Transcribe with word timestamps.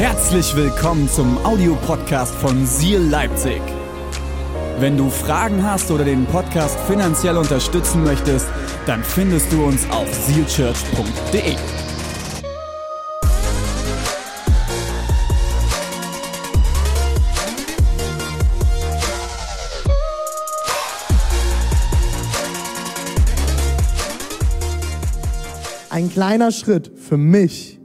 Herzlich 0.00 0.56
willkommen 0.56 1.10
zum 1.10 1.36
Audiopodcast 1.44 2.34
von 2.36 2.64
Seal 2.64 3.02
Leipzig. 3.02 3.60
Wenn 4.78 4.96
du 4.96 5.10
Fragen 5.10 5.62
hast 5.62 5.90
oder 5.90 6.06
den 6.06 6.24
Podcast 6.24 6.80
finanziell 6.88 7.36
unterstützen 7.36 8.02
möchtest, 8.02 8.48
dann 8.86 9.04
findest 9.04 9.52
du 9.52 9.62
uns 9.62 9.86
auf 9.90 10.08
sealchurch.de. 10.10 11.54
Ein 25.90 26.10
kleiner 26.10 26.50
Schritt 26.52 26.90
für 26.96 27.18
mich, 27.18 27.79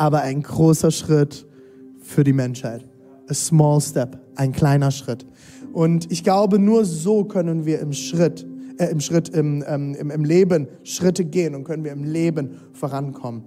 aber 0.00 0.22
ein 0.22 0.42
großer 0.42 0.90
Schritt 0.90 1.46
für 2.00 2.24
die 2.24 2.32
Menschheit. 2.32 2.86
A 3.28 3.34
small 3.34 3.82
step, 3.82 4.18
ein 4.34 4.50
kleiner 4.50 4.90
Schritt. 4.90 5.26
Und 5.74 6.10
ich 6.10 6.24
glaube, 6.24 6.58
nur 6.58 6.86
so 6.86 7.24
können 7.24 7.66
wir 7.66 7.80
im 7.80 7.92
Schritt, 7.92 8.46
äh, 8.78 8.86
im 8.86 9.00
Schritt, 9.00 9.28
im, 9.28 9.62
ähm, 9.68 9.94
im, 9.94 10.10
im 10.10 10.24
Leben 10.24 10.68
Schritte 10.84 11.26
gehen 11.26 11.54
und 11.54 11.64
können 11.64 11.84
wir 11.84 11.92
im 11.92 12.04
Leben 12.04 12.52
vorankommen. 12.72 13.42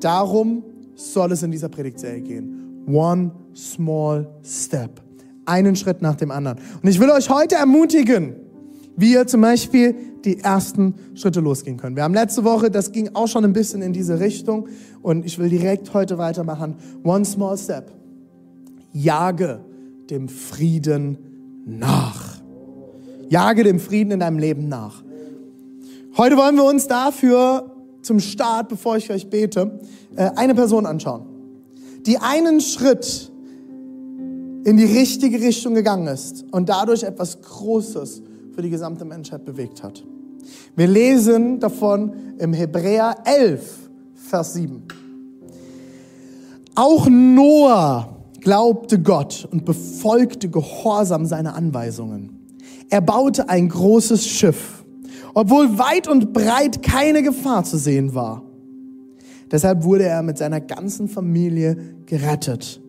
Darum 0.00 0.64
soll 0.94 1.30
es 1.32 1.42
in 1.42 1.50
dieser 1.50 1.68
Predigtserie 1.68 2.22
gehen. 2.22 2.84
One 2.86 3.30
small 3.54 4.30
step. 4.42 5.02
Einen 5.44 5.76
Schritt 5.76 6.00
nach 6.00 6.16
dem 6.16 6.30
anderen. 6.30 6.58
Und 6.82 6.88
ich 6.88 6.98
will 6.98 7.10
euch 7.10 7.28
heute 7.28 7.56
ermutigen, 7.56 8.34
wie 8.98 9.12
ihr 9.12 9.26
zum 9.28 9.40
Beispiel 9.40 9.94
die 10.24 10.40
ersten 10.40 10.94
Schritte 11.14 11.38
losgehen 11.38 11.76
können. 11.76 11.94
Wir 11.94 12.02
haben 12.02 12.14
letzte 12.14 12.42
Woche, 12.42 12.68
das 12.68 12.90
ging 12.90 13.10
auch 13.14 13.28
schon 13.28 13.44
ein 13.44 13.52
bisschen 13.52 13.80
in 13.80 13.92
diese 13.92 14.18
Richtung 14.18 14.68
und 15.02 15.24
ich 15.24 15.38
will 15.38 15.48
direkt 15.48 15.94
heute 15.94 16.18
weitermachen. 16.18 16.74
One 17.04 17.24
small 17.24 17.56
step. 17.56 17.92
Jage 18.92 19.60
dem 20.10 20.28
Frieden 20.28 21.16
nach. 21.64 22.40
Jage 23.28 23.62
dem 23.62 23.78
Frieden 23.78 24.10
in 24.10 24.20
deinem 24.20 24.40
Leben 24.40 24.68
nach. 24.68 25.04
Heute 26.16 26.36
wollen 26.36 26.56
wir 26.56 26.64
uns 26.64 26.88
dafür 26.88 27.70
zum 28.02 28.18
Start, 28.18 28.68
bevor 28.68 28.96
ich 28.96 29.10
euch 29.10 29.30
bete, 29.30 29.78
äh, 30.16 30.30
eine 30.34 30.56
Person 30.56 30.86
anschauen, 30.86 31.26
die 32.04 32.18
einen 32.18 32.60
Schritt 32.60 33.30
in 34.64 34.76
die 34.76 34.84
richtige 34.84 35.40
Richtung 35.40 35.74
gegangen 35.74 36.08
ist 36.08 36.44
und 36.50 36.68
dadurch 36.68 37.04
etwas 37.04 37.40
Großes 37.42 38.22
für 38.58 38.62
die 38.62 38.70
gesamte 38.70 39.04
Menschheit 39.04 39.44
bewegt 39.44 39.84
hat. 39.84 40.02
Wir 40.74 40.88
lesen 40.88 41.60
davon 41.60 42.12
im 42.38 42.52
Hebräer 42.52 43.14
11, 43.24 43.88
Vers 44.14 44.54
7. 44.54 44.82
Auch 46.74 47.06
Noah 47.08 48.16
glaubte 48.40 48.98
Gott 48.98 49.48
und 49.52 49.64
befolgte 49.64 50.48
gehorsam 50.48 51.24
seine 51.24 51.54
Anweisungen. 51.54 52.48
Er 52.90 53.00
baute 53.00 53.48
ein 53.48 53.68
großes 53.68 54.26
Schiff, 54.26 54.84
obwohl 55.34 55.78
weit 55.78 56.08
und 56.08 56.32
breit 56.32 56.82
keine 56.82 57.22
Gefahr 57.22 57.62
zu 57.62 57.78
sehen 57.78 58.12
war. 58.16 58.42
Deshalb 59.52 59.84
wurde 59.84 60.06
er 60.06 60.24
mit 60.24 60.36
seiner 60.36 60.60
ganzen 60.60 61.06
Familie 61.06 61.76
gerettet. 62.06 62.80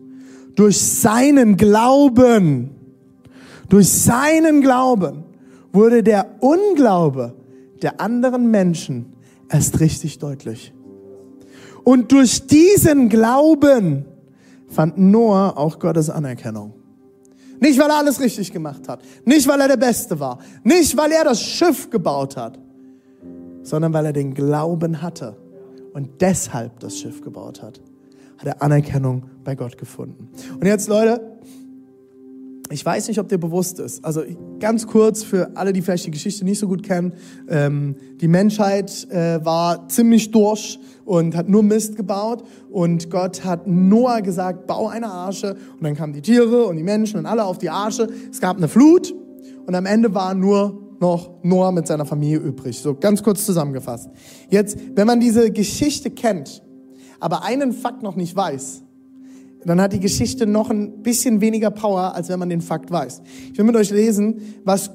Durch 0.56 0.80
seinen 0.80 1.56
Glauben, 1.56 2.70
durch 3.68 3.88
seinen 3.88 4.62
Glauben 4.62 5.29
wurde 5.72 6.02
der 6.02 6.36
Unglaube 6.40 7.34
der 7.82 8.00
anderen 8.00 8.50
Menschen 8.50 9.12
erst 9.48 9.80
richtig 9.80 10.18
deutlich. 10.18 10.72
Und 11.84 12.12
durch 12.12 12.46
diesen 12.46 13.08
Glauben 13.08 14.04
fand 14.68 14.98
Noah 14.98 15.56
auch 15.56 15.78
Gottes 15.78 16.10
Anerkennung. 16.10 16.74
Nicht, 17.60 17.78
weil 17.78 17.90
er 17.90 17.98
alles 17.98 18.20
richtig 18.20 18.52
gemacht 18.52 18.88
hat, 18.88 19.02
nicht, 19.24 19.46
weil 19.46 19.60
er 19.60 19.68
der 19.68 19.76
Beste 19.76 20.18
war, 20.18 20.38
nicht, 20.64 20.96
weil 20.96 21.12
er 21.12 21.24
das 21.24 21.42
Schiff 21.42 21.90
gebaut 21.90 22.36
hat, 22.36 22.58
sondern 23.62 23.92
weil 23.92 24.06
er 24.06 24.12
den 24.14 24.32
Glauben 24.32 25.02
hatte 25.02 25.36
und 25.92 26.22
deshalb 26.22 26.80
das 26.80 26.98
Schiff 26.98 27.20
gebaut 27.20 27.62
hat, 27.62 27.80
hat 28.38 28.46
er 28.46 28.62
Anerkennung 28.62 29.24
bei 29.44 29.54
Gott 29.54 29.76
gefunden. 29.76 30.30
Und 30.54 30.66
jetzt, 30.66 30.88
Leute, 30.88 31.20
ich 32.72 32.86
weiß 32.86 33.08
nicht, 33.08 33.18
ob 33.18 33.28
dir 33.28 33.38
bewusst 33.38 33.80
ist. 33.80 34.04
Also 34.04 34.22
ganz 34.60 34.86
kurz 34.86 35.24
für 35.24 35.56
alle, 35.56 35.72
die 35.72 35.82
vielleicht 35.82 36.06
die 36.06 36.12
Geschichte 36.12 36.44
nicht 36.44 36.60
so 36.60 36.68
gut 36.68 36.84
kennen. 36.84 37.14
Ähm, 37.48 37.96
die 38.20 38.28
Menschheit 38.28 39.08
äh, 39.10 39.44
war 39.44 39.88
ziemlich 39.88 40.30
durch 40.30 40.78
und 41.04 41.36
hat 41.36 41.48
nur 41.48 41.64
Mist 41.64 41.96
gebaut. 41.96 42.44
Und 42.70 43.10
Gott 43.10 43.44
hat 43.44 43.66
Noah 43.66 44.20
gesagt, 44.20 44.68
bau 44.68 44.86
eine 44.86 45.08
Arche. 45.08 45.56
Und 45.76 45.82
dann 45.82 45.96
kamen 45.96 46.12
die 46.12 46.22
Tiere 46.22 46.66
und 46.66 46.76
die 46.76 46.84
Menschen 46.84 47.18
und 47.18 47.26
alle 47.26 47.44
auf 47.44 47.58
die 47.58 47.70
Arche. 47.70 48.08
Es 48.30 48.40
gab 48.40 48.56
eine 48.56 48.68
Flut. 48.68 49.12
Und 49.66 49.74
am 49.74 49.86
Ende 49.86 50.14
war 50.14 50.34
nur 50.34 50.96
noch 51.00 51.42
Noah 51.42 51.72
mit 51.72 51.88
seiner 51.88 52.04
Familie 52.04 52.38
übrig. 52.38 52.78
So 52.78 52.94
ganz 52.94 53.22
kurz 53.22 53.44
zusammengefasst. 53.46 54.10
Jetzt, 54.48 54.78
wenn 54.94 55.08
man 55.08 55.18
diese 55.18 55.50
Geschichte 55.50 56.10
kennt, 56.10 56.62
aber 57.18 57.42
einen 57.42 57.72
Fakt 57.72 58.02
noch 58.02 58.14
nicht 58.14 58.36
weiß, 58.36 58.82
dann 59.64 59.80
hat 59.80 59.92
die 59.92 60.00
Geschichte 60.00 60.46
noch 60.46 60.70
ein 60.70 61.02
bisschen 61.02 61.40
weniger 61.40 61.70
Power, 61.70 62.14
als 62.14 62.28
wenn 62.28 62.38
man 62.38 62.48
den 62.48 62.62
Fakt 62.62 62.90
weiß. 62.90 63.20
Ich 63.52 63.58
will 63.58 63.64
mit 63.64 63.76
euch 63.76 63.90
lesen, 63.90 64.60
was 64.64 64.90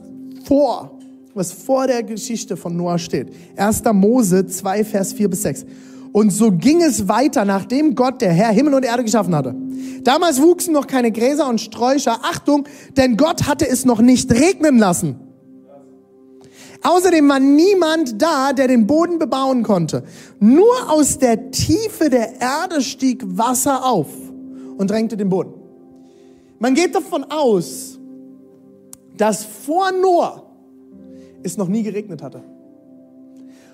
vor, 0.46 1.00
was 1.34 1.52
vor 1.52 1.88
der 1.88 2.02
Geschichte 2.04 2.58
von 2.58 2.76
Noah 2.76 2.98
steht. 2.98 3.32
1. 3.56 3.84
Mose 3.94 4.48
2, 4.48 4.84
Vers 4.84 5.14
4 5.14 5.30
bis 5.30 5.44
6. 5.44 5.66
Und 6.12 6.32
so 6.32 6.52
ging 6.52 6.82
es 6.82 7.08
weiter, 7.08 7.46
nachdem 7.46 7.94
Gott, 7.94 8.22
der 8.22 8.32
Herr, 8.32 8.52
Himmel 8.52 8.74
und 8.74 8.86
Erde 8.86 9.04
geschaffen 9.04 9.36
hatte. 9.36 9.54
Damals 10.04 10.42
wuchsen 10.42 10.74
noch 10.74 10.88
keine 10.88 11.12
Gräser 11.12 11.48
und 11.50 11.60
Sträucher. 11.60 12.20
Achtung, 12.24 12.66
denn 12.96 13.18
Gott 13.18 13.48
hatte 13.48 13.68
es 13.68 13.86
noch 13.86 14.02
nicht 14.02 14.32
regnen 14.32 14.78
lassen. 14.78 15.20
Außerdem 16.82 17.28
war 17.28 17.40
niemand 17.40 18.22
da, 18.22 18.54
der 18.54 18.68
den 18.68 18.88
Boden 18.88 19.20
bebauen 19.20 19.64
konnte. 19.64 20.04
Nur 20.40 20.90
aus 20.90 21.18
der 21.18 21.52
Tiefe 21.52 22.10
der 22.10 22.40
Erde 22.40 22.82
stieg 22.82 23.24
Wasser 23.26 23.84
auf 23.84 24.08
und 24.78 24.90
drängte 24.90 25.18
den 25.18 25.30
Boden. 25.30 25.54
Man 26.60 26.74
geht 26.74 26.96
davon 26.96 27.26
aus, 27.26 28.00
dass 29.18 29.44
vor 29.46 29.92
Noah 29.92 30.44
es 31.44 31.58
noch 31.58 31.68
nie 31.68 31.84
geregnet 31.84 32.22
hatte. 32.22 32.44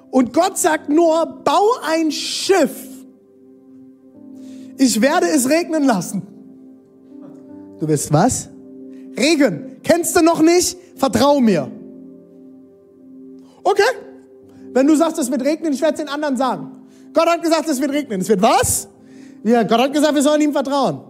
Und 0.09 0.33
Gott 0.33 0.57
sagt 0.57 0.89
Noah, 0.89 1.25
bau 1.25 1.69
ein 1.83 2.11
Schiff. 2.11 2.87
Ich 4.77 5.01
werde 5.01 5.27
es 5.27 5.49
regnen 5.49 5.83
lassen. 5.83 6.23
Du 7.79 7.87
wirst 7.87 8.11
was? 8.11 8.49
Regen. 9.17 9.77
Kennst 9.83 10.15
du 10.15 10.21
noch 10.21 10.41
nicht? 10.41 10.77
Vertrau 10.95 11.39
mir. 11.39 11.71
Okay. 13.63 13.81
Wenn 14.73 14.87
du 14.87 14.95
sagst, 14.95 15.19
es 15.19 15.29
wird 15.31 15.43
regnen, 15.43 15.73
ich 15.73 15.81
werde 15.81 15.95
es 15.95 15.99
den 15.99 16.09
anderen 16.09 16.37
sagen. 16.37 16.71
Gott 17.13 17.27
hat 17.27 17.41
gesagt, 17.41 17.67
es 17.67 17.79
wird 17.79 17.91
regnen. 17.91 18.21
Es 18.21 18.29
wird 18.29 18.41
was? 18.41 18.87
Ja, 19.43 19.63
Gott 19.63 19.79
hat 19.79 19.93
gesagt, 19.93 20.15
wir 20.15 20.21
sollen 20.21 20.41
ihm 20.41 20.53
vertrauen. 20.53 21.01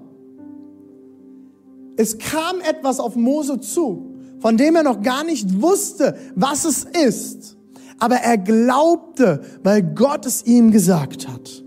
Es 1.97 2.17
kam 2.17 2.61
etwas 2.61 2.99
auf 2.99 3.15
Mose 3.15 3.59
zu, 3.59 4.15
von 4.39 4.57
dem 4.57 4.75
er 4.75 4.83
noch 4.83 5.01
gar 5.01 5.23
nicht 5.23 5.61
wusste, 5.61 6.15
was 6.35 6.65
es 6.65 6.85
ist. 6.85 7.57
Aber 7.99 8.15
er 8.15 8.37
glaubte, 8.37 9.41
weil 9.63 9.83
Gott 9.83 10.25
es 10.25 10.43
ihm 10.45 10.71
gesagt 10.71 11.27
hat. 11.27 11.63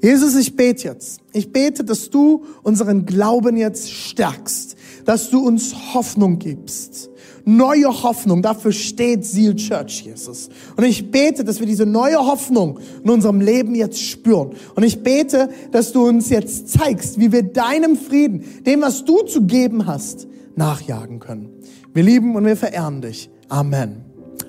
Jesus, 0.00 0.36
ich 0.36 0.56
bete 0.56 0.88
jetzt. 0.88 1.20
Ich 1.32 1.52
bete, 1.52 1.84
dass 1.84 2.10
du 2.10 2.44
unseren 2.62 3.04
Glauben 3.06 3.56
jetzt 3.56 3.90
stärkst, 3.90 4.76
dass 5.04 5.30
du 5.30 5.40
uns 5.40 5.94
Hoffnung 5.94 6.38
gibst, 6.38 7.10
neue 7.56 7.86
Hoffnung. 7.86 8.42
Dafür 8.42 8.72
steht 8.72 9.24
Seal 9.24 9.56
Church, 9.56 10.02
Jesus. 10.02 10.50
Und 10.76 10.84
ich 10.84 11.10
bete, 11.10 11.44
dass 11.44 11.60
wir 11.60 11.66
diese 11.66 11.86
neue 11.86 12.18
Hoffnung 12.18 12.78
in 13.02 13.10
unserem 13.10 13.40
Leben 13.40 13.74
jetzt 13.74 14.02
spüren. 14.02 14.50
Und 14.74 14.82
ich 14.82 15.02
bete, 15.02 15.48
dass 15.72 15.92
du 15.92 16.06
uns 16.06 16.28
jetzt 16.28 16.68
zeigst, 16.68 17.18
wie 17.18 17.32
wir 17.32 17.42
deinem 17.42 17.96
Frieden, 17.96 18.44
dem, 18.66 18.82
was 18.82 19.04
du 19.04 19.22
zu 19.22 19.42
geben 19.46 19.86
hast, 19.86 20.28
nachjagen 20.56 21.20
können. 21.20 21.48
Wir 21.94 22.02
lieben 22.02 22.36
und 22.36 22.44
wir 22.44 22.56
verehren 22.56 23.00
dich. 23.00 23.30
Amen. 23.48 24.04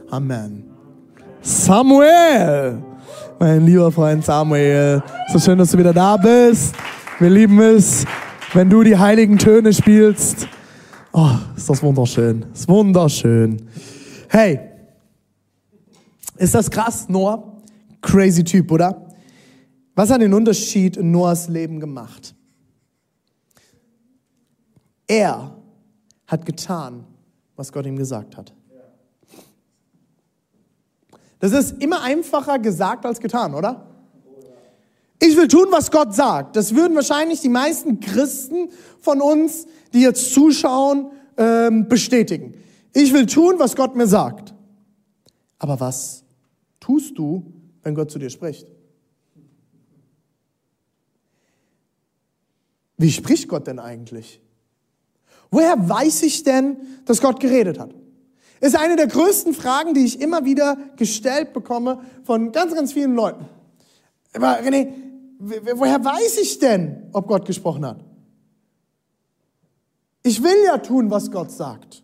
Amen. 0.09 0.65
Samuel, 1.41 2.83
mein 3.39 3.65
lieber 3.65 3.91
Freund 3.91 4.25
Samuel, 4.25 5.01
so 5.31 5.39
schön, 5.39 5.57
dass 5.57 5.71
du 5.71 5.77
wieder 5.77 5.93
da 5.93 6.17
bist. 6.17 6.75
Wir 7.19 7.29
lieben 7.29 7.59
es, 7.61 8.05
wenn 8.53 8.69
du 8.69 8.83
die 8.83 8.97
heiligen 8.97 9.37
Töne 9.37 9.71
spielst. 9.71 10.47
Oh, 11.21 11.37
ist 11.57 11.69
das 11.69 11.83
wunderschön. 11.83 12.45
Ist 12.53 12.69
wunderschön. 12.69 13.67
Hey, 14.29 14.57
ist 16.37 16.55
das 16.55 16.71
krass, 16.71 17.09
Noah? 17.09 17.61
Crazy 17.99 18.41
Typ, 18.41 18.71
oder? 18.71 19.05
Was 19.95 20.11
hat 20.11 20.21
den 20.21 20.33
Unterschied 20.33 20.95
in 20.95 21.11
Noahs 21.11 21.49
Leben 21.49 21.81
gemacht? 21.81 22.33
Er 25.07 25.57
hat 26.25 26.45
getan, 26.45 27.03
was 27.57 27.73
Gott 27.73 27.85
ihm 27.85 27.97
gesagt 27.97 28.37
hat. 28.37 28.53
Das 31.39 31.51
ist 31.51 31.83
immer 31.83 32.01
einfacher 32.01 32.59
gesagt 32.59 33.05
als 33.05 33.19
getan, 33.19 33.53
oder? 33.55 33.88
Ich 35.21 35.35
will 35.35 35.47
tun, 35.47 35.67
was 35.69 35.91
Gott 35.91 36.15
sagt. 36.15 36.55
Das 36.55 36.75
würden 36.75 36.95
wahrscheinlich 36.95 37.41
die 37.41 37.49
meisten 37.49 37.99
Christen 37.99 38.69
von 39.01 39.21
uns, 39.21 39.67
die 39.93 40.01
jetzt 40.01 40.33
zuschauen, 40.33 41.11
ähm, 41.37 41.87
bestätigen. 41.89 42.53
Ich 42.93 43.13
will 43.13 43.25
tun, 43.25 43.55
was 43.57 43.75
Gott 43.75 43.95
mir 43.95 44.07
sagt. 44.07 44.53
Aber 45.57 45.79
was 45.79 46.23
tust 46.79 47.17
du, 47.17 47.51
wenn 47.83 47.95
Gott 47.95 48.11
zu 48.11 48.19
dir 48.19 48.29
spricht? 48.29 48.67
Wie 52.97 53.11
spricht 53.11 53.47
Gott 53.47 53.67
denn 53.67 53.79
eigentlich? 53.79 54.41
Woher 55.51 55.89
weiß 55.89 56.23
ich 56.23 56.43
denn, 56.43 56.77
dass 57.05 57.21
Gott 57.21 57.39
geredet 57.39 57.79
hat? 57.79 57.93
Ist 58.61 58.75
eine 58.75 58.97
der 58.97 59.07
größten 59.07 59.53
Fragen, 59.53 59.93
die 59.93 60.03
ich 60.03 60.19
immer 60.19 60.43
wieder 60.43 60.77
gestellt 60.97 61.53
bekomme 61.53 62.01
von 62.23 62.51
ganz, 62.51 62.75
ganz 62.75 62.91
vielen 62.91 63.15
Leuten. 63.15 63.47
Aber 64.33 64.59
René, 64.59 64.89
woher 65.39 66.03
weiß 66.03 66.37
ich 66.39 66.59
denn, 66.59 67.09
ob 67.13 67.27
Gott 67.27 67.45
gesprochen 67.45 67.85
hat? 67.85 68.03
Ich 70.21 70.43
will 70.43 70.65
ja 70.65 70.77
tun, 70.77 71.09
was 71.09 71.31
Gott 71.31 71.49
sagt. 71.49 72.03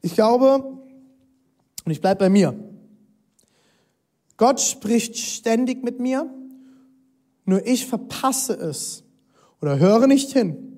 Ich 0.00 0.14
glaube, 0.14 0.78
und 1.84 1.92
ich 1.92 2.00
bleibe 2.00 2.20
bei 2.20 2.30
mir, 2.30 2.54
Gott 4.36 4.60
spricht 4.60 5.16
ständig 5.16 5.82
mit 5.82 6.00
mir, 6.00 6.32
nur 7.44 7.66
ich 7.66 7.86
verpasse 7.86 8.54
es 8.54 9.04
oder 9.60 9.78
höre 9.78 10.06
nicht 10.06 10.32
hin. 10.32 10.70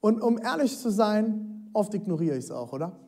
Und 0.00 0.20
um 0.20 0.38
ehrlich 0.38 0.78
zu 0.78 0.90
sein, 0.90 1.68
oft 1.72 1.92
ignoriere 1.94 2.36
ich 2.36 2.44
es 2.44 2.50
auch, 2.50 2.72
oder? 2.72 2.98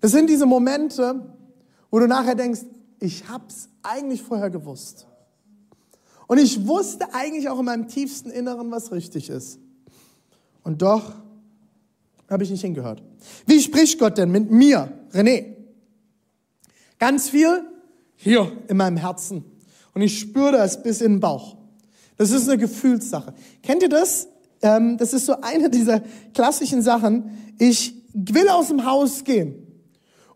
Das 0.00 0.10
sind 0.10 0.28
diese 0.28 0.46
Momente, 0.46 1.34
wo 1.90 1.98
du 1.98 2.06
nachher 2.06 2.34
denkst, 2.34 2.62
ich 3.02 3.28
habe 3.28 3.44
es 3.48 3.68
eigentlich 3.82 4.22
vorher 4.22 4.48
gewusst. 4.48 5.06
Und 6.28 6.38
ich 6.38 6.66
wusste 6.66 7.12
eigentlich 7.12 7.48
auch 7.48 7.58
in 7.58 7.64
meinem 7.64 7.88
tiefsten 7.88 8.30
Inneren, 8.30 8.70
was 8.70 8.92
richtig 8.92 9.28
ist. 9.28 9.58
Und 10.62 10.82
doch 10.82 11.12
habe 12.30 12.44
ich 12.44 12.50
nicht 12.50 12.60
hingehört. 12.60 13.02
Wie 13.44 13.60
spricht 13.60 13.98
Gott 13.98 14.18
denn 14.18 14.30
mit 14.30 14.50
mir, 14.50 14.92
René? 15.12 15.56
Ganz 16.98 17.28
viel 17.28 17.64
hier 18.14 18.52
in 18.68 18.76
meinem 18.76 18.96
Herzen. 18.96 19.44
Und 19.94 20.02
ich 20.02 20.20
spüre 20.20 20.52
das 20.52 20.82
bis 20.82 21.00
in 21.00 21.14
den 21.14 21.20
Bauch. 21.20 21.56
Das 22.16 22.30
ist 22.30 22.48
eine 22.48 22.56
Gefühlssache. 22.56 23.34
Kennt 23.62 23.82
ihr 23.82 23.88
das? 23.88 24.28
Ähm, 24.62 24.96
das 24.96 25.12
ist 25.12 25.26
so 25.26 25.40
eine 25.40 25.68
dieser 25.68 26.00
klassischen 26.32 26.82
Sachen. 26.82 27.54
Ich 27.58 27.94
will 28.14 28.48
aus 28.48 28.68
dem 28.68 28.86
Haus 28.86 29.24
gehen. 29.24 29.61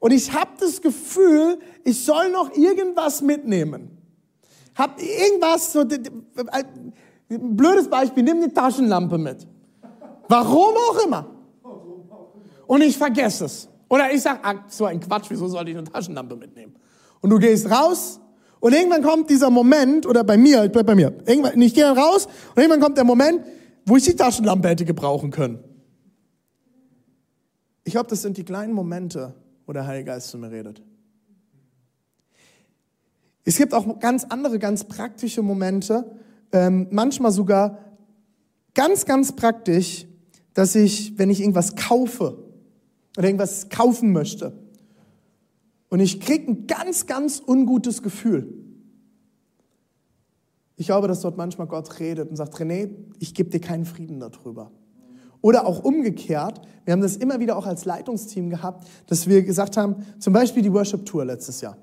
Und 0.06 0.12
ich 0.12 0.32
habe 0.32 0.52
das 0.60 0.80
Gefühl, 0.80 1.58
ich 1.82 2.04
soll 2.04 2.30
noch 2.30 2.56
irgendwas 2.56 3.22
mitnehmen. 3.22 3.90
Hab 4.76 5.02
irgendwas, 5.02 5.72
so, 5.72 5.80
ein 5.80 7.56
blödes 7.56 7.90
Beispiel, 7.90 8.22
nimm 8.22 8.40
die 8.40 8.54
Taschenlampe 8.54 9.18
mit. 9.18 9.44
Warum 10.28 10.76
auch 10.76 11.04
immer. 11.04 11.26
Und 12.68 12.82
ich 12.82 12.96
vergesse 12.96 13.46
es. 13.46 13.68
Oder 13.88 14.12
ich 14.12 14.22
sage, 14.22 14.38
ah, 14.44 14.54
so 14.68 14.84
ein 14.84 15.00
Quatsch, 15.00 15.26
wieso 15.28 15.48
sollte 15.48 15.72
ich 15.72 15.76
eine 15.76 15.90
Taschenlampe 15.90 16.36
mitnehmen? 16.36 16.76
Und 17.20 17.30
du 17.30 17.40
gehst 17.40 17.68
raus 17.68 18.20
und 18.60 18.74
irgendwann 18.74 19.02
kommt 19.02 19.28
dieser 19.28 19.50
Moment, 19.50 20.06
oder 20.06 20.22
bei 20.22 20.36
mir, 20.36 20.66
ich 20.66 20.70
bleib 20.70 20.86
bei 20.86 20.94
mir, 20.94 21.18
irgendwann, 21.26 21.60
ich 21.60 21.74
gehe 21.74 21.84
raus 21.84 22.28
und 22.54 22.62
irgendwann 22.62 22.80
kommt 22.80 22.96
der 22.96 23.02
Moment, 23.02 23.44
wo 23.84 23.96
ich 23.96 24.04
die 24.04 24.14
Taschenlampe 24.14 24.68
hätte 24.68 24.84
gebrauchen 24.84 25.32
können. 25.32 25.58
Ich 27.82 27.94
glaube, 27.94 28.08
das 28.08 28.22
sind 28.22 28.36
die 28.36 28.44
kleinen 28.44 28.72
Momente, 28.72 29.34
wo 29.66 29.72
der 29.72 29.86
Heilige 29.86 30.06
Geist 30.06 30.28
zu 30.28 30.38
mir 30.38 30.50
redet. 30.50 30.82
Es 33.44 33.56
gibt 33.56 33.74
auch 33.74 34.00
ganz 34.00 34.24
andere, 34.24 34.58
ganz 34.58 34.84
praktische 34.84 35.42
Momente, 35.42 36.10
ähm, 36.52 36.88
manchmal 36.90 37.32
sogar 37.32 37.78
ganz, 38.74 39.04
ganz 39.04 39.34
praktisch, 39.36 40.06
dass 40.54 40.74
ich, 40.74 41.18
wenn 41.18 41.30
ich 41.30 41.40
irgendwas 41.40 41.76
kaufe 41.76 42.38
oder 43.16 43.28
irgendwas 43.28 43.68
kaufen 43.68 44.12
möchte, 44.12 44.52
und 45.88 46.00
ich 46.00 46.20
kriege 46.20 46.50
ein 46.50 46.66
ganz, 46.66 47.06
ganz 47.06 47.40
ungutes 47.44 48.02
Gefühl. 48.02 48.52
Ich 50.76 50.86
glaube, 50.86 51.08
dass 51.08 51.20
dort 51.20 51.36
manchmal 51.36 51.66
Gott 51.68 52.00
redet 52.00 52.28
und 52.28 52.36
sagt, 52.36 52.54
René, 52.56 52.90
ich 53.18 53.34
gebe 53.34 53.50
dir 53.50 53.60
keinen 53.60 53.84
Frieden 53.84 54.20
darüber. 54.20 54.72
Oder 55.40 55.66
auch 55.66 55.84
umgekehrt, 55.84 56.60
wir 56.84 56.92
haben 56.92 57.00
das 57.00 57.16
immer 57.16 57.40
wieder 57.40 57.56
auch 57.56 57.66
als 57.66 57.84
Leitungsteam 57.84 58.48
gehabt, 58.50 58.86
dass 59.06 59.26
wir 59.26 59.42
gesagt 59.42 59.76
haben, 59.76 60.06
zum 60.18 60.32
Beispiel 60.32 60.62
die 60.62 60.72
Worship 60.72 61.04
Tour 61.04 61.24
letztes 61.24 61.60
Jahr. 61.60 61.76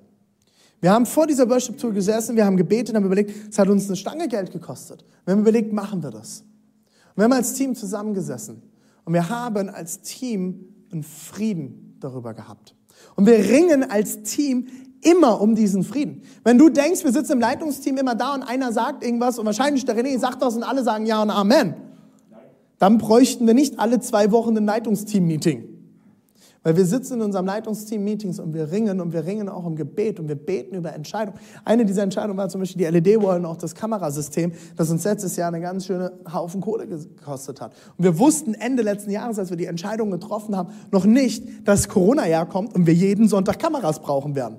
Wir 0.80 0.92
haben 0.92 1.06
vor 1.06 1.28
dieser 1.28 1.50
Worship 1.50 1.78
Tour 1.78 1.94
gesessen, 1.94 2.36
wir 2.36 2.46
haben 2.46 2.58
gebetet, 2.58 2.96
haben 2.96 3.06
überlegt, 3.06 3.32
es 3.50 3.58
hat 3.58 3.70
uns 3.70 3.88
eine 3.88 3.96
Stange 3.96 4.28
Geld 4.28 4.52
gekostet. 4.52 5.06
Wir 5.26 5.34
haben 5.34 5.42
überlegt, 5.42 5.72
machen 5.72 6.04
wir 6.04 6.12
das? 6.12 6.42
Und 6.42 7.18
wir 7.18 7.24
haben 7.26 7.34
als 7.34 7.54
Team 7.54 7.76
zusammengesessen 7.76 8.62
und 9.06 9.14
wir 9.14 9.30
haben 9.30 9.70
als 9.70 10.02
Team 10.02 10.68
einen 10.92 11.04
Frieden 11.04 11.98
darüber 12.00 12.34
gehabt. 12.34 12.76
Und 13.16 13.26
wir 13.26 13.38
ringen 13.38 13.90
als 13.90 14.24
Team 14.24 14.68
immer 15.02 15.42
um 15.42 15.56
diesen 15.56 15.84
Frieden. 15.84 16.22
Wenn 16.44 16.58
du 16.58 16.70
denkst, 16.70 17.04
wir 17.04 17.12
sitzen 17.12 17.34
im 17.34 17.40
Leitungsteam 17.40 17.98
immer 17.98 18.16
da 18.16 18.34
und 18.34 18.44
einer 18.44 18.72
sagt 18.72 19.04
irgendwas 19.04 19.38
und 19.38 19.46
wahrscheinlich 19.46 19.86
der 19.86 19.98
René 19.98 20.18
sagt 20.18 20.42
das 20.42 20.56
und 20.56 20.64
alle 20.64 20.84
sagen 20.84 21.06
Ja 21.06 21.22
und 21.22 21.30
Amen, 21.30 21.76
dann 22.84 22.98
bräuchten 22.98 23.48
wir 23.48 23.54
nicht 23.54 23.80
alle 23.80 24.02
zwei 24.02 24.34
Wochen 24.34 24.58
ein 24.58 24.66
Leitungsteam-Meeting. 24.66 25.64
Weil 26.64 26.76
wir 26.76 26.86
sitzen 26.86 27.14
in 27.14 27.22
unserem 27.22 27.46
Leitungsteam-Meetings 27.46 28.42
und 28.42 28.54
wir 28.54 28.74
ringen 28.74 29.00
und 29.00 29.14
wir 29.14 29.26
ringen 29.26 29.48
auch 29.48 29.66
im 29.66 29.78
Gebet 29.78 30.20
und 30.20 30.28
wir 30.28 30.36
beten 30.36 30.76
über 30.76 30.92
Entscheidungen. 30.92 31.40
Eine 31.64 31.86
dieser 31.86 32.04
Entscheidungen 32.04 32.38
war 32.38 32.50
zum 32.50 32.60
Beispiel 32.60 32.86
die 32.86 33.00
LED-Wall 33.00 33.40
und 33.40 33.46
auch 33.46 33.56
das 33.56 33.74
Kamerasystem, 33.74 34.52
das 34.76 34.90
uns 34.90 35.06
letztes 35.06 35.38
Jahr 35.38 35.48
eine 35.48 35.62
ganz 35.62 35.86
schöne 35.86 36.12
Haufen 36.34 36.60
Kohle 36.60 36.86
gekostet 36.86 37.62
hat. 37.62 37.72
Und 37.98 38.04
wir 38.04 38.20
wussten 38.20 38.54
Ende 38.54 38.84
letzten 38.84 39.12
Jahres, 39.12 39.40
als 39.40 39.50
wir 39.50 39.56
die 39.56 39.68
Entscheidung 39.68 40.12
getroffen 40.12 40.58
haben, 40.58 40.74
noch 40.92 41.06
nicht, 41.06 41.66
dass 41.66 41.88
Corona-Jahr 41.88 42.50
kommt 42.50 42.76
und 42.76 42.86
wir 42.86 42.94
jeden 42.94 43.30
Sonntag 43.30 43.60
Kameras 43.60 44.02
brauchen 44.02 44.36
werden. 44.36 44.58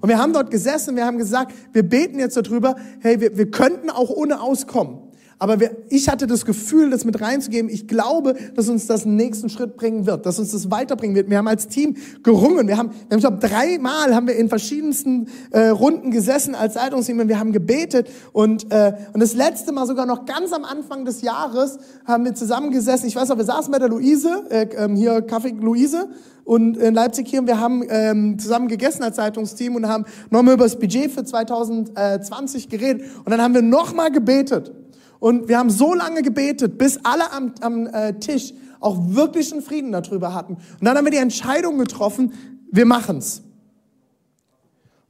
Und 0.00 0.08
wir 0.08 0.18
haben 0.18 0.32
dort 0.32 0.52
gesessen, 0.52 0.94
wir 0.94 1.04
haben 1.04 1.18
gesagt, 1.18 1.52
wir 1.72 1.82
beten 1.82 2.20
jetzt 2.20 2.36
darüber, 2.36 2.76
hey, 3.00 3.20
wir, 3.20 3.36
wir 3.36 3.50
könnten 3.50 3.90
auch 3.90 4.10
ohne 4.10 4.40
auskommen. 4.40 5.05
Aber 5.38 5.60
wir, 5.60 5.76
ich 5.90 6.08
hatte 6.08 6.26
das 6.26 6.46
Gefühl, 6.46 6.88
das 6.90 7.04
mit 7.04 7.20
reinzugeben. 7.20 7.70
Ich 7.70 7.86
glaube, 7.86 8.36
dass 8.54 8.70
uns 8.70 8.86
das 8.86 9.04
einen 9.04 9.16
nächsten 9.16 9.50
Schritt 9.50 9.76
bringen 9.76 10.06
wird, 10.06 10.24
dass 10.24 10.38
uns 10.38 10.52
das 10.52 10.70
weiterbringen 10.70 11.14
wird. 11.14 11.28
Wir 11.28 11.36
haben 11.36 11.48
als 11.48 11.68
Team 11.68 11.96
gerungen. 12.22 12.68
Wir 12.68 12.78
haben, 12.78 12.90
wir 12.90 13.10
haben 13.10 13.18
ich 13.18 13.20
glaube, 13.20 13.46
dreimal 13.46 14.14
haben 14.14 14.26
wir 14.26 14.36
in 14.36 14.48
verschiedensten 14.48 15.28
äh, 15.50 15.68
Runden 15.68 16.10
gesessen 16.10 16.54
als 16.54 16.74
Leitungsteam 16.74 17.20
und 17.20 17.28
wir 17.28 17.38
haben 17.38 17.52
gebetet. 17.52 18.08
Und, 18.32 18.72
äh, 18.72 18.94
und 19.12 19.20
das 19.20 19.34
letzte 19.34 19.72
Mal 19.72 19.86
sogar 19.86 20.06
noch 20.06 20.24
ganz 20.24 20.52
am 20.52 20.64
Anfang 20.64 21.04
des 21.04 21.20
Jahres 21.20 21.78
haben 22.06 22.24
wir 22.24 22.34
zusammengesessen. 22.34 23.06
Ich 23.06 23.16
weiß 23.16 23.28
noch, 23.28 23.36
wir 23.36 23.44
saßen 23.44 23.70
bei 23.70 23.78
der 23.78 23.90
Luise, 23.90 24.46
äh, 24.48 24.62
äh, 24.62 24.96
hier 24.96 25.20
Kaffee 25.20 25.50
Luise 25.50 26.08
und 26.44 26.78
in 26.78 26.94
Leipzig 26.94 27.28
hier 27.28 27.40
und 27.40 27.46
wir 27.46 27.60
haben 27.60 27.82
ähm, 27.88 28.38
zusammen 28.38 28.68
gegessen 28.68 29.02
als 29.02 29.18
Leitungsteam 29.18 29.74
und 29.74 29.86
haben 29.86 30.06
nochmal 30.30 30.54
über 30.54 30.64
das 30.64 30.78
Budget 30.78 31.10
für 31.10 31.24
2020 31.24 32.70
geredet. 32.70 33.02
Und 33.18 33.30
dann 33.30 33.42
haben 33.42 33.52
wir 33.52 33.62
nochmal 33.62 34.10
gebetet. 34.10 34.72
Und 35.18 35.48
wir 35.48 35.58
haben 35.58 35.70
so 35.70 35.94
lange 35.94 36.22
gebetet, 36.22 36.78
bis 36.78 36.98
alle 37.04 37.32
am, 37.32 37.54
am 37.60 37.86
äh, 37.86 38.14
Tisch 38.18 38.52
auch 38.80 38.98
wirklichen 39.14 39.62
Frieden 39.62 39.92
darüber 39.92 40.34
hatten. 40.34 40.54
Und 40.54 40.84
dann 40.84 40.96
haben 40.96 41.04
wir 41.04 41.10
die 41.10 41.16
Entscheidung 41.18 41.78
getroffen, 41.78 42.32
wir 42.70 42.86
machen's. 42.86 43.42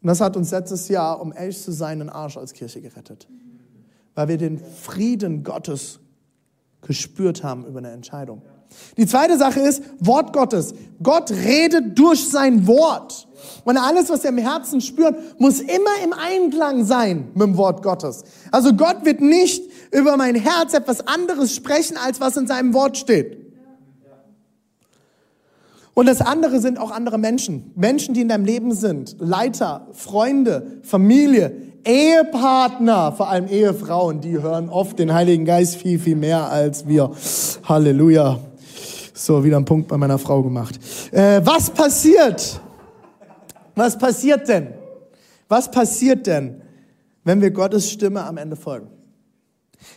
Und 0.02 0.08
das 0.08 0.20
hat 0.20 0.36
uns 0.36 0.50
letztes 0.50 0.88
Jahr, 0.88 1.20
um 1.20 1.32
ehrlich 1.32 1.60
zu 1.60 1.72
sein, 1.72 1.98
den 1.98 2.10
Arsch 2.10 2.36
als 2.36 2.52
Kirche 2.52 2.80
gerettet. 2.80 3.26
Weil 4.14 4.28
wir 4.28 4.38
den 4.38 4.58
Frieden 4.58 5.42
Gottes 5.42 5.98
gespürt 6.82 7.42
haben 7.42 7.66
über 7.66 7.78
eine 7.78 7.90
Entscheidung. 7.90 8.42
Die 8.96 9.06
zweite 9.06 9.38
Sache 9.38 9.60
ist 9.60 9.82
Wort 10.00 10.32
Gottes. 10.32 10.74
Gott 11.02 11.30
redet 11.30 11.98
durch 11.98 12.28
sein 12.28 12.66
Wort. 12.66 13.28
Und 13.64 13.76
alles, 13.76 14.08
was 14.08 14.24
er 14.24 14.30
im 14.30 14.38
Herzen 14.38 14.80
spürt, 14.80 15.40
muss 15.40 15.60
immer 15.60 15.90
im 16.04 16.12
Einklang 16.12 16.84
sein 16.84 17.30
mit 17.34 17.42
dem 17.42 17.56
Wort 17.56 17.82
Gottes. 17.82 18.24
Also 18.50 18.74
Gott 18.74 19.04
wird 19.04 19.20
nicht 19.20 19.62
über 19.96 20.16
mein 20.16 20.34
Herz 20.34 20.74
etwas 20.74 21.06
anderes 21.06 21.54
sprechen, 21.54 21.96
als 21.96 22.20
was 22.20 22.36
in 22.36 22.46
seinem 22.46 22.74
Wort 22.74 22.98
steht. 22.98 23.46
Und 25.94 26.06
das 26.06 26.20
andere 26.20 26.60
sind 26.60 26.78
auch 26.78 26.90
andere 26.90 27.16
Menschen. 27.16 27.72
Menschen, 27.74 28.12
die 28.12 28.20
in 28.20 28.28
deinem 28.28 28.44
Leben 28.44 28.74
sind. 28.74 29.16
Leiter, 29.18 29.86
Freunde, 29.92 30.80
Familie, 30.82 31.56
Ehepartner, 31.84 33.12
vor 33.12 33.30
allem 33.30 33.48
Ehefrauen, 33.48 34.20
die 34.20 34.42
hören 34.42 34.68
oft 34.68 34.98
den 34.98 35.14
Heiligen 35.14 35.46
Geist 35.46 35.76
viel, 35.76 35.98
viel 35.98 36.16
mehr 36.16 36.50
als 36.50 36.86
wir. 36.86 37.12
Halleluja. 37.64 38.38
So, 39.14 39.42
wieder 39.42 39.56
ein 39.56 39.64
Punkt 39.64 39.88
bei 39.88 39.96
meiner 39.96 40.18
Frau 40.18 40.42
gemacht. 40.42 40.78
Äh, 41.12 41.40
was 41.42 41.70
passiert? 41.70 42.60
Was 43.74 43.96
passiert 43.96 44.46
denn? 44.48 44.74
Was 45.48 45.70
passiert 45.70 46.26
denn, 46.26 46.60
wenn 47.24 47.40
wir 47.40 47.50
Gottes 47.50 47.90
Stimme 47.90 48.22
am 48.24 48.36
Ende 48.36 48.56
folgen? 48.56 48.95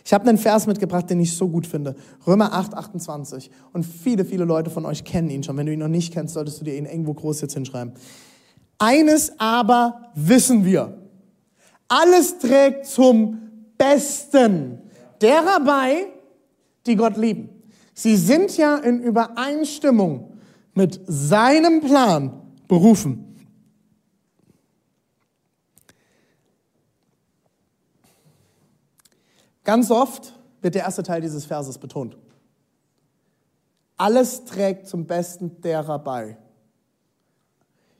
Ich 0.04 0.12
habe 0.12 0.28
einen 0.28 0.38
Vers 0.38 0.66
mitgebracht, 0.66 1.08
den 1.10 1.20
ich 1.20 1.36
so 1.36 1.48
gut 1.48 1.66
finde. 1.66 1.94
Römer 2.26 2.52
8, 2.52 2.74
28. 2.74 3.50
Und 3.72 3.84
viele, 3.84 4.24
viele 4.24 4.44
Leute 4.44 4.70
von 4.70 4.86
euch 4.86 5.04
kennen 5.04 5.30
ihn 5.30 5.42
schon. 5.42 5.56
Wenn 5.56 5.66
du 5.66 5.72
ihn 5.72 5.78
noch 5.78 5.88
nicht 5.88 6.12
kennst, 6.12 6.34
solltest 6.34 6.60
du 6.60 6.64
dir 6.64 6.76
ihn 6.76 6.86
irgendwo 6.86 7.14
groß 7.14 7.40
jetzt 7.40 7.54
hinschreiben. 7.54 7.94
Eines 8.78 9.38
aber 9.38 10.10
wissen 10.14 10.64
wir. 10.64 10.96
Alles 11.88 12.38
trägt 12.38 12.86
zum 12.86 13.38
Besten 13.76 14.78
derer 15.20 15.60
bei, 15.64 16.06
die 16.86 16.96
Gott 16.96 17.16
lieben. 17.16 17.50
Sie 17.94 18.16
sind 18.16 18.56
ja 18.56 18.76
in 18.76 19.00
Übereinstimmung 19.00 20.38
mit 20.74 21.00
seinem 21.06 21.80
Plan 21.80 22.32
berufen. 22.68 23.29
Ganz 29.70 29.88
oft 29.92 30.32
wird 30.62 30.74
der 30.74 30.82
erste 30.82 31.04
Teil 31.04 31.20
dieses 31.20 31.44
Verses 31.44 31.78
betont. 31.78 32.16
Alles 33.96 34.44
trägt 34.44 34.88
zum 34.88 35.06
Besten 35.06 35.60
derer 35.60 36.00
bei. 36.00 36.36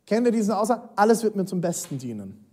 Kennen 0.04 0.24
wir 0.24 0.32
diesen 0.32 0.50
Aussage? 0.50 0.88
Alles 0.96 1.22
wird 1.22 1.36
mir 1.36 1.44
zum 1.44 1.60
Besten 1.60 1.96
dienen. 1.96 2.44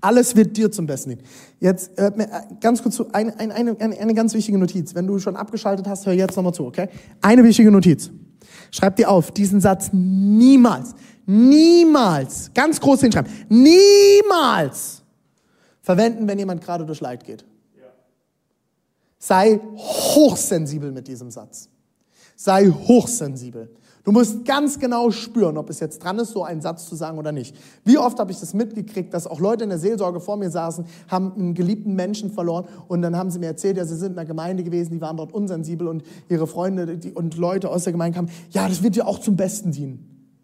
Alles 0.00 0.34
wird 0.34 0.56
dir 0.56 0.72
zum 0.72 0.84
Besten 0.84 1.10
dienen. 1.10 1.22
Jetzt 1.60 1.96
äh, 1.96 2.10
ganz 2.60 2.82
kurz 2.82 2.96
zu, 2.96 3.08
eine, 3.12 3.38
eine, 3.38 3.54
eine, 3.54 4.00
eine 4.00 4.14
ganz 4.14 4.34
wichtige 4.34 4.58
Notiz. 4.58 4.96
Wenn 4.96 5.06
du 5.06 5.20
schon 5.20 5.36
abgeschaltet 5.36 5.86
hast, 5.86 6.04
hör 6.04 6.12
jetzt 6.12 6.34
nochmal 6.34 6.54
zu, 6.54 6.66
okay? 6.66 6.88
Eine 7.20 7.44
wichtige 7.44 7.70
Notiz. 7.70 8.10
Schreib 8.72 8.96
dir 8.96 9.10
auf, 9.10 9.30
diesen 9.30 9.60
Satz 9.60 9.90
niemals, 9.92 10.96
niemals, 11.24 12.50
ganz 12.52 12.80
groß 12.80 13.02
hinschreiben, 13.02 13.30
niemals 13.48 15.04
verwenden, 15.82 16.26
wenn 16.26 16.40
jemand 16.40 16.64
gerade 16.64 16.84
durch 16.84 17.00
Leid 17.00 17.22
geht. 17.22 17.44
Sei 19.26 19.58
hochsensibel 19.74 20.92
mit 20.92 21.08
diesem 21.08 21.30
Satz. 21.30 21.70
Sei 22.36 22.66
hochsensibel. 22.68 23.70
Du 24.04 24.12
musst 24.12 24.44
ganz 24.44 24.78
genau 24.78 25.10
spüren, 25.10 25.56
ob 25.56 25.70
es 25.70 25.80
jetzt 25.80 26.04
dran 26.04 26.18
ist, 26.18 26.32
so 26.32 26.44
einen 26.44 26.60
Satz 26.60 26.86
zu 26.86 26.94
sagen 26.94 27.16
oder 27.16 27.32
nicht. 27.32 27.56
Wie 27.86 27.96
oft 27.96 28.18
habe 28.18 28.32
ich 28.32 28.38
das 28.38 28.52
mitgekriegt, 28.52 29.14
dass 29.14 29.26
auch 29.26 29.40
Leute 29.40 29.64
in 29.64 29.70
der 29.70 29.78
Seelsorge 29.78 30.20
vor 30.20 30.36
mir 30.36 30.50
saßen, 30.50 30.84
haben 31.08 31.32
einen 31.32 31.54
geliebten 31.54 31.94
Menschen 31.94 32.32
verloren 32.32 32.66
und 32.86 33.00
dann 33.00 33.16
haben 33.16 33.30
sie 33.30 33.38
mir 33.38 33.46
erzählt, 33.46 33.78
ja, 33.78 33.86
sie 33.86 33.96
sind 33.96 34.12
in 34.12 34.18
einer 34.18 34.28
Gemeinde 34.28 34.62
gewesen, 34.62 34.90
die 34.90 35.00
waren 35.00 35.16
dort 35.16 35.32
unsensibel 35.32 35.88
und 35.88 36.04
ihre 36.28 36.46
Freunde 36.46 37.00
und 37.14 37.38
Leute 37.38 37.70
aus 37.70 37.84
der 37.84 37.94
Gemeinde 37.94 38.16
kamen, 38.16 38.30
ja, 38.50 38.68
das 38.68 38.82
wird 38.82 38.96
dir 38.96 39.06
auch 39.06 39.20
zum 39.20 39.36
Besten 39.36 39.72
dienen. 39.72 40.34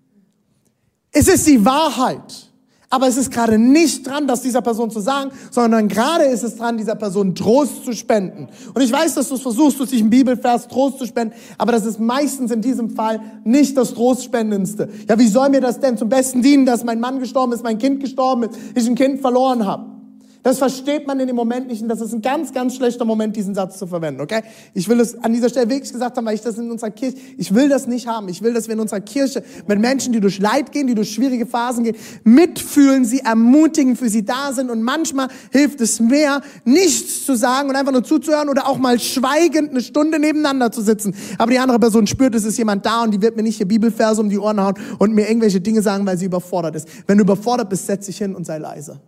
Es 1.13 1.29
ist 1.29 1.47
die 1.47 1.63
Wahrheit. 1.67 2.50
Aber 2.93 3.07
es 3.07 3.17
ist 3.17 3.31
gerade 3.31 3.57
nicht 3.57 4.05
dran, 4.05 4.27
das 4.27 4.43
dieser 4.43 4.63
Person 4.63 4.91
zu 4.91 4.99
sagen, 4.99 5.31
sondern 5.53 5.87
gerade 5.87 6.25
ist 6.25 6.43
es 6.43 6.57
dran, 6.57 6.77
dieser 6.77 6.97
Person 6.97 7.37
Trost 7.37 7.85
zu 7.85 7.93
spenden. 7.93 8.49
Und 8.75 8.83
ich 8.83 8.91
weiß, 8.91 9.15
dass 9.15 9.29
du 9.29 9.37
es 9.37 9.43
versuchst, 9.43 9.79
durch 9.79 9.93
einen 9.93 10.11
Bibelvers 10.11 10.67
Trost 10.67 10.99
zu 10.99 11.07
spenden, 11.07 11.35
aber 11.57 11.71
das 11.71 11.87
ist 11.87 12.01
meistens 12.01 12.51
in 12.51 12.61
diesem 12.61 12.91
Fall 12.91 13.21
nicht 13.45 13.77
das 13.77 13.95
Trostspendendste. 13.95 14.89
Ja, 15.09 15.17
wie 15.21 15.29
soll 15.29 15.51
mir 15.51 15.61
das 15.61 15.79
denn 15.79 15.97
zum 15.97 16.09
Besten 16.09 16.43
dienen, 16.43 16.67
dass 16.67 16.83
mein 16.83 16.99
Mann 16.99 17.21
gestorben 17.21 17.53
ist, 17.53 17.63
mein 17.63 17.79
Kind 17.79 18.01
gestorben 18.01 18.43
ist, 18.43 18.59
ich 18.75 18.89
ein 18.89 18.97
Kind 18.97 19.21
verloren 19.21 19.65
habe? 19.65 20.00
Das 20.43 20.59
versteht 20.59 21.07
man 21.07 21.21
in 21.21 21.27
dem 21.27 21.37
Moment 21.37 21.69
nicht 21.69 21.83
und 21.83 21.89
das 21.89 22.01
ist 22.01 22.15
ein 22.15 22.23
ganz, 22.23 22.53
ganz 22.55 22.75
schlechter 22.75 23.05
Moment, 23.05 23.37
diesen 23.37 23.55
Satz 23.55 23.79
zu 23.79 23.87
verwenden, 23.87 24.23
okay? 24.23 24.43
Ich 24.73 24.89
will 24.89 24.99
es 25.01 25.23
an 25.23 25.35
dieser 25.35 25.51
Stelle 25.51 25.69
wirklich 25.69 25.93
gesagt 25.93 26.17
haben, 26.17 26.25
weil 26.25 26.35
ich 26.35 26.41
das 26.41 26.57
in 26.57 26.71
unserer 26.71 26.91
Kirche, 26.91 27.19
ich 27.37 27.55
will 27.55 27.69
das 27.69 27.87
nicht 27.87 28.07
haben. 28.07 28.29
Ich 28.29 28.41
will, 28.41 28.55
dass 28.55 28.67
wir 28.67 28.75
in 28.75 28.81
unserer 28.81 29.01
Kirche 29.01 29.43
mit 29.67 29.79
Menschen, 29.79 30.13
die 30.15 30.21
durch 30.21 30.39
Leid 30.39 30.73
gehen, 30.73 30.87
die 30.87 30.95
durch 30.95 31.13
schwierige 31.13 31.45
Phasen 31.45 31.85
gehen, 31.85 31.97
mitfühlen, 32.25 33.05
sie 33.05 33.21
ermutigen, 33.21 33.97
für 33.97 34.09
sie 34.09 34.25
da 34.25 34.53
sind 34.53 34.71
und 34.71 34.83
manchmal 34.83 35.29
hilft 35.51 35.81
es 35.83 36.01
mehr, 36.01 36.41
nichts 36.65 37.27
zu 37.27 37.35
sagen 37.35 37.69
und 37.69 37.77
einfach 37.77 37.93
nur 37.93 38.05
zuzuhören 38.05 38.49
oder 38.49 38.67
auch 38.67 38.79
mal 38.79 38.99
schweigend 38.99 39.71
eine 39.71 39.83
Stunde 39.83 40.19
nebeneinander 40.19 40.73
zu 40.73 40.81
sitzen. 40.81 41.15
Aber 41.37 41.51
die 41.51 41.59
andere 41.59 41.79
Person 41.79 42.07
spürt, 42.07 42.35
es 42.35 42.45
ist 42.45 42.57
jemand 42.57 42.87
da 42.87 43.03
und 43.03 43.13
die 43.13 43.21
wird 43.21 43.37
mir 43.37 43.43
nicht 43.43 43.59
hier 43.59 43.69
Bibelverse 43.69 44.21
um 44.21 44.31
die 44.31 44.39
Ohren 44.39 44.61
hauen 44.61 44.75
und 44.99 45.13
mir 45.13 45.29
irgendwelche 45.29 45.61
Dinge 45.61 45.83
sagen, 45.83 46.07
weil 46.07 46.17
sie 46.17 46.27
überfordert 46.27 46.77
ist. 46.77 46.89
Wenn 47.07 47.19
du 47.19 47.25
überfordert 47.25 47.69
bist, 47.69 47.87
setz 47.87 48.07
dich 48.07 48.17
hin 48.17 48.35
und 48.35 48.47
sei 48.47 48.59
leise 48.59 49.01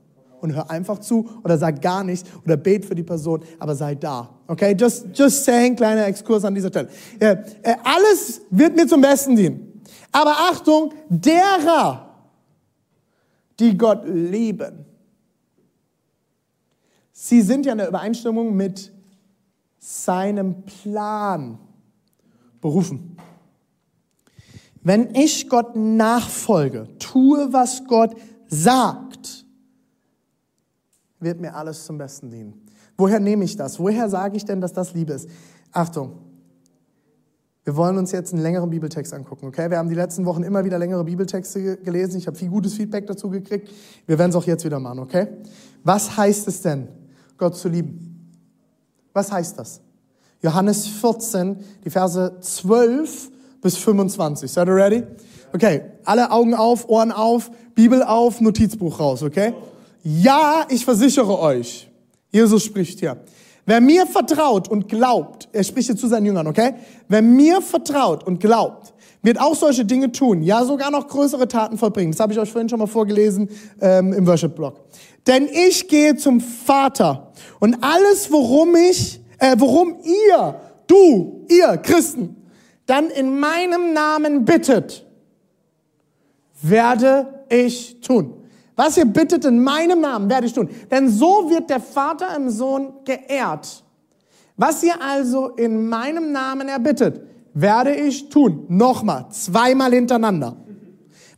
und 0.42 0.54
hör 0.54 0.70
einfach 0.70 0.98
zu 0.98 1.28
oder 1.42 1.56
sag 1.56 1.80
gar 1.80 2.04
nichts 2.04 2.28
oder 2.44 2.56
bet 2.56 2.84
für 2.84 2.94
die 2.94 3.02
Person, 3.02 3.42
aber 3.58 3.74
sei 3.74 3.94
da. 3.94 4.28
Okay, 4.48 4.76
just, 4.78 5.06
just 5.14 5.44
saying, 5.44 5.76
kleiner 5.76 6.06
Exkurs 6.06 6.44
an 6.44 6.54
dieser 6.54 6.68
Stelle. 6.68 6.88
Äh, 7.18 7.36
äh, 7.62 7.76
alles 7.84 8.42
wird 8.50 8.76
mir 8.76 8.86
zum 8.86 9.00
Besten 9.00 9.36
dienen. 9.36 9.82
Aber 10.10 10.32
Achtung, 10.50 10.92
derer, 11.08 12.14
die 13.58 13.78
Gott 13.78 14.02
lieben, 14.04 14.84
sie 17.12 17.40
sind 17.40 17.64
ja 17.64 17.72
in 17.72 17.78
der 17.78 17.88
Übereinstimmung 17.88 18.54
mit 18.54 18.92
seinem 19.78 20.64
Plan 20.64 21.58
berufen. 22.60 23.16
Wenn 24.82 25.14
ich 25.14 25.48
Gott 25.48 25.76
nachfolge, 25.76 26.88
tue, 26.98 27.52
was 27.52 27.84
Gott 27.86 28.16
sagt, 28.48 29.11
wird 31.22 31.40
mir 31.40 31.54
alles 31.54 31.84
zum 31.84 31.98
Besten 31.98 32.30
dienen. 32.30 32.54
Woher 32.96 33.20
nehme 33.20 33.44
ich 33.44 33.56
das? 33.56 33.78
Woher 33.78 34.08
sage 34.08 34.36
ich 34.36 34.44
denn, 34.44 34.60
dass 34.60 34.72
das 34.72 34.94
Liebe 34.94 35.14
ist? 35.14 35.28
Achtung, 35.70 36.12
wir 37.64 37.76
wollen 37.76 37.96
uns 37.96 38.10
jetzt 38.10 38.32
einen 38.32 38.42
längeren 38.42 38.70
Bibeltext 38.70 39.14
angucken, 39.14 39.46
okay? 39.46 39.70
Wir 39.70 39.78
haben 39.78 39.88
die 39.88 39.94
letzten 39.94 40.24
Wochen 40.24 40.42
immer 40.42 40.64
wieder 40.64 40.78
längere 40.78 41.04
Bibeltexte 41.04 41.76
gelesen. 41.78 42.18
Ich 42.18 42.26
habe 42.26 42.36
viel 42.36 42.48
gutes 42.48 42.74
Feedback 42.74 43.06
dazu 43.06 43.30
gekriegt. 43.30 43.70
Wir 44.06 44.18
werden 44.18 44.30
es 44.30 44.36
auch 44.36 44.46
jetzt 44.46 44.64
wieder 44.64 44.80
machen, 44.80 44.98
okay? 44.98 45.28
Was 45.84 46.16
heißt 46.16 46.48
es 46.48 46.60
denn, 46.62 46.88
Gott 47.38 47.56
zu 47.56 47.68
lieben? 47.68 48.30
Was 49.12 49.30
heißt 49.30 49.58
das? 49.58 49.80
Johannes 50.40 50.88
14, 50.88 51.56
die 51.84 51.90
Verse 51.90 52.36
12 52.40 53.30
bis 53.60 53.76
25. 53.76 54.50
Seid 54.50 54.66
ihr 54.66 54.74
ready? 54.74 55.02
Okay, 55.54 55.82
alle 56.04 56.30
Augen 56.32 56.54
auf, 56.54 56.88
Ohren 56.88 57.12
auf, 57.12 57.50
Bibel 57.74 58.02
auf, 58.02 58.40
Notizbuch 58.40 58.98
raus, 58.98 59.22
okay? 59.22 59.54
Ja, 60.02 60.66
ich 60.68 60.84
versichere 60.84 61.38
euch. 61.38 61.88
Jesus 62.30 62.64
spricht 62.64 63.00
hier. 63.00 63.22
Wer 63.64 63.80
mir 63.80 64.06
vertraut 64.06 64.68
und 64.68 64.88
glaubt, 64.88 65.48
er 65.52 65.62
spricht 65.62 65.86
hier 65.86 65.96
zu 65.96 66.08
seinen 66.08 66.26
Jüngern, 66.26 66.48
okay? 66.48 66.74
Wer 67.08 67.22
mir 67.22 67.62
vertraut 67.62 68.24
und 68.24 68.40
glaubt, 68.40 68.92
wird 69.22 69.40
auch 69.40 69.54
solche 69.54 69.84
Dinge 69.84 70.10
tun, 70.10 70.42
ja 70.42 70.64
sogar 70.64 70.90
noch 70.90 71.06
größere 71.06 71.46
Taten 71.46 71.78
vollbringen. 71.78 72.10
Das 72.10 72.20
habe 72.20 72.32
ich 72.32 72.38
euch 72.40 72.50
vorhin 72.50 72.68
schon 72.68 72.80
mal 72.80 72.88
vorgelesen 72.88 73.48
ähm, 73.80 74.12
im 74.12 74.26
Worship-Blog. 74.26 74.80
Denn 75.28 75.46
ich 75.46 75.86
gehe 75.86 76.16
zum 76.16 76.40
Vater 76.40 77.32
und 77.60 77.76
alles, 77.82 78.32
worum 78.32 78.74
ich, 78.74 79.20
äh, 79.38 79.54
worum 79.58 79.96
ihr, 80.02 80.56
du, 80.88 81.46
ihr 81.48 81.76
Christen, 81.76 82.36
dann 82.86 83.10
in 83.10 83.38
meinem 83.38 83.92
Namen 83.92 84.44
bittet, 84.44 85.06
werde 86.60 87.44
ich 87.48 88.00
tun. 88.00 88.41
Was 88.76 88.96
ihr 88.96 89.04
bittet 89.04 89.44
in 89.44 89.62
meinem 89.62 90.00
Namen, 90.00 90.30
werde 90.30 90.46
ich 90.46 90.52
tun. 90.52 90.68
Denn 90.90 91.08
so 91.08 91.50
wird 91.50 91.68
der 91.68 91.80
Vater 91.80 92.34
im 92.36 92.48
Sohn 92.50 92.92
geehrt. 93.04 93.84
Was 94.56 94.82
ihr 94.82 94.94
also 95.02 95.48
in 95.48 95.88
meinem 95.88 96.32
Namen 96.32 96.68
erbittet, 96.68 97.20
werde 97.54 97.94
ich 97.94 98.28
tun. 98.28 98.64
Nochmal, 98.68 99.26
zweimal 99.30 99.92
hintereinander. 99.92 100.56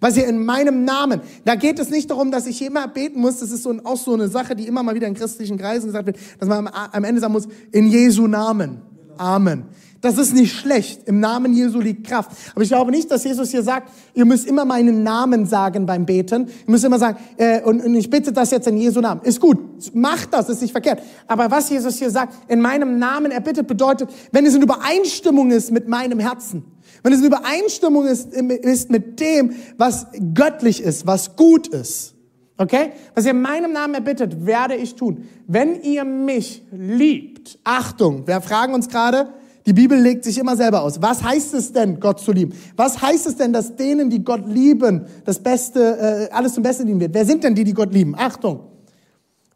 Was 0.01 0.17
ihr 0.17 0.27
in 0.27 0.45
meinem 0.45 0.85
Namen, 0.85 1.23
da 1.45 1.55
geht 1.55 1.79
es 1.79 1.89
nicht 1.91 2.11
darum, 2.11 2.31
dass 2.31 2.47
ich 2.47 2.61
immer 2.61 2.87
beten 2.89 3.21
muss. 3.21 3.41
Das 3.41 3.51
ist 3.51 3.63
so, 3.63 3.75
auch 3.85 3.97
so 3.97 4.13
eine 4.13 4.29
Sache, 4.29 4.55
die 4.55 4.67
immer 4.67 4.83
mal 4.83 4.95
wieder 4.95 5.07
in 5.07 5.15
christlichen 5.15 5.57
Kreisen 5.57 5.87
gesagt 5.87 6.07
wird, 6.07 6.19
dass 6.39 6.49
man 6.49 6.69
am 6.69 7.05
Ende 7.05 7.21
sagen 7.21 7.33
muss, 7.33 7.49
in 7.73 7.87
Jesu 7.87 8.27
Namen. 8.27 8.83
Amen. 9.17 9.65
Das 10.05 10.19
ist 10.19 10.35
nicht 10.35 10.53
schlecht. 10.53 11.09
Im 11.09 11.19
Namen 11.19 11.55
Jesu 11.55 11.81
liegt 11.81 12.07
Kraft. 12.07 12.31
Aber 12.53 12.61
ich 12.61 12.69
glaube 12.69 12.91
nicht, 12.91 13.11
dass 13.11 13.25
Jesus 13.25 13.51
hier 13.51 13.63
sagt, 13.63 13.91
ihr 14.13 14.27
müsst 14.27 14.47
immer 14.47 14.67
meinen 14.67 15.03
Namen 15.03 15.47
sagen 15.47 15.87
beim 15.87 16.05
Beten. 16.05 16.43
Ihr 16.67 16.71
müsst 16.71 16.85
immer 16.85 16.99
sagen, 16.99 17.17
äh, 17.39 17.63
und, 17.63 17.83
und 17.83 17.95
ich 17.95 18.11
bitte 18.11 18.31
das 18.31 18.51
jetzt 18.51 18.67
in 18.67 18.77
Jesu 18.77 19.01
Namen. 19.01 19.23
Ist 19.23 19.41
gut. 19.41 19.57
Macht 19.95 20.35
das, 20.35 20.51
ist 20.51 20.61
nicht 20.61 20.73
verkehrt. 20.73 21.01
Aber 21.27 21.51
was 21.51 21.71
Jesus 21.71 21.99
hier 21.99 22.11
sagt, 22.11 22.35
in 22.49 22.61
meinem 22.61 22.99
Namen 22.99 23.33
erbittet, 23.33 23.67
bedeutet, 23.67 24.11
wenn 24.31 24.45
es 24.45 24.55
in 24.55 24.61
Übereinstimmung 24.61 25.51
ist 25.51 25.71
mit 25.71 25.89
meinem 25.89 26.19
Herzen. 26.19 26.65
Wenn 27.03 27.15
es 27.15 27.21
in 27.21 27.25
Übereinstimmung 27.25 28.05
ist, 28.07 28.31
ist 28.35 28.91
mit 28.91 29.19
dem, 29.21 29.53
was 29.79 30.07
göttlich 30.35 30.83
ist, 30.83 31.07
was 31.07 31.35
gut 31.35 31.69
ist. 31.69 32.13
Okay? 32.59 32.93
Was 33.15 33.25
ihr 33.25 33.31
in 33.31 33.41
meinem 33.41 33.73
Namen 33.73 33.95
erbittet, 33.95 34.45
werde 34.45 34.75
ich 34.75 34.97
tun. 34.97 35.27
Wenn 35.47 35.81
ihr 35.81 36.05
mich 36.05 36.63
liebt, 36.73 37.59
Achtung, 37.65 38.27
wir 38.27 38.43
fragen 38.43 38.75
uns 38.75 38.91
gerade, 38.91 39.33
die 39.67 39.73
Bibel 39.73 39.99
legt 39.99 40.25
sich 40.25 40.39
immer 40.39 40.57
selber 40.57 40.83
aus. 40.83 41.01
Was 41.01 41.23
heißt 41.23 41.55
es 41.55 41.73
denn, 41.73 41.99
Gott 41.99 42.21
zu 42.21 42.33
lieben? 42.33 42.55
Was 42.77 43.01
heißt 43.01 43.27
es 43.27 43.37
denn, 43.37 43.53
dass 43.53 43.77
denen, 43.77 44.11
die 44.11 44.23
Gott 44.23 44.47
lieben, 44.47 45.07
das 45.25 45.39
Beste, 45.39 46.29
äh, 46.31 46.35
alles 46.35 46.55
zum 46.55 46.63
Besten 46.63 46.87
dienen 46.87 47.01
wird? 47.01 47.15
Wer 47.15 47.25
sind 47.25 47.43
denn 47.45 47.55
die, 47.55 47.65
die 47.65 47.73
Gott 47.73 47.93
lieben? 47.93 48.15
Achtung. 48.17 48.61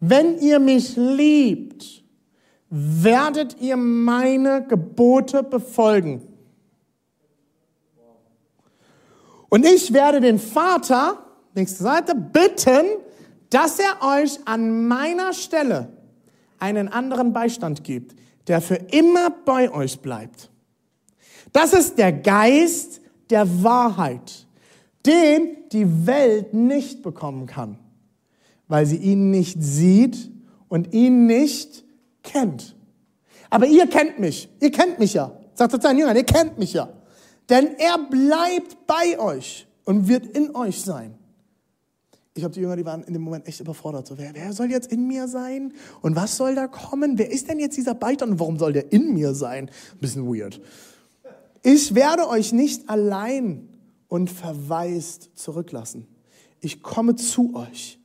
Wenn 0.00 0.38
ihr 0.38 0.58
mich 0.60 0.96
liebt, 0.96 2.04
werdet 2.70 3.60
ihr 3.60 3.76
meine 3.76 4.64
Gebote 4.66 5.42
befolgen. 5.42 6.22
Und 9.50 9.64
ich 9.64 9.92
werde 9.92 10.20
den 10.20 10.38
Vater, 10.38 11.18
nächste 11.54 11.82
Seite, 11.82 12.14
bitten, 12.14 12.86
dass 13.50 13.78
er 13.78 14.06
euch 14.06 14.38
an 14.44 14.86
meiner 14.86 15.32
Stelle 15.32 15.88
einen 16.58 16.88
anderen 16.88 17.32
Beistand 17.32 17.84
gibt, 17.84 18.17
der 18.48 18.60
für 18.60 18.76
immer 18.76 19.30
bei 19.30 19.70
euch 19.70 20.00
bleibt. 20.00 20.50
Das 21.52 21.72
ist 21.72 21.98
der 21.98 22.12
Geist 22.12 23.00
der 23.30 23.62
Wahrheit, 23.62 24.46
den 25.06 25.56
die 25.72 26.06
Welt 26.06 26.54
nicht 26.54 27.02
bekommen 27.02 27.46
kann, 27.46 27.78
weil 28.68 28.86
sie 28.86 28.96
ihn 28.96 29.30
nicht 29.30 29.62
sieht 29.62 30.30
und 30.68 30.92
ihn 30.92 31.26
nicht 31.26 31.84
kennt. 32.22 32.74
Aber 33.50 33.66
ihr 33.66 33.86
kennt 33.86 34.18
mich, 34.18 34.48
ihr 34.60 34.70
kennt 34.70 34.98
mich 34.98 35.14
ja, 35.14 35.32
sagt 35.54 35.72
er 35.72 35.80
seinen 35.80 35.98
Jüngern, 35.98 36.16
ihr 36.16 36.24
kennt 36.24 36.58
mich 36.58 36.72
ja. 36.72 36.88
Denn 37.48 37.76
er 37.78 37.98
bleibt 37.98 38.86
bei 38.86 39.18
euch 39.18 39.66
und 39.84 40.08
wird 40.08 40.26
in 40.26 40.54
euch 40.54 40.82
sein. 40.82 41.17
Ich 42.38 42.42
glaube, 42.42 42.54
die 42.54 42.60
Jünger, 42.60 42.76
die 42.76 42.84
waren 42.84 43.02
in 43.02 43.14
dem 43.14 43.22
Moment 43.22 43.48
echt 43.48 43.58
überfordert. 43.58 44.06
So, 44.06 44.16
wer, 44.16 44.32
wer 44.32 44.52
soll 44.52 44.70
jetzt 44.70 44.92
in 44.92 45.08
mir 45.08 45.26
sein? 45.26 45.72
Und 46.02 46.14
was 46.14 46.36
soll 46.36 46.54
da 46.54 46.68
kommen? 46.68 47.18
Wer 47.18 47.32
ist 47.32 47.50
denn 47.50 47.58
jetzt 47.58 47.76
dieser 47.76 47.94
Beiter 47.94 48.28
und 48.28 48.38
warum 48.38 48.60
soll 48.60 48.72
der 48.72 48.92
in 48.92 49.12
mir 49.12 49.34
sein? 49.34 49.68
Ein 49.68 49.98
bisschen 49.98 50.24
weird. 50.24 50.60
Ich 51.64 51.96
werde 51.96 52.28
euch 52.28 52.52
nicht 52.52 52.88
allein 52.88 53.68
und 54.06 54.30
verwaist 54.30 55.30
zurücklassen. 55.34 56.06
Ich 56.60 56.80
komme 56.80 57.16
zu 57.16 57.56
euch. 57.56 57.98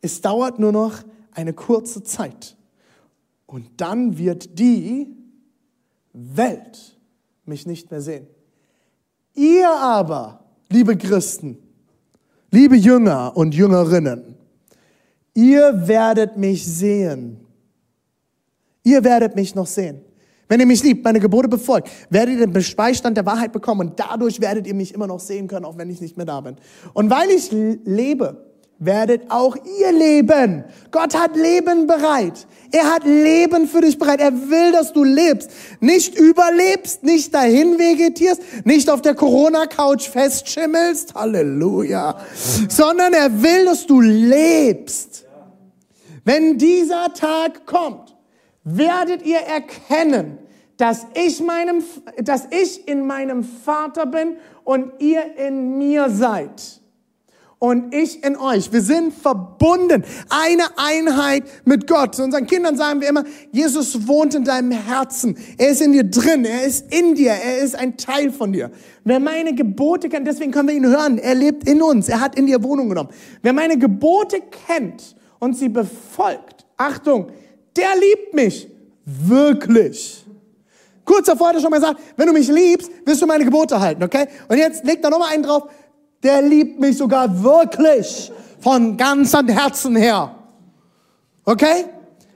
Es 0.00 0.22
dauert 0.22 0.58
nur 0.58 0.72
noch 0.72 1.02
eine 1.32 1.52
kurze 1.52 2.02
Zeit. 2.02 2.56
Und 3.44 3.82
dann 3.82 4.16
wird 4.16 4.58
die 4.58 5.14
Welt 6.14 6.98
mich 7.44 7.66
nicht 7.66 7.90
mehr 7.90 8.00
sehen. 8.00 8.28
Ihr 9.34 9.68
aber, 9.68 10.42
liebe 10.70 10.96
Christen, 10.96 11.58
liebe 12.54 12.76
Jünger 12.76 13.32
und 13.34 13.54
Jüngerinnen, 13.54 14.36
ihr 15.34 15.88
werdet 15.88 16.36
mich 16.36 16.64
sehen. 16.64 17.40
Ihr 18.84 19.02
werdet 19.02 19.34
mich 19.34 19.54
noch 19.54 19.66
sehen. 19.66 20.00
Wenn 20.46 20.60
ihr 20.60 20.66
mich 20.66 20.82
liebt, 20.82 21.02
meine 21.02 21.18
Gebote 21.18 21.48
befolgt, 21.48 21.90
werdet 22.10 22.38
ihr 22.38 22.46
den 22.46 22.76
Beistand 22.76 23.16
der 23.16 23.26
Wahrheit 23.26 23.50
bekommen 23.50 23.88
und 23.88 23.98
dadurch 23.98 24.40
werdet 24.40 24.66
ihr 24.66 24.74
mich 24.74 24.94
immer 24.94 25.06
noch 25.06 25.18
sehen 25.18 25.48
können, 25.48 25.64
auch 25.64 25.76
wenn 25.78 25.90
ich 25.90 26.00
nicht 26.00 26.16
mehr 26.16 26.26
da 26.26 26.40
bin. 26.42 26.56
Und 26.92 27.10
weil 27.10 27.30
ich 27.30 27.50
lebe, 27.50 28.53
werdet 28.78 29.30
auch 29.30 29.56
ihr 29.80 29.92
leben. 29.92 30.64
Gott 30.90 31.14
hat 31.14 31.36
Leben 31.36 31.86
bereit. 31.86 32.46
Er 32.72 32.92
hat 32.92 33.04
Leben 33.04 33.68
für 33.68 33.80
dich 33.80 33.98
bereit. 33.98 34.20
Er 34.20 34.32
will, 34.32 34.72
dass 34.72 34.92
du 34.92 35.04
lebst. 35.04 35.50
Nicht 35.80 36.18
überlebst, 36.18 37.04
nicht 37.04 37.32
dahin 37.32 37.78
vegetierst, 37.78 38.42
nicht 38.64 38.90
auf 38.90 39.00
der 39.00 39.14
Corona-Couch 39.14 40.08
festschimmelst. 40.08 41.14
Halleluja. 41.14 42.16
Sondern 42.68 43.12
er 43.12 43.42
will, 43.42 43.66
dass 43.66 43.86
du 43.86 44.00
lebst. 44.00 45.24
Wenn 46.24 46.58
dieser 46.58 47.12
Tag 47.12 47.66
kommt, 47.66 48.16
werdet 48.64 49.24
ihr 49.24 49.38
erkennen, 49.38 50.38
dass 50.76 51.06
ich, 51.14 51.40
meinem, 51.40 51.84
dass 52.16 52.48
ich 52.50 52.88
in 52.88 53.06
meinem 53.06 53.44
Vater 53.44 54.06
bin 54.06 54.38
und 54.64 55.00
ihr 55.00 55.36
in 55.36 55.78
mir 55.78 56.10
seid. 56.10 56.80
Und 57.64 57.94
ich 57.94 58.22
in 58.22 58.36
euch. 58.36 58.70
Wir 58.74 58.82
sind 58.82 59.14
verbunden. 59.14 60.04
Eine 60.28 60.64
Einheit 60.76 61.44
mit 61.64 61.86
Gott. 61.86 62.14
Zu 62.14 62.24
unseren 62.24 62.46
Kindern 62.46 62.76
sagen 62.76 63.00
wir 63.00 63.08
immer, 63.08 63.24
Jesus 63.52 64.06
wohnt 64.06 64.34
in 64.34 64.44
deinem 64.44 64.70
Herzen. 64.70 65.34
Er 65.56 65.70
ist 65.70 65.80
in 65.80 65.92
dir 65.92 66.04
drin. 66.04 66.44
Er 66.44 66.66
ist 66.66 66.92
in 66.92 67.14
dir. 67.14 67.30
Er 67.30 67.60
ist 67.60 67.74
ein 67.74 67.96
Teil 67.96 68.30
von 68.30 68.52
dir. 68.52 68.70
Wer 69.04 69.18
meine 69.18 69.54
Gebote 69.54 70.10
kennt, 70.10 70.26
deswegen 70.26 70.52
können 70.52 70.68
wir 70.68 70.74
ihn 70.74 70.84
hören. 70.86 71.16
Er 71.16 71.34
lebt 71.34 71.66
in 71.66 71.80
uns. 71.80 72.10
Er 72.10 72.20
hat 72.20 72.36
in 72.36 72.44
dir 72.44 72.62
Wohnung 72.62 72.90
genommen. 72.90 73.08
Wer 73.40 73.54
meine 73.54 73.78
Gebote 73.78 74.42
kennt 74.66 75.16
und 75.38 75.56
sie 75.56 75.70
befolgt, 75.70 76.66
Achtung, 76.76 77.28
der 77.74 77.96
liebt 77.98 78.34
mich 78.34 78.68
wirklich. 79.06 80.22
Kurz 81.06 81.26
davor 81.26 81.48
hat 81.48 81.54
er 81.54 81.60
schon 81.62 81.70
mal 81.70 81.78
gesagt, 81.80 81.98
wenn 82.16 82.26
du 82.26 82.32
mich 82.34 82.48
liebst, 82.48 82.90
wirst 83.04 83.22
du 83.22 83.26
meine 83.26 83.44
Gebote 83.44 83.78
halten, 83.78 84.02
okay? 84.02 84.26
Und 84.48 84.56
jetzt 84.56 84.84
legt 84.84 85.04
er 85.04 85.10
nochmal 85.10 85.32
einen 85.32 85.42
drauf, 85.42 85.64
der 86.24 86.42
liebt 86.42 86.80
mich 86.80 86.96
sogar 86.96 87.42
wirklich 87.42 88.32
von 88.60 88.96
ganzem 88.96 89.46
Herzen 89.48 89.94
her. 89.94 90.34
Okay? 91.44 91.84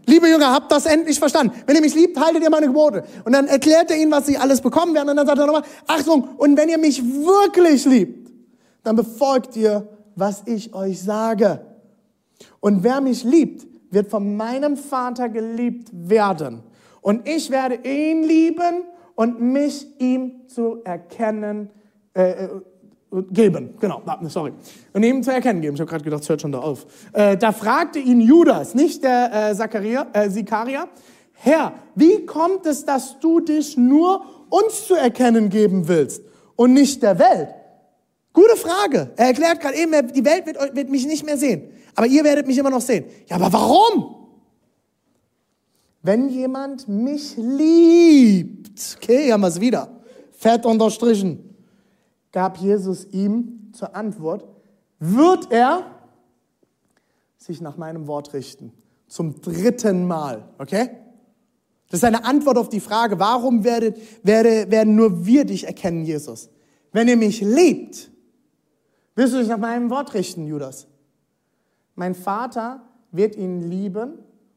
Liebe 0.07 0.29
Jünger, 0.29 0.53
habt 0.53 0.71
das 0.71 0.87
endlich 0.87 1.19
verstanden. 1.19 1.55
Wenn 1.67 1.77
ihr 1.77 1.83
mich 1.83 1.95
liebt, 1.95 2.19
haltet 2.19 2.43
ihr 2.43 2.51
meine 2.51 2.67
Gebote. 2.67 3.05
Und 3.25 3.33
dann 3.33 3.47
erklärt 3.47 3.91
er 3.91 3.97
ihnen, 3.99 4.11
was 4.13 4.27
sie 4.27 4.39
alles 4.39 4.61
bekommen 4.61 4.95
werden. 4.95 5.11
Und 5.11 5.17
dann 5.17 5.27
sagt 5.27 5.39
er 5.39 5.47
nochmal, 5.47 5.65
Achtung, 5.87 6.29
und 6.37 6.57
wenn 6.57 6.69
ihr 6.69 6.79
mich 6.79 7.03
wirklich 7.03 7.85
liebt, 7.85 8.31
dann 8.85 8.97
befolgt 8.97 9.57
ihr, 9.57 9.87
was 10.17 10.43
ich 10.47 10.75
euch 10.75 11.03
sage. 11.03 11.61
Und 12.61 12.85
wer 12.85 13.01
mich 13.01 13.25
liebt, 13.25 13.67
wird 13.91 14.09
von 14.09 14.37
meinem 14.37 14.77
Vater 14.77 15.29
geliebt 15.29 15.89
werden. 15.93 16.63
Und 17.01 17.29
ich 17.29 17.51
werde 17.51 17.77
ihn 17.89 18.23
lieben 18.23 18.85
und 19.15 19.41
mich 19.41 19.87
ihm 19.99 20.49
zu 20.49 20.83
erkennen 20.85 21.71
äh, 22.15 22.45
äh 22.45 22.49
geben. 23.31 23.75
Genau, 23.81 24.03
sorry. 24.29 24.53
Und 24.93 25.03
ihm 25.03 25.23
zu 25.23 25.33
erkennen 25.33 25.61
geben. 25.61 25.75
Ich 25.75 25.81
habe 25.81 25.91
gerade 25.91 26.05
gedacht, 26.05 26.23
es 26.23 26.29
hört 26.29 26.43
schon 26.43 26.53
da 26.53 26.59
auf. 26.59 26.87
Äh, 27.13 27.37
da 27.37 27.53
fragte 27.53 27.99
ihn 27.99 28.21
Judas, 28.21 28.75
nicht 28.75 29.03
der 29.03 29.51
äh, 29.51 29.55
Zachariah, 29.55 30.07
äh, 30.13 30.31
Sikaria, 30.31 30.89
Herr, 31.33 31.73
wie 31.95 32.27
kommt 32.27 32.67
es, 32.67 32.85
dass 32.85 33.21
du 33.21 33.41
dich 33.41 33.77
nur 33.77 34.23
uns 34.51 34.87
zu 34.87 34.95
erkennen 34.95 35.51
geben 35.51 35.87
willst 35.87 36.23
und 36.57 36.73
nicht 36.73 37.03
der 37.03 37.19
Welt? 37.19 37.55
Gute 38.33 38.57
Frage. 38.57 39.11
Er 39.17 39.29
erklärt 39.29 39.61
gerade 39.61 39.77
eben, 39.77 40.13
die 40.13 40.25
Welt 40.25 40.47
wird, 40.47 40.75
wird 40.75 40.91
mich 40.91 41.07
nicht 41.07 41.25
mehr 41.25 41.37
sehen 41.37 41.73
aber 41.99 42.07
ihr 42.07 42.23
werdet 42.23 42.47
mich 42.47 42.57
immer 42.57 42.71
noch 42.71 42.81
sehen. 42.81 43.07
Ja, 43.27 43.35
aber 43.35 43.53
warum? 43.53 44.15
Wenn 46.01 46.29
jemand 46.29 46.87
mich 46.87 47.37
liebt, 47.37 48.97
okay, 48.97 49.33
haben 49.33 49.41
wir 49.41 49.49
es 49.49 49.61
wieder, 49.61 50.01
fett 50.31 50.65
unterstrichen, 50.65 51.57
gab 52.39 52.59
Jesus 52.59 53.05
ihm 53.11 53.73
zur 53.73 53.97
Antwort, 53.97 54.47
wird 55.01 55.51
er 55.51 55.83
sich 57.37 57.61
nach 57.61 57.77
meinem 57.77 58.07
Wort 58.07 58.33
richten. 58.33 58.73
Zum 59.09 59.41
dritten 59.41 60.07
Mal, 60.07 60.49
okay? 60.57 60.89
Das 61.91 61.99
ist 61.99 62.05
eine 62.05 62.25
Antwort 62.25 62.57
auf 62.57 62.69
die 62.69 62.79
Frage, 62.79 63.19
warum 63.19 63.65
werdet, 63.65 63.99
werde, 64.23 64.71
werden 64.71 64.95
nur 64.95 65.27
wir 65.27 65.47
dich 65.47 65.67
erkennen, 65.67 66.05
Jesus? 66.05 66.49
Wenn 66.93 67.09
ihr 67.09 67.17
mich 67.17 67.41
liebt, 67.41 68.09
wirst 69.17 69.35
du 69.35 69.39
dich 69.41 69.49
nach 69.49 69.59
meinem 69.59 69.91
Wort 69.91 70.15
richten, 70.15 70.47
Judas. 70.47 70.87
Mein 71.97 72.15
Vater 72.15 72.83
wird 73.11 73.35
ihn 73.35 73.69
lieben 73.69 74.13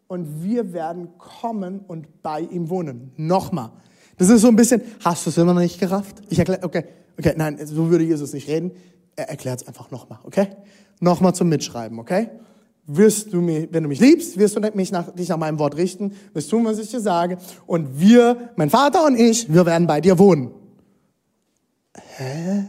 und 0.07 0.43
wir 0.43 0.71
werden 0.71 1.17
kommen 1.17 1.79
und 1.79 2.21
bei 2.21 2.41
ihm 2.41 2.69
wohnen. 2.69 3.11
Nochmal. 3.17 3.71
Das 4.19 4.29
ist 4.29 4.41
so 4.41 4.49
ein 4.49 4.55
bisschen, 4.55 4.83
hast 5.03 5.25
du 5.25 5.31
es 5.31 5.37
immer 5.39 5.55
noch 5.55 5.61
nicht 5.61 5.79
gerafft? 5.79 6.21
Ich 6.29 6.37
erkläre, 6.37 6.61
okay, 6.61 6.85
okay, 7.21 7.35
nein, 7.37 7.59
so 7.65 7.89
würde 7.89 8.03
Jesus 8.03 8.33
nicht 8.33 8.47
reden. 8.47 8.71
Er 9.15 9.29
erklärt 9.29 9.61
es 9.61 9.67
einfach 9.67 9.91
nochmal, 9.91 10.19
okay? 10.23 10.47
Nochmal 10.99 11.35
zum 11.35 11.49
Mitschreiben, 11.49 11.99
okay? 11.99 12.29
Wirst 12.87 13.31
du 13.31 13.41
mich, 13.41 13.69
wenn 13.71 13.83
du 13.83 13.89
mich 13.89 13.99
liebst, 13.99 14.37
wirst 14.37 14.55
du 14.55 14.61
mich 14.73 14.91
nach, 14.91 15.11
dich 15.11 15.29
nach 15.29 15.37
meinem 15.37 15.59
Wort 15.59 15.77
richten, 15.77 16.13
wirst 16.33 16.49
tun, 16.49 16.65
was 16.65 16.79
ich 16.79 16.89
dir 16.89 16.99
sage. 16.99 17.37
Und 17.67 17.99
wir, 17.99 18.49
mein 18.55 18.69
Vater 18.69 19.05
und 19.05 19.19
ich, 19.19 19.51
wir 19.53 19.65
werden 19.65 19.87
bei 19.87 20.01
dir 20.01 20.17
wohnen. 20.17 20.51
Hä? 22.17 22.67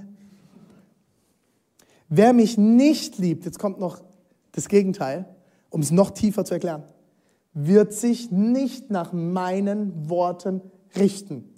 Wer 2.08 2.32
mich 2.34 2.58
nicht 2.58 3.18
liebt, 3.18 3.46
jetzt 3.46 3.58
kommt 3.58 3.80
noch 3.80 4.02
das 4.52 4.68
Gegenteil, 4.68 5.24
um 5.70 5.80
es 5.80 5.90
noch 5.90 6.10
tiefer 6.10 6.44
zu 6.44 6.54
erklären, 6.54 6.82
wird 7.54 7.92
sich 7.94 8.30
nicht 8.30 8.90
nach 8.90 9.12
meinen 9.12 10.10
Worten 10.10 10.60
richten. 10.94 11.48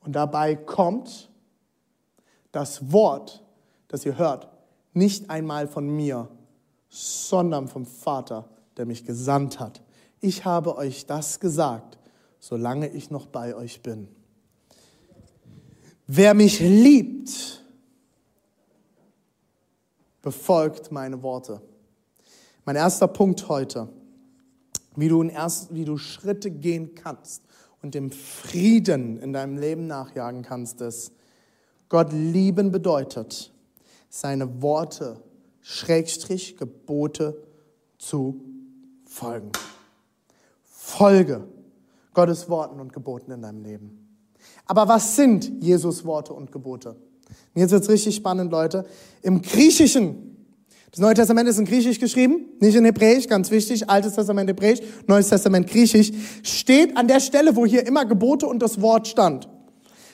Und 0.00 0.16
dabei 0.16 0.56
kommt 0.56 1.31
das 2.52 2.92
Wort, 2.92 3.42
das 3.88 4.04
ihr 4.06 4.16
hört, 4.16 4.48
nicht 4.92 5.30
einmal 5.30 5.66
von 5.66 5.88
mir, 5.88 6.28
sondern 6.88 7.68
vom 7.68 7.86
Vater, 7.86 8.48
der 8.76 8.86
mich 8.86 9.04
gesandt 9.04 9.58
hat. 9.58 9.82
Ich 10.20 10.44
habe 10.44 10.76
euch 10.76 11.06
das 11.06 11.40
gesagt, 11.40 11.98
solange 12.38 12.88
ich 12.88 13.10
noch 13.10 13.26
bei 13.26 13.56
euch 13.56 13.82
bin. 13.82 14.08
Wer 16.06 16.34
mich 16.34 16.60
liebt, 16.60 17.62
befolgt 20.20 20.92
meine 20.92 21.22
Worte. 21.22 21.60
Mein 22.64 22.76
erster 22.76 23.08
Punkt 23.08 23.48
heute, 23.48 23.88
wie 24.94 25.08
du, 25.08 25.22
erst, 25.24 25.74
wie 25.74 25.84
du 25.84 25.96
Schritte 25.96 26.50
gehen 26.50 26.94
kannst 26.94 27.42
und 27.80 27.94
dem 27.94 28.10
Frieden 28.10 29.18
in 29.20 29.32
deinem 29.32 29.56
Leben 29.56 29.86
nachjagen 29.86 30.42
kannst, 30.42 30.80
ist, 30.80 31.12
Gott 31.92 32.10
lieben 32.10 32.72
bedeutet, 32.72 33.52
seine 34.08 34.62
Worte, 34.62 35.18
Schrägstrich, 35.60 36.56
Gebote 36.56 37.36
zu 37.98 38.40
folgen. 39.04 39.52
Folge 40.64 41.46
Gottes 42.14 42.48
Worten 42.48 42.80
und 42.80 42.94
Geboten 42.94 43.30
in 43.30 43.42
deinem 43.42 43.62
Leben. 43.62 44.08
Aber 44.64 44.88
was 44.88 45.16
sind 45.16 45.62
Jesus 45.62 46.06
Worte 46.06 46.32
und 46.32 46.50
Gebote? 46.50 46.96
Und 47.54 47.60
jetzt 47.60 47.72
wird's 47.72 47.90
richtig 47.90 48.16
spannend, 48.16 48.50
Leute. 48.50 48.86
Im 49.20 49.42
Griechischen 49.42 50.30
das 50.92 51.00
Neue 51.00 51.14
Testament 51.14 51.48
ist 51.48 51.58
in 51.58 51.66
Griechisch 51.66 51.98
geschrieben, 51.98 52.48
nicht 52.60 52.74
in 52.74 52.84
Hebräisch, 52.86 53.26
ganz 53.26 53.50
wichtig. 53.50 53.88
Altes 53.88 54.14
Testament 54.14 54.48
Hebräisch, 54.48 54.80
Neues 55.06 55.28
Testament 55.28 55.66
Griechisch. 55.66 56.12
Steht 56.42 56.96
an 56.96 57.06
der 57.08 57.20
Stelle, 57.20 57.54
wo 57.54 57.66
hier 57.66 57.86
immer 57.86 58.04
Gebote 58.06 58.46
und 58.46 58.60
das 58.60 58.80
Wort 58.80 59.08
stand, 59.08 59.48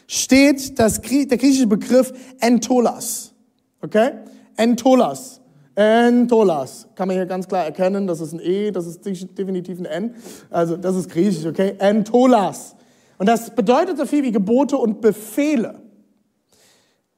steht 0.09 0.79
das, 0.81 1.01
der 1.01 1.39
griechische 1.39 1.69
Begriff 1.69 2.13
Entolas. 2.41 3.33
Okay? 3.81 4.13
Entolas. 4.57 5.41
Entolas. 5.77 6.89
Kann 6.97 7.07
man 7.07 7.17
hier 7.17 7.27
ganz 7.27 7.47
klar 7.47 7.65
erkennen, 7.65 8.09
das 8.09 8.21
ist 8.21 8.33
ein 8.33 8.41
E, 8.41 8.73
das 8.73 8.87
ist 8.87 9.05
definitiv 9.07 9.79
ein 9.79 9.85
N. 9.85 10.15
Also 10.51 10.77
das 10.77 10.97
ist 10.97 11.09
griechisch, 11.09 11.47
okay? 11.47 11.75
Entolas. 11.79 12.75
Und 13.19 13.29
das 13.29 13.55
bedeutet 13.55 13.97
so 13.99 14.07
viel 14.07 14.25
wie 14.25 14.33
Gebote 14.33 14.77
und 14.77 15.01
Befehle. 15.01 15.81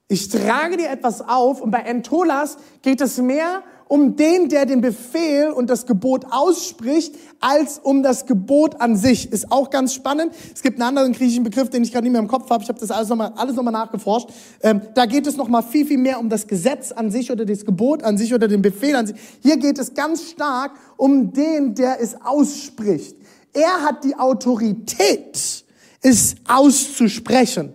Ich 0.08 0.28
trage 0.28 0.76
dir 0.76 0.90
etwas 0.90 1.22
auf 1.22 1.62
und 1.62 1.70
bei 1.70 1.78
Entolas 1.78 2.58
geht 2.82 3.00
es 3.00 3.16
mehr 3.18 3.62
um 3.90 4.14
den, 4.14 4.48
der 4.48 4.66
den 4.66 4.80
Befehl 4.80 5.50
und 5.50 5.68
das 5.68 5.84
Gebot 5.84 6.24
ausspricht, 6.30 7.12
als 7.40 7.80
um 7.82 8.04
das 8.04 8.24
Gebot 8.24 8.80
an 8.80 8.94
sich. 8.94 9.32
Ist 9.32 9.50
auch 9.50 9.68
ganz 9.68 9.94
spannend. 9.94 10.32
Es 10.54 10.62
gibt 10.62 10.76
einen 10.76 10.86
anderen 10.86 11.12
griechischen 11.12 11.42
Begriff, 11.42 11.70
den 11.70 11.82
ich 11.82 11.90
gerade 11.90 12.04
nicht 12.04 12.12
mehr 12.12 12.20
im 12.20 12.28
Kopf 12.28 12.48
habe. 12.50 12.62
Ich 12.62 12.68
habe 12.68 12.78
das 12.78 12.92
alles 12.92 13.08
nochmal 13.08 13.32
alles 13.34 13.56
noch 13.56 13.64
nachgeforscht. 13.64 14.28
Ähm, 14.62 14.82
da 14.94 15.06
geht 15.06 15.26
es 15.26 15.36
nochmal 15.36 15.64
viel, 15.64 15.84
viel 15.84 15.98
mehr 15.98 16.20
um 16.20 16.28
das 16.28 16.46
Gesetz 16.46 16.92
an 16.92 17.10
sich 17.10 17.32
oder 17.32 17.44
das 17.44 17.64
Gebot 17.64 18.04
an 18.04 18.16
sich 18.16 18.32
oder 18.32 18.46
den 18.46 18.62
Befehl 18.62 18.94
an 18.94 19.08
sich. 19.08 19.16
Hier 19.42 19.56
geht 19.56 19.76
es 19.76 19.92
ganz 19.92 20.22
stark 20.22 20.70
um 20.96 21.32
den, 21.32 21.74
der 21.74 22.00
es 22.00 22.14
ausspricht. 22.24 23.16
Er 23.52 23.82
hat 23.82 24.04
die 24.04 24.14
Autorität, 24.14 25.64
es 26.00 26.36
auszusprechen. 26.46 27.74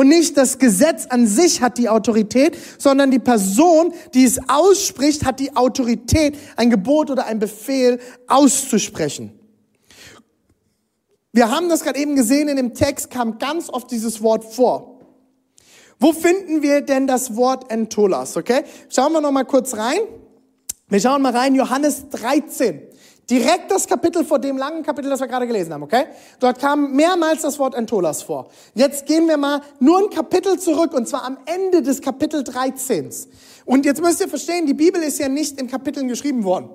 Und 0.00 0.08
nicht 0.08 0.38
das 0.38 0.56
Gesetz 0.56 1.04
an 1.10 1.26
sich 1.26 1.60
hat 1.60 1.76
die 1.76 1.90
Autorität, 1.90 2.56
sondern 2.78 3.10
die 3.10 3.18
Person, 3.18 3.92
die 4.14 4.24
es 4.24 4.40
ausspricht, 4.48 5.26
hat 5.26 5.40
die 5.40 5.54
Autorität, 5.54 6.38
ein 6.56 6.70
Gebot 6.70 7.10
oder 7.10 7.26
ein 7.26 7.38
Befehl 7.38 8.00
auszusprechen. 8.26 9.38
Wir 11.34 11.50
haben 11.50 11.68
das 11.68 11.82
gerade 11.82 11.98
eben 11.98 12.16
gesehen, 12.16 12.48
in 12.48 12.56
dem 12.56 12.72
Text 12.72 13.10
kam 13.10 13.36
ganz 13.36 13.68
oft 13.68 13.90
dieses 13.90 14.22
Wort 14.22 14.42
vor. 14.42 15.02
Wo 15.98 16.14
finden 16.14 16.62
wir 16.62 16.80
denn 16.80 17.06
das 17.06 17.36
Wort 17.36 17.70
Entolas, 17.70 18.38
okay? 18.38 18.62
Schauen 18.88 19.12
wir 19.12 19.20
noch 19.20 19.32
mal 19.32 19.44
kurz 19.44 19.74
rein. 19.74 20.00
Wir 20.88 21.00
schauen 21.00 21.20
mal 21.20 21.36
rein, 21.36 21.54
Johannes 21.54 22.08
13. 22.08 22.80
Direkt 23.30 23.70
das 23.70 23.86
Kapitel 23.86 24.24
vor 24.24 24.40
dem 24.40 24.58
langen 24.58 24.82
Kapitel, 24.82 25.08
das 25.08 25.20
wir 25.20 25.28
gerade 25.28 25.46
gelesen 25.46 25.72
haben, 25.72 25.84
okay? 25.84 26.06
Dort 26.40 26.58
kam 26.58 26.92
mehrmals 26.96 27.42
das 27.42 27.60
Wort 27.60 27.76
Entolas 27.76 28.22
vor. 28.22 28.48
Jetzt 28.74 29.06
gehen 29.06 29.28
wir 29.28 29.36
mal 29.36 29.60
nur 29.78 30.00
ein 30.00 30.10
Kapitel 30.10 30.58
zurück 30.58 30.92
und 30.92 31.06
zwar 31.06 31.24
am 31.24 31.38
Ende 31.46 31.80
des 31.80 32.00
Kapitel 32.00 32.42
13. 32.42 33.10
Und 33.64 33.86
jetzt 33.86 34.02
müsst 34.02 34.20
ihr 34.20 34.28
verstehen, 34.28 34.66
die 34.66 34.74
Bibel 34.74 35.00
ist 35.00 35.20
ja 35.20 35.28
nicht 35.28 35.60
in 35.60 35.68
Kapiteln 35.68 36.08
geschrieben 36.08 36.42
worden. 36.42 36.70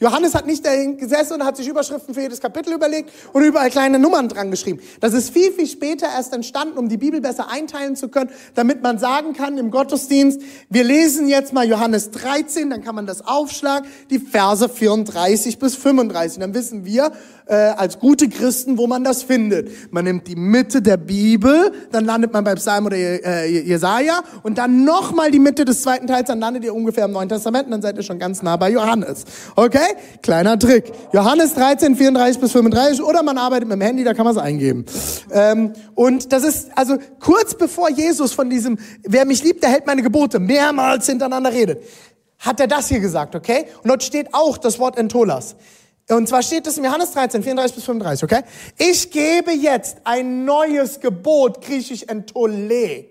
Johannes 0.00 0.34
hat 0.34 0.46
nicht 0.46 0.64
dahin 0.64 0.96
gesessen 0.96 1.34
und 1.34 1.44
hat 1.44 1.56
sich 1.56 1.68
Überschriften 1.68 2.14
für 2.14 2.20
jedes 2.20 2.40
Kapitel 2.40 2.74
überlegt 2.74 3.10
und 3.32 3.42
überall 3.42 3.70
kleine 3.70 3.98
Nummern 3.98 4.28
dran 4.28 4.50
geschrieben. 4.50 4.80
Das 5.00 5.12
ist 5.12 5.30
viel, 5.30 5.52
viel 5.52 5.66
später 5.66 6.06
erst 6.06 6.32
entstanden, 6.32 6.78
um 6.78 6.88
die 6.88 6.96
Bibel 6.96 7.20
besser 7.20 7.50
einteilen 7.50 7.96
zu 7.96 8.08
können, 8.08 8.30
damit 8.54 8.82
man 8.82 8.98
sagen 8.98 9.32
kann 9.32 9.58
im 9.58 9.70
Gottesdienst, 9.70 10.40
wir 10.68 10.84
lesen 10.84 11.28
jetzt 11.28 11.52
mal 11.52 11.66
Johannes 11.66 12.10
13, 12.10 12.70
dann 12.70 12.82
kann 12.82 12.94
man 12.94 13.06
das 13.06 13.26
aufschlagen, 13.26 13.88
die 14.10 14.18
Verse 14.18 14.68
34 14.68 15.58
bis 15.58 15.76
35. 15.76 16.40
Dann 16.40 16.54
wissen 16.54 16.84
wir, 16.84 17.12
äh, 17.46 17.54
als 17.54 17.98
gute 17.98 18.28
Christen, 18.28 18.78
wo 18.78 18.86
man 18.86 19.04
das 19.04 19.22
findet. 19.22 19.92
Man 19.92 20.04
nimmt 20.04 20.26
die 20.26 20.36
Mitte 20.36 20.80
der 20.80 20.96
Bibel, 20.96 21.72
dann 21.92 22.04
landet 22.04 22.32
man 22.32 22.44
bei 22.44 22.54
Psalm 22.54 22.86
oder 22.86 22.96
äh, 22.96 23.46
Jesaja 23.46 24.22
und 24.42 24.58
dann 24.58 24.84
nochmal 24.84 25.30
die 25.30 25.38
Mitte 25.38 25.64
des 25.64 25.82
zweiten 25.82 26.06
Teils, 26.06 26.28
dann 26.28 26.40
landet 26.40 26.64
ihr 26.64 26.74
ungefähr 26.74 27.04
im 27.04 27.12
Neuen 27.12 27.28
Testament 27.28 27.66
und 27.66 27.72
dann 27.72 27.82
seid 27.82 27.96
ihr 27.96 28.02
schon 28.02 28.18
ganz 28.18 28.42
nah 28.42 28.56
bei 28.56 28.70
Johannes. 28.70 29.24
Okay? 29.56 29.78
Kleiner 30.22 30.58
Trick. 30.58 30.92
Johannes 31.12 31.54
13, 31.54 31.96
34 31.96 32.40
bis 32.40 32.52
35 32.52 33.02
oder 33.02 33.22
man 33.22 33.38
arbeitet 33.38 33.68
mit 33.68 33.78
dem 33.78 33.82
Handy, 33.82 34.04
da 34.04 34.14
kann 34.14 34.24
man 34.24 34.36
es 34.36 34.42
eingeben. 34.42 34.84
Ähm, 35.30 35.72
und 35.94 36.32
das 36.32 36.44
ist 36.44 36.70
also 36.76 36.96
kurz 37.20 37.54
bevor 37.54 37.90
Jesus 37.90 38.32
von 38.32 38.50
diesem, 38.50 38.78
wer 39.02 39.24
mich 39.24 39.42
liebt, 39.42 39.62
der 39.62 39.70
hält 39.70 39.86
meine 39.86 40.02
Gebote, 40.02 40.38
mehrmals 40.38 41.06
hintereinander 41.06 41.52
redet, 41.52 41.82
hat 42.38 42.60
er 42.60 42.66
das 42.66 42.88
hier 42.88 43.00
gesagt, 43.00 43.34
okay? 43.34 43.66
Und 43.82 43.88
dort 43.88 44.02
steht 44.02 44.34
auch 44.34 44.58
das 44.58 44.78
Wort 44.78 44.98
Entolas. 44.98 45.56
Und 46.10 46.28
zwar 46.28 46.42
steht 46.42 46.66
es 46.66 46.76
in 46.76 46.84
Johannes 46.84 47.12
13, 47.12 47.42
34 47.42 47.76
bis 47.76 47.84
35, 47.84 48.24
okay? 48.24 48.42
Ich 48.76 49.10
gebe 49.10 49.52
jetzt 49.52 49.98
ein 50.04 50.44
neues 50.44 51.00
Gebot, 51.00 51.62
griechisch 51.62 52.02
Entole. 52.02 53.06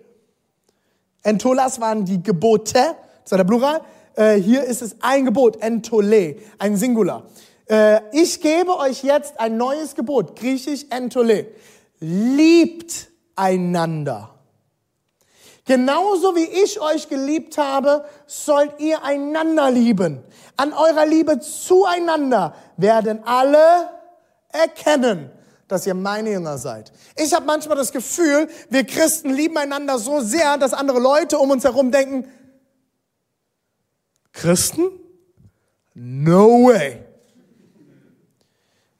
Entolas 1.24 1.80
waren 1.80 2.06
die 2.06 2.22
Gebote, 2.22 2.96
das 3.24 3.32
war 3.32 3.38
der 3.38 3.46
Plural. 3.46 3.82
Äh, 4.16 4.36
hier 4.36 4.64
ist 4.64 4.82
es 4.82 4.98
ein 5.02 5.26
Gebot, 5.26 5.62
Entole, 5.62 6.38
ein 6.60 6.78
Singular. 6.78 7.24
Äh, 7.68 8.02
ich 8.12 8.42
gebe 8.42 8.78
euch 8.78 9.04
jetzt 9.04 9.40
ein 9.40 9.58
neues 9.58 9.96
Gebot, 9.96 10.36
griechisch 10.36 10.86
Entole. 10.90 11.48
Liebt 12.00 13.08
einander. 13.36 14.30
Genauso 15.66 16.36
wie 16.36 16.44
ich 16.44 16.82
euch 16.82 17.08
geliebt 17.08 17.58
habe, 17.58 18.04
sollt 18.28 18.80
ihr 18.80 19.04
einander 19.04 19.72
lieben. 19.72 20.22
An 20.58 20.74
eurer 20.74 21.06
Liebe 21.06 21.40
zueinander 21.40 22.54
werden 22.76 23.24
alle 23.24 23.90
erkennen, 24.50 25.32
dass 25.70 25.88
ihr 25.88 25.94
meine 25.94 26.32
Jünger 26.32 26.58
seid. 26.58 26.92
Ich 27.16 27.34
habe 27.34 27.46
manchmal 27.46 27.78
das 27.78 27.94
Gefühl, 27.94 28.50
wir 28.70 28.84
Christen 28.84 29.30
lieben 29.30 29.58
einander 29.58 29.98
so 30.00 30.20
sehr, 30.20 30.58
dass 30.58 30.74
andere 30.74 31.00
Leute 31.00 31.40
um 31.40 31.50
uns 31.50 31.64
herum 31.64 31.92
denken, 31.92 32.30
Christen? 34.34 34.92
No 35.94 36.66
way. 36.66 37.00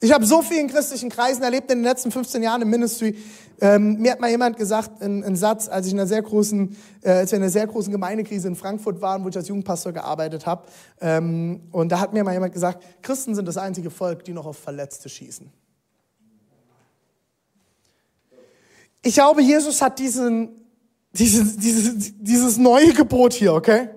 Ich 0.00 0.12
habe 0.12 0.26
so 0.26 0.42
viel 0.42 0.58
in 0.58 0.68
christlichen 0.68 1.08
Kreisen 1.08 1.42
erlebt 1.42 1.70
in 1.70 1.78
den 1.78 1.84
letzten 1.84 2.12
15 2.12 2.42
Jahren 2.42 2.60
im 2.62 2.68
Ministry. 2.68 3.16
Ähm, 3.60 4.00
mir 4.00 4.12
hat 4.12 4.20
mal 4.20 4.30
jemand 4.30 4.56
gesagt, 4.56 5.00
einen 5.00 5.34
Satz, 5.36 5.68
als 5.68 5.86
ich 5.86 5.92
in 5.92 5.98
einer 5.98 6.06
sehr 6.06 6.20
großen, 6.20 6.76
äh, 7.02 7.10
als 7.10 7.32
wir 7.32 7.38
in 7.38 7.42
einer 7.42 7.50
sehr 7.50 7.66
großen 7.66 7.90
Gemeindekrise 7.90 8.48
in 8.48 8.54
Frankfurt 8.54 9.00
waren, 9.00 9.24
wo 9.24 9.28
ich 9.28 9.36
als 9.36 9.48
Jugendpastor 9.48 9.92
gearbeitet 9.92 10.44
habe. 10.44 10.64
Ähm, 11.00 11.62
und 11.72 11.90
da 11.90 12.00
hat 12.00 12.12
mir 12.12 12.22
mal 12.22 12.32
jemand 12.32 12.52
gesagt, 12.52 12.84
Christen 13.02 13.34
sind 13.34 13.46
das 13.48 13.56
einzige 13.56 13.90
Volk, 13.90 14.24
die 14.24 14.32
noch 14.32 14.44
auf 14.44 14.58
Verletzte 14.58 15.08
schießen. 15.08 15.50
Ich 19.02 19.14
glaube, 19.14 19.40
Jesus 19.40 19.80
hat 19.80 19.98
diesen, 19.98 20.50
dieses, 21.12 21.56
dieses, 21.56 22.12
dieses 22.18 22.58
neue 22.58 22.92
Gebot 22.92 23.32
hier, 23.32 23.54
okay? 23.54 23.88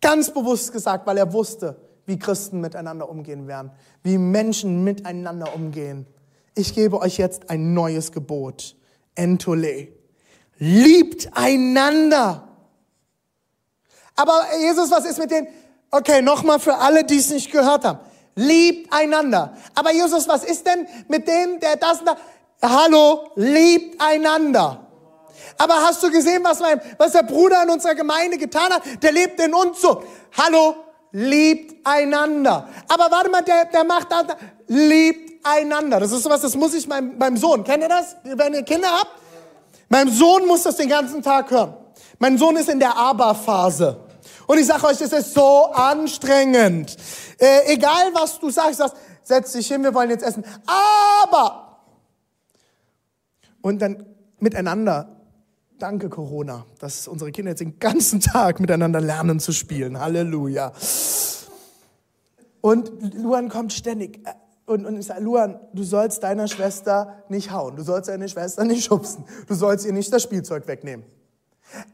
Ganz 0.00 0.32
bewusst 0.32 0.72
gesagt, 0.72 1.06
weil 1.06 1.18
er 1.18 1.32
wusste, 1.32 1.76
wie 2.06 2.18
Christen 2.18 2.60
miteinander 2.60 3.08
umgehen 3.08 3.46
werden, 3.46 3.70
wie 4.02 4.18
Menschen 4.18 4.82
miteinander 4.82 5.54
umgehen. 5.54 6.06
Ich 6.54 6.74
gebe 6.74 6.98
euch 7.00 7.18
jetzt 7.18 7.50
ein 7.50 7.74
neues 7.74 8.12
Gebot. 8.12 8.76
Entole. 9.14 9.88
Liebt 10.58 11.30
einander. 11.34 12.48
Aber 14.16 14.44
Jesus, 14.60 14.90
was 14.90 15.04
ist 15.06 15.18
mit 15.18 15.30
den, 15.30 15.46
okay, 15.90 16.20
nochmal 16.22 16.60
für 16.60 16.76
alle, 16.76 17.04
die 17.04 17.16
es 17.16 17.30
nicht 17.30 17.50
gehört 17.50 17.84
haben. 17.84 18.00
Liebt 18.34 18.92
einander. 18.92 19.54
Aber 19.74 19.92
Jesus, 19.92 20.28
was 20.28 20.44
ist 20.44 20.66
denn 20.66 20.86
mit 21.08 21.26
dem, 21.28 21.60
der 21.60 21.76
das 21.76 22.02
da, 22.04 22.16
hallo, 22.62 23.30
liebt 23.36 24.00
einander. 24.00 24.89
Aber 25.58 25.74
hast 25.74 26.02
du 26.02 26.10
gesehen, 26.10 26.42
was, 26.44 26.60
mein, 26.60 26.80
was 26.98 27.12
der 27.12 27.22
Bruder 27.22 27.62
in 27.62 27.70
unserer 27.70 27.94
Gemeinde 27.94 28.38
getan 28.38 28.72
hat? 28.72 28.82
Der 29.02 29.12
lebt 29.12 29.40
in 29.40 29.54
uns 29.54 29.80
so. 29.80 30.02
Hallo, 30.36 30.76
liebt 31.12 31.86
einander. 31.86 32.68
Aber 32.88 33.10
warte 33.10 33.30
mal, 33.30 33.42
der, 33.42 33.66
der 33.66 33.84
macht 33.84 34.10
das, 34.10 34.24
liebt 34.66 35.44
einander. 35.44 36.00
Das 36.00 36.12
ist 36.12 36.22
sowas, 36.22 36.40
das 36.40 36.56
muss 36.56 36.74
ich 36.74 36.86
meinem, 36.86 37.18
meinem 37.18 37.36
Sohn. 37.36 37.64
Kennt 37.64 37.82
ihr 37.82 37.88
das? 37.88 38.16
Wenn 38.24 38.54
ihr 38.54 38.62
Kinder 38.62 38.88
habt? 38.88 39.10
Mein 39.88 40.08
Sohn 40.08 40.46
muss 40.46 40.62
das 40.62 40.76
den 40.76 40.88
ganzen 40.88 41.22
Tag 41.22 41.50
hören. 41.50 41.74
Mein 42.18 42.38
Sohn 42.38 42.56
ist 42.56 42.68
in 42.68 42.78
der 42.78 42.96
Aber-Phase. 42.96 44.00
Und 44.46 44.58
ich 44.58 44.66
sage 44.66 44.86
euch, 44.86 44.98
das 44.98 45.12
ist 45.12 45.34
so 45.34 45.66
anstrengend. 45.72 46.96
Äh, 47.38 47.72
egal, 47.72 48.12
was 48.12 48.38
du 48.38 48.50
sagst, 48.50 48.78
sagst, 48.78 48.96
setz 49.22 49.52
dich 49.52 49.68
hin, 49.68 49.82
wir 49.82 49.94
wollen 49.94 50.10
jetzt 50.10 50.24
essen. 50.24 50.44
Aber! 50.66 51.78
Und 53.62 53.80
dann 53.80 54.04
miteinander 54.38 55.19
Danke, 55.80 56.10
Corona, 56.10 56.66
dass 56.78 57.08
unsere 57.08 57.32
Kinder 57.32 57.52
jetzt 57.52 57.60
den 57.60 57.78
ganzen 57.78 58.20
Tag 58.20 58.60
miteinander 58.60 59.00
lernen 59.00 59.40
zu 59.40 59.50
spielen. 59.52 59.98
Halleluja. 59.98 60.72
Und 62.60 62.92
Luan 63.14 63.48
kommt 63.48 63.72
ständig. 63.72 64.20
Äh, 64.26 64.32
und, 64.66 64.84
und 64.84 64.98
ich 64.98 65.06
sage, 65.06 65.22
Luan, 65.22 65.58
du 65.72 65.82
sollst 65.82 66.22
deiner 66.22 66.48
Schwester 66.48 67.24
nicht 67.30 67.50
hauen. 67.50 67.76
Du 67.76 67.82
sollst 67.82 68.10
deine 68.10 68.28
Schwester 68.28 68.64
nicht 68.64 68.84
schubsen. 68.84 69.24
Du 69.48 69.54
sollst 69.54 69.86
ihr 69.86 69.94
nicht 69.94 70.12
das 70.12 70.22
Spielzeug 70.22 70.68
wegnehmen. 70.68 71.02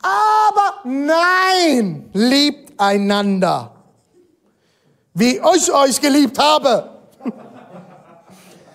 Aber 0.00 0.80
nein, 0.84 2.10
liebt 2.12 2.80
einander. 2.80 3.84
Wie 5.14 5.36
ich 5.36 5.72
euch 5.72 6.00
geliebt 6.00 6.40
habe. 6.40 6.90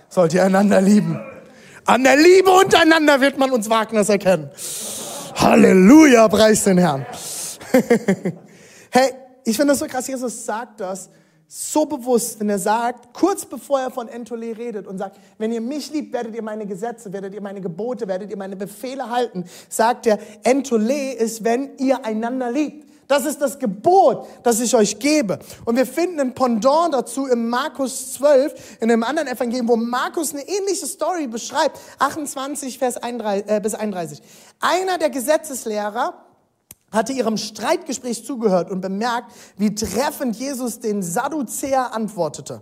Sollt 0.07 0.33
ihr 0.33 0.45
einander 0.45 0.79
lieben. 0.79 1.19
An 1.85 2.05
der 2.05 2.15
Liebe 2.15 2.49
untereinander 2.49 3.19
wird 3.19 3.37
man 3.37 3.51
uns 3.51 3.69
Wagners 3.69 4.07
erkennen. 4.07 4.49
Halleluja, 5.41 6.27
preis 6.27 6.63
den 6.65 6.77
Herrn. 6.77 7.03
hey, 8.91 9.09
ich 9.43 9.57
finde 9.57 9.73
das 9.73 9.79
so 9.79 9.87
krass, 9.87 10.07
Jesus 10.07 10.45
sagt 10.45 10.79
das 10.79 11.09
so 11.47 11.85
bewusst, 11.85 12.39
wenn 12.39 12.47
er 12.47 12.59
sagt, 12.59 13.11
kurz 13.11 13.43
bevor 13.43 13.81
er 13.81 13.89
von 13.89 14.07
Entole 14.07 14.55
redet 14.55 14.85
und 14.85 14.99
sagt, 14.99 15.17
wenn 15.39 15.51
ihr 15.51 15.59
mich 15.59 15.91
liebt, 15.91 16.13
werdet 16.13 16.35
ihr 16.35 16.43
meine 16.43 16.67
Gesetze, 16.67 17.11
werdet 17.11 17.33
ihr 17.33 17.41
meine 17.41 17.59
Gebote, 17.59 18.07
werdet 18.07 18.29
ihr 18.29 18.37
meine 18.37 18.55
Befehle 18.55 19.09
halten, 19.09 19.43
sagt 19.67 20.05
er, 20.05 20.19
Entole 20.43 21.13
ist, 21.13 21.43
wenn 21.43 21.75
ihr 21.77 22.05
einander 22.05 22.51
liebt. 22.51 22.90
Das 23.11 23.25
ist 23.25 23.41
das 23.41 23.59
Gebot, 23.59 24.25
das 24.41 24.61
ich 24.61 24.73
euch 24.73 24.97
gebe. 24.97 25.37
Und 25.65 25.75
wir 25.75 25.85
finden 25.85 26.21
ein 26.21 26.33
Pendant 26.33 26.93
dazu 26.93 27.27
im 27.27 27.49
Markus 27.49 28.13
12, 28.13 28.77
in 28.79 28.89
einem 28.89 29.03
anderen 29.03 29.27
Evangelium, 29.27 29.67
wo 29.67 29.75
Markus 29.75 30.31
eine 30.31 30.47
ähnliche 30.47 30.85
Story 30.85 31.27
beschreibt. 31.27 31.77
28 31.99 32.79
Vers 32.79 32.95
31, 32.95 33.51
äh, 33.51 33.59
bis 33.59 33.73
31. 33.75 34.21
Einer 34.61 34.97
der 34.97 35.09
Gesetzeslehrer 35.09 36.25
hatte 36.89 37.11
ihrem 37.11 37.35
Streitgespräch 37.35 38.23
zugehört 38.23 38.71
und 38.71 38.79
bemerkt, 38.79 39.33
wie 39.57 39.75
treffend 39.75 40.37
Jesus 40.37 40.79
den 40.79 41.03
Sadduzäer 41.03 41.93
antwortete. 41.93 42.61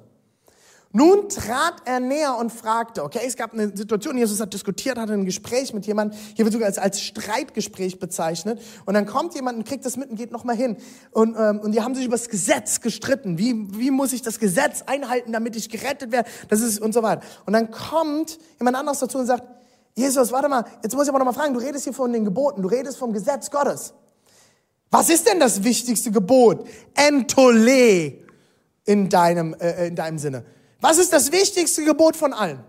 Nun 0.91 1.29
trat 1.29 1.83
er 1.85 1.99
näher 1.99 2.35
und 2.35 2.51
fragte, 2.51 3.03
okay, 3.03 3.19
es 3.23 3.35
gab 3.35 3.53
eine 3.53 3.77
Situation, 3.77 4.17
Jesus 4.17 4.39
hat 4.39 4.51
diskutiert, 4.51 4.97
hatte 4.97 5.13
ein 5.13 5.25
Gespräch 5.25 5.71
mit 5.71 5.85
jemandem, 5.85 6.17
hier 6.35 6.45
wird 6.45 6.53
sogar 6.53 6.65
als, 6.65 6.79
als 6.79 6.99
Streitgespräch 6.99 7.99
bezeichnet, 7.99 8.59
und 8.85 8.95
dann 8.95 9.05
kommt 9.05 9.35
jemand 9.35 9.59
und 9.59 9.67
kriegt 9.67 9.85
das 9.85 9.97
mit 9.97 10.09
und 10.09 10.15
geht 10.15 10.31
nochmal 10.31 10.55
hin. 10.55 10.77
Und, 11.11 11.35
ähm, 11.37 11.59
und 11.59 11.73
die 11.73 11.81
haben 11.81 11.93
sich 11.93 12.05
über 12.05 12.15
das 12.15 12.27
Gesetz 12.27 12.81
gestritten. 12.81 13.37
Wie, 13.37 13.67
wie 13.77 13.91
muss 13.91 14.13
ich 14.13 14.23
das 14.23 14.39
Gesetz 14.39 14.81
einhalten, 14.87 15.31
damit 15.31 15.55
ich 15.55 15.69
gerettet 15.69 16.11
werde? 16.11 16.27
Das 16.47 16.61
ist 16.61 16.79
und 16.79 16.91
so 16.91 17.03
weiter. 17.03 17.21
Und 17.45 17.53
dann 17.53 17.69
kommt 17.69 18.39
jemand 18.57 18.75
anderes 18.75 18.97
dazu 18.97 19.19
und 19.19 19.27
sagt, 19.27 19.43
Jesus, 19.95 20.31
warte 20.31 20.49
mal, 20.49 20.65
jetzt 20.81 20.95
muss 20.95 21.03
ich 21.03 21.09
aber 21.09 21.19
noch 21.19 21.25
mal 21.25 21.33
fragen, 21.33 21.53
du 21.53 21.59
redest 21.59 21.83
hier 21.83 21.93
von 21.93 22.11
den 22.11 22.25
Geboten, 22.25 22.63
du 22.63 22.67
redest 22.67 22.97
vom 22.97 23.13
Gesetz 23.13 23.51
Gottes. 23.51 23.93
Was 24.89 25.09
ist 25.09 25.27
denn 25.27 25.39
das 25.39 25.63
wichtigste 25.63 26.09
Gebot? 26.09 26.67
Entole 26.95 28.13
in 28.85 29.09
deinem, 29.09 29.53
äh, 29.59 29.87
in 29.87 29.95
deinem 29.95 30.17
Sinne. 30.17 30.45
Was 30.79 30.97
ist 30.97 31.11
das 31.13 31.31
wichtigste 31.31 31.83
Gebot 31.83 32.15
von 32.15 32.33
allen? 32.33 32.63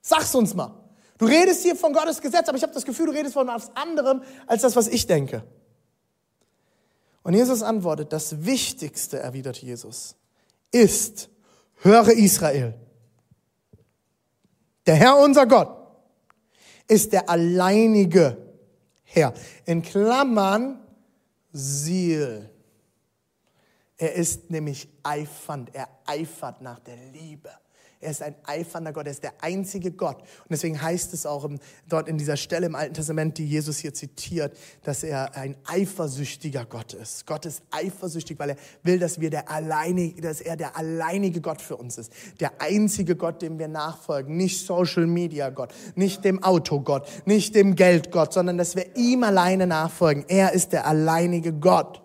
Sag's 0.00 0.34
uns 0.34 0.54
mal. 0.54 0.74
Du 1.18 1.26
redest 1.26 1.62
hier 1.62 1.76
von 1.76 1.92
Gottes 1.92 2.20
Gesetz, 2.20 2.48
aber 2.48 2.56
ich 2.56 2.62
habe 2.62 2.72
das 2.72 2.84
Gefühl, 2.84 3.06
du 3.06 3.12
redest 3.12 3.34
von 3.34 3.46
was 3.48 3.74
anderem 3.76 4.22
als 4.46 4.62
das, 4.62 4.76
was 4.76 4.88
ich 4.88 5.06
denke. 5.06 5.42
Und 7.22 7.34
Jesus 7.34 7.62
antwortet, 7.62 8.12
das 8.12 8.44
Wichtigste, 8.44 9.18
erwidert 9.18 9.58
Jesus, 9.58 10.14
ist, 10.70 11.28
höre 11.82 12.10
Israel, 12.10 12.74
der 14.86 14.94
Herr 14.94 15.18
unser 15.18 15.46
Gott 15.46 15.78
ist 16.88 17.12
der 17.12 17.28
alleinige 17.28 18.36
Herr. 19.04 19.34
In 19.66 19.82
Klammern, 19.82 20.80
Ziel. 21.52 22.50
Er 23.98 24.14
ist 24.14 24.50
nämlich 24.50 24.88
eifernd, 25.02 25.74
er 25.74 25.88
eifert 26.06 26.62
nach 26.62 26.78
der 26.78 26.96
Liebe. 27.12 27.50
Er 28.00 28.12
ist 28.12 28.22
ein 28.22 28.36
eifernder 28.44 28.92
Gott, 28.92 29.06
er 29.06 29.10
ist 29.10 29.24
der 29.24 29.32
einzige 29.40 29.90
Gott. 29.90 30.18
Und 30.18 30.50
deswegen 30.50 30.80
heißt 30.80 31.12
es 31.14 31.26
auch 31.26 31.44
im, 31.44 31.58
dort 31.88 32.08
in 32.08 32.16
dieser 32.16 32.36
Stelle 32.36 32.66
im 32.66 32.76
Alten 32.76 32.94
Testament, 32.94 33.38
die 33.38 33.44
Jesus 33.44 33.78
hier 33.78 33.92
zitiert, 33.92 34.56
dass 34.84 35.02
er 35.02 35.34
ein 35.34 35.56
eifersüchtiger 35.66 36.64
Gott 36.64 36.94
ist. 36.94 37.26
Gott 37.26 37.44
ist 37.44 37.60
eifersüchtig, 37.72 38.38
weil 38.38 38.50
er 38.50 38.56
will, 38.84 39.00
dass 39.00 39.20
wir 39.20 39.30
der 39.30 39.50
alleinige, 39.50 40.20
dass 40.20 40.40
er 40.40 40.56
der 40.56 40.76
alleinige 40.76 41.40
Gott 41.40 41.60
für 41.60 41.76
uns 41.76 41.98
ist. 41.98 42.12
Der 42.38 42.62
einzige 42.62 43.16
Gott, 43.16 43.42
dem 43.42 43.58
wir 43.58 43.68
nachfolgen. 43.68 44.36
Nicht 44.36 44.64
Social 44.64 45.08
Media 45.08 45.50
Gott, 45.50 45.74
nicht 45.96 46.24
dem 46.24 46.40
Auto 46.44 46.80
Gott, 46.80 47.08
nicht 47.24 47.56
dem 47.56 47.74
Geld 47.74 48.12
Gott, 48.12 48.32
sondern 48.32 48.58
dass 48.58 48.76
wir 48.76 48.96
ihm 48.96 49.24
alleine 49.24 49.66
nachfolgen. 49.66 50.24
Er 50.28 50.52
ist 50.52 50.72
der 50.72 50.86
alleinige 50.86 51.52
Gott. 51.52 52.00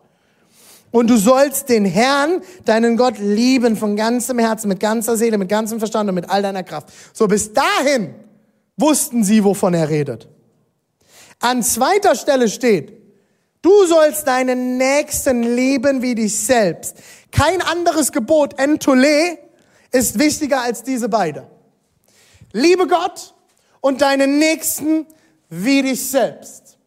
Und 0.94 1.10
du 1.10 1.18
sollst 1.18 1.70
den 1.70 1.86
Herrn, 1.86 2.44
deinen 2.66 2.98
Gott, 2.98 3.18
lieben 3.18 3.76
von 3.76 3.96
ganzem 3.96 4.38
Herzen, 4.38 4.68
mit 4.68 4.80
ganzer 4.80 5.18
Seele, 5.18 5.40
mit 5.40 5.50
ganzem 5.50 5.80
Verstand 5.80 6.08
und 6.08 6.14
mit 6.14 6.30
all 6.30 6.44
deiner 6.44 6.62
Kraft. 6.62 6.90
So 7.14 7.28
bis 7.28 7.52
dahin 7.52 8.14
wussten 8.78 9.24
sie, 9.24 9.44
wovon 9.44 9.74
er 9.74 9.90
redet. 9.90 10.30
An 11.40 11.64
zweiter 11.64 12.14
Stelle 12.14 12.48
steht, 12.48 12.94
du 13.64 13.88
sollst 13.88 14.28
deinen 14.28 14.78
Nächsten 14.78 15.42
lieben 15.42 16.04
wie 16.04 16.14
dich 16.14 16.38
selbst. 16.38 16.98
Kein 17.32 17.64
anderes 17.64 18.12
Gebot, 18.12 18.60
Entole, 18.60 19.40
ist 19.92 20.20
wichtiger 20.20 20.62
als 20.62 20.84
diese 20.84 21.10
beide. 21.10 21.48
Liebe 22.52 22.86
Gott 22.86 23.34
und 23.82 24.02
deinen 24.02 24.38
Nächsten 24.38 25.08
wie 25.50 25.82
dich 25.82 26.08
selbst. 26.08 26.78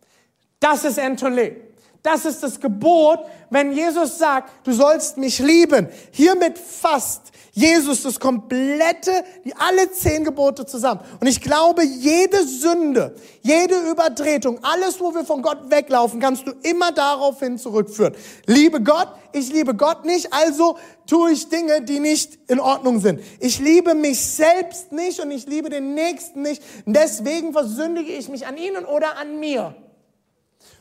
Das 0.61 0.85
ist 0.85 0.99
Entole. 0.99 1.66
Das 2.07 2.25
ist 2.25 2.41
das 2.41 2.61
Gebot, 2.61 3.19
wenn 3.51 3.73
Jesus 3.73 4.17
sagt, 4.17 4.65
du 4.65 4.71
sollst 4.71 5.17
mich 5.17 5.41
lieben. 5.41 5.89
Hiermit 6.13 6.57
fasst 6.57 7.33
Jesus 7.51 8.05
das 8.05 8.21
komplette, 8.21 9.25
alle 9.59 9.91
zehn 9.91 10.23
Gebote 10.23 10.65
zusammen. 10.67 11.01
Und 11.19 11.27
ich 11.27 11.41
glaube, 11.41 11.83
jede 11.83 12.47
Sünde, 12.47 13.17
jede 13.43 13.91
Übertretung, 13.91 14.61
alles, 14.63 15.01
wo 15.01 15.13
wir 15.17 15.25
von 15.25 15.43
Gott 15.43 15.69
weglaufen, 15.69 16.21
kannst 16.21 16.47
du 16.47 16.53
immer 16.63 16.93
daraufhin 16.93 17.59
zurückführen. 17.59 18.15
Liebe 18.47 18.81
Gott, 18.81 19.09
ich 19.33 19.53
liebe 19.53 19.75
Gott 19.75 20.05
nicht, 20.05 20.33
also 20.33 20.79
tue 21.09 21.33
ich 21.33 21.49
Dinge, 21.49 21.83
die 21.83 21.99
nicht 21.99 22.39
in 22.49 22.61
Ordnung 22.61 23.01
sind. 23.01 23.21
Ich 23.41 23.59
liebe 23.59 23.95
mich 23.95 24.25
selbst 24.25 24.93
nicht 24.93 25.19
und 25.19 25.33
ich 25.33 25.49
liebe 25.49 25.71
den 25.71 25.95
Nächsten 25.95 26.43
nicht. 26.43 26.63
Deswegen 26.85 27.53
versündige 27.53 28.13
ich 28.13 28.29
mich 28.29 28.47
an 28.47 28.57
ihnen 28.57 28.85
oder 28.85 29.19
an 29.19 29.41
mir. 29.41 29.75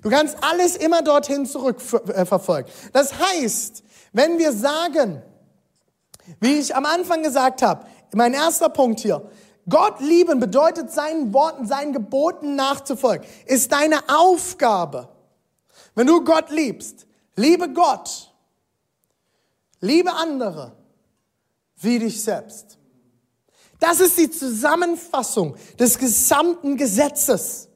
Du 0.05 0.11
kannst 0.11 0.37
alles 0.43 0.75
immer 0.75 1.01
dorthin 1.01 1.47
zurückverfolgen. 1.47 2.71
Äh, 2.71 2.89
das 2.93 3.17
heißt, 3.17 3.83
wenn 4.13 4.37
wir 4.37 4.51
sagen, 4.51 5.23
wie 6.39 6.59
ich 6.59 6.75
am 6.75 6.85
Anfang 6.85 7.23
gesagt 7.23 7.63
habe, 7.63 7.87
mein 8.13 8.35
erster 8.35 8.69
Punkt 8.69 8.99
hier, 8.99 9.27
Gott 9.67 9.99
lieben 10.01 10.39
bedeutet 10.39 10.91
seinen 10.91 11.33
Worten, 11.33 11.65
seinen 11.65 11.91
Geboten 11.91 12.55
nachzufolgen, 12.55 13.25
ist 13.47 13.71
deine 13.71 13.97
Aufgabe. 14.07 15.09
Wenn 15.95 16.05
du 16.05 16.23
Gott 16.23 16.51
liebst, 16.51 17.07
liebe 17.35 17.73
Gott, 17.73 18.31
liebe 19.79 20.13
andere 20.13 20.73
wie 21.77 21.97
dich 21.97 22.21
selbst. 22.21 22.77
Das 23.79 23.99
ist 23.99 24.19
die 24.19 24.29
Zusammenfassung 24.29 25.55
des 25.79 25.97
gesamten 25.97 26.77
Gesetzes. 26.77 27.69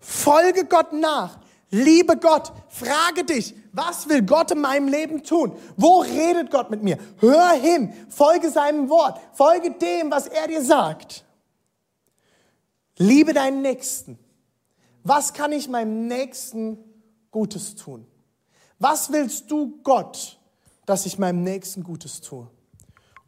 Folge 0.00 0.64
Gott 0.64 0.92
nach. 0.92 1.38
Liebe 1.70 2.16
Gott, 2.16 2.52
frage 2.68 3.24
dich, 3.24 3.54
was 3.72 4.08
will 4.08 4.22
Gott 4.22 4.50
in 4.50 4.60
meinem 4.60 4.88
Leben 4.88 5.22
tun? 5.22 5.56
Wo 5.76 6.00
redet 6.00 6.50
Gott 6.50 6.70
mit 6.70 6.82
mir? 6.82 6.98
Hör 7.18 7.52
hin, 7.52 7.92
folge 8.08 8.50
seinem 8.50 8.88
Wort, 8.88 9.20
folge 9.34 9.70
dem, 9.70 10.10
was 10.10 10.26
er 10.26 10.48
dir 10.48 10.64
sagt. 10.64 11.24
Liebe 12.98 13.32
deinen 13.32 13.62
Nächsten. 13.62 14.18
Was 15.04 15.32
kann 15.32 15.52
ich 15.52 15.68
meinem 15.68 16.08
Nächsten 16.08 16.78
Gutes 17.30 17.76
tun? 17.76 18.06
Was 18.78 19.12
willst 19.12 19.50
du 19.50 19.80
Gott, 19.82 20.38
dass 20.86 21.06
ich 21.06 21.18
meinem 21.18 21.42
Nächsten 21.42 21.84
Gutes 21.84 22.20
tue? 22.20 22.50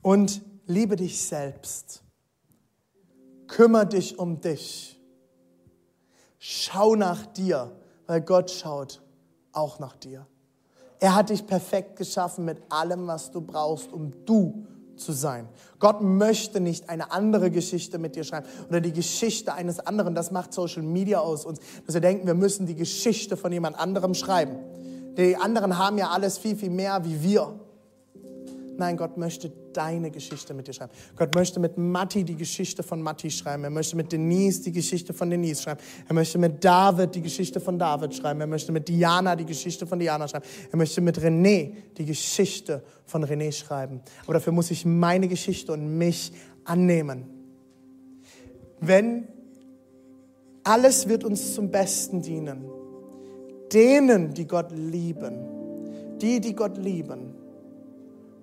Und 0.02 0.42
liebe 0.66 0.96
dich 0.96 1.22
selbst. 1.22 2.02
Kümmer 3.46 3.85
dich 3.85 4.18
um 4.18 4.40
dich. 4.40 4.91
Schau 6.44 6.96
nach 6.96 7.24
dir, 7.24 7.70
weil 8.09 8.20
Gott 8.20 8.50
schaut 8.50 9.00
auch 9.52 9.78
nach 9.78 9.94
dir. 9.94 10.26
Er 10.98 11.14
hat 11.14 11.31
dich 11.31 11.46
perfekt 11.46 11.94
geschaffen 11.94 12.44
mit 12.44 12.59
allem, 12.68 13.07
was 13.07 13.31
du 13.31 13.40
brauchst, 13.40 13.92
um 13.92 14.12
du 14.26 14.66
zu 14.96 15.12
sein. 15.12 15.48
Gott 15.78 16.00
möchte 16.00 16.59
nicht 16.59 16.88
eine 16.88 17.12
andere 17.12 17.52
Geschichte 17.52 17.98
mit 17.98 18.16
dir 18.16 18.24
schreiben 18.24 18.48
oder 18.68 18.81
die 18.81 18.92
Geschichte 18.92 19.55
eines 19.55 19.78
anderen. 19.78 20.16
Das 20.16 20.33
macht 20.33 20.52
Social 20.52 20.83
Media 20.83 21.20
aus 21.20 21.44
uns, 21.44 21.61
dass 21.87 21.94
wir 21.94 22.00
denken, 22.00 22.26
wir 22.26 22.35
müssen 22.35 22.66
die 22.66 22.74
Geschichte 22.74 23.37
von 23.37 23.52
jemand 23.52 23.78
anderem 23.78 24.12
schreiben. 24.12 24.57
Die 25.16 25.37
anderen 25.37 25.78
haben 25.78 25.96
ja 25.96 26.11
alles 26.11 26.38
viel, 26.38 26.57
viel 26.57 26.70
mehr 26.70 27.05
wie 27.05 27.22
wir. 27.22 27.55
Nein, 28.78 28.96
Gott 28.96 29.16
möchte 29.16 29.52
deine 29.72 30.11
Geschichte 30.11 30.54
mit 30.54 30.66
dir 30.66 30.72
schreiben. 30.72 30.92
Gott 31.16 31.35
möchte 31.35 31.61
mit 31.61 31.76
Matti 31.76 32.24
die 32.24 32.37
Geschichte 32.37 32.82
von 32.82 33.02
Matti 33.02 33.30
schreiben. 33.30 33.64
Er 33.64 33.70
möchte 33.70 33.96
mit 33.96 34.12
Denise 34.12 34.62
die 34.62 34.72
Geschichte 34.72 35.12
von 35.12 35.30
Denise 35.30 35.62
schreiben. 35.62 35.80
Er 36.08 36.14
möchte 36.14 36.38
mit 36.38 36.64
David 36.64 37.14
die 37.14 37.22
Geschichte 37.22 37.61
von 37.61 37.78
David 37.78 38.14
schreiben. 38.14 38.40
Er 38.40 38.46
möchte 38.46 38.72
mit 38.72 38.88
Diana 38.88 39.37
die 39.37 39.44
Geschichte 39.44 39.87
von 39.87 39.98
Diana 39.98 40.26
schreiben. 40.26 40.44
Er 40.70 40.76
möchte 40.76 41.00
mit 41.00 41.18
René 41.18 41.74
die 41.96 42.04
Geschichte 42.04 42.82
von 43.04 43.24
René 43.24 43.52
schreiben. 43.52 44.00
Aber 44.24 44.35
dafür 44.35 44.52
muss 44.52 44.70
ich 44.70 44.85
meine 44.85 45.28
Geschichte 45.28 45.72
und 45.72 45.98
mich 45.98 46.32
annehmen. 46.64 47.24
Wenn 48.80 49.28
alles 50.64 51.08
wird 51.08 51.24
uns 51.24 51.54
zum 51.54 51.70
Besten 51.70 52.22
dienen. 52.22 52.64
Denen, 53.72 54.32
die 54.35 54.46
Gott 54.46 54.70
lieben. 54.70 56.18
Die, 56.20 56.40
die 56.40 56.54
Gott 56.54 56.78
lieben 56.78 57.32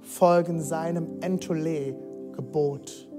folgen 0.01 0.62
seinem 0.62 1.19
Entole-Gebot. 1.21 3.09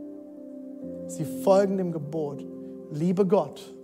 Sie 1.07 1.25
folgen 1.25 1.77
dem 1.77 1.93
Gebot, 1.93 2.45
liebe 2.91 3.27
Gott, 3.27 3.75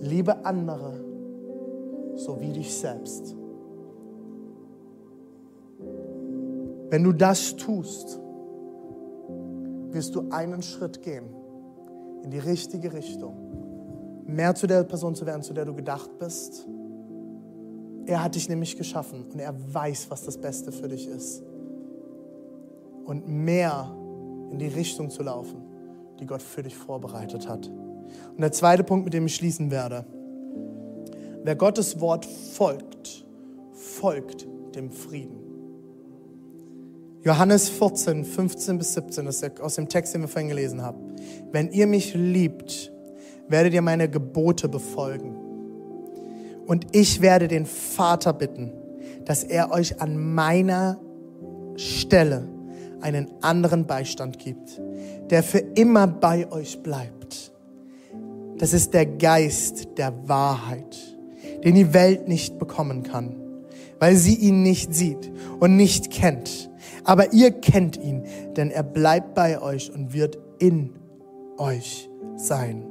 liebe 0.00 0.44
andere, 0.44 1.04
so 2.16 2.40
wie 2.40 2.52
dich 2.52 2.74
selbst. 2.74 3.36
Wenn 6.88 7.04
du 7.04 7.12
das 7.12 7.56
tust, 7.56 8.20
wirst 9.90 10.14
du 10.14 10.28
einen 10.30 10.62
Schritt 10.62 11.02
gehen 11.02 11.24
in 12.22 12.30
die 12.30 12.38
richtige 12.38 12.92
Richtung, 12.92 14.24
mehr 14.26 14.54
zu 14.54 14.66
der 14.66 14.84
Person 14.84 15.14
zu 15.14 15.26
werden, 15.26 15.42
zu 15.42 15.54
der 15.54 15.64
du 15.64 15.74
gedacht 15.74 16.18
bist 16.18 16.68
Er 18.10 18.24
hat 18.24 18.34
dich 18.34 18.48
nämlich 18.48 18.76
geschaffen 18.76 19.24
und 19.32 19.38
er 19.38 19.54
weiß, 19.72 20.10
was 20.10 20.24
das 20.24 20.36
Beste 20.36 20.72
für 20.72 20.88
dich 20.88 21.06
ist. 21.06 21.44
Und 23.04 23.28
mehr 23.28 23.96
in 24.50 24.58
die 24.58 24.66
Richtung 24.66 25.10
zu 25.10 25.22
laufen, 25.22 25.62
die 26.18 26.26
Gott 26.26 26.42
für 26.42 26.64
dich 26.64 26.74
vorbereitet 26.74 27.48
hat. 27.48 27.68
Und 27.68 28.40
der 28.40 28.50
zweite 28.50 28.82
Punkt, 28.82 29.04
mit 29.04 29.14
dem 29.14 29.26
ich 29.26 29.36
schließen 29.36 29.70
werde. 29.70 30.04
Wer 31.44 31.54
Gottes 31.54 32.00
Wort 32.00 32.26
folgt, 32.26 33.24
folgt 33.74 34.48
dem 34.74 34.90
Frieden. 34.90 35.38
Johannes 37.22 37.68
14, 37.68 38.24
15 38.24 38.78
bis 38.78 38.94
17, 38.94 39.24
das 39.24 39.40
ist 39.40 39.60
aus 39.60 39.76
dem 39.76 39.88
Text, 39.88 40.14
den 40.14 40.22
wir 40.22 40.28
vorhin 40.28 40.48
gelesen 40.48 40.82
haben. 40.82 41.14
Wenn 41.52 41.70
ihr 41.70 41.86
mich 41.86 42.14
liebt, 42.14 42.90
werdet 43.46 43.72
ihr 43.72 43.82
meine 43.82 44.10
Gebote 44.10 44.68
befolgen. 44.68 45.39
Und 46.70 46.86
ich 46.92 47.20
werde 47.20 47.48
den 47.48 47.66
Vater 47.66 48.32
bitten, 48.32 48.70
dass 49.24 49.42
er 49.42 49.72
euch 49.72 50.00
an 50.00 50.16
meiner 50.16 51.00
Stelle 51.74 52.46
einen 53.00 53.26
anderen 53.40 53.88
Beistand 53.88 54.38
gibt, 54.38 54.80
der 55.30 55.42
für 55.42 55.58
immer 55.58 56.06
bei 56.06 56.48
euch 56.52 56.80
bleibt. 56.80 57.50
Das 58.58 58.72
ist 58.72 58.94
der 58.94 59.04
Geist 59.04 59.98
der 59.98 60.28
Wahrheit, 60.28 60.96
den 61.64 61.74
die 61.74 61.92
Welt 61.92 62.28
nicht 62.28 62.56
bekommen 62.60 63.02
kann, 63.02 63.34
weil 63.98 64.14
sie 64.14 64.36
ihn 64.36 64.62
nicht 64.62 64.94
sieht 64.94 65.28
und 65.58 65.74
nicht 65.74 66.12
kennt. 66.12 66.70
Aber 67.02 67.32
ihr 67.32 67.50
kennt 67.50 67.96
ihn, 67.96 68.22
denn 68.54 68.70
er 68.70 68.84
bleibt 68.84 69.34
bei 69.34 69.60
euch 69.60 69.92
und 69.92 70.12
wird 70.12 70.38
in 70.60 70.90
euch 71.58 72.08
sein. 72.36 72.86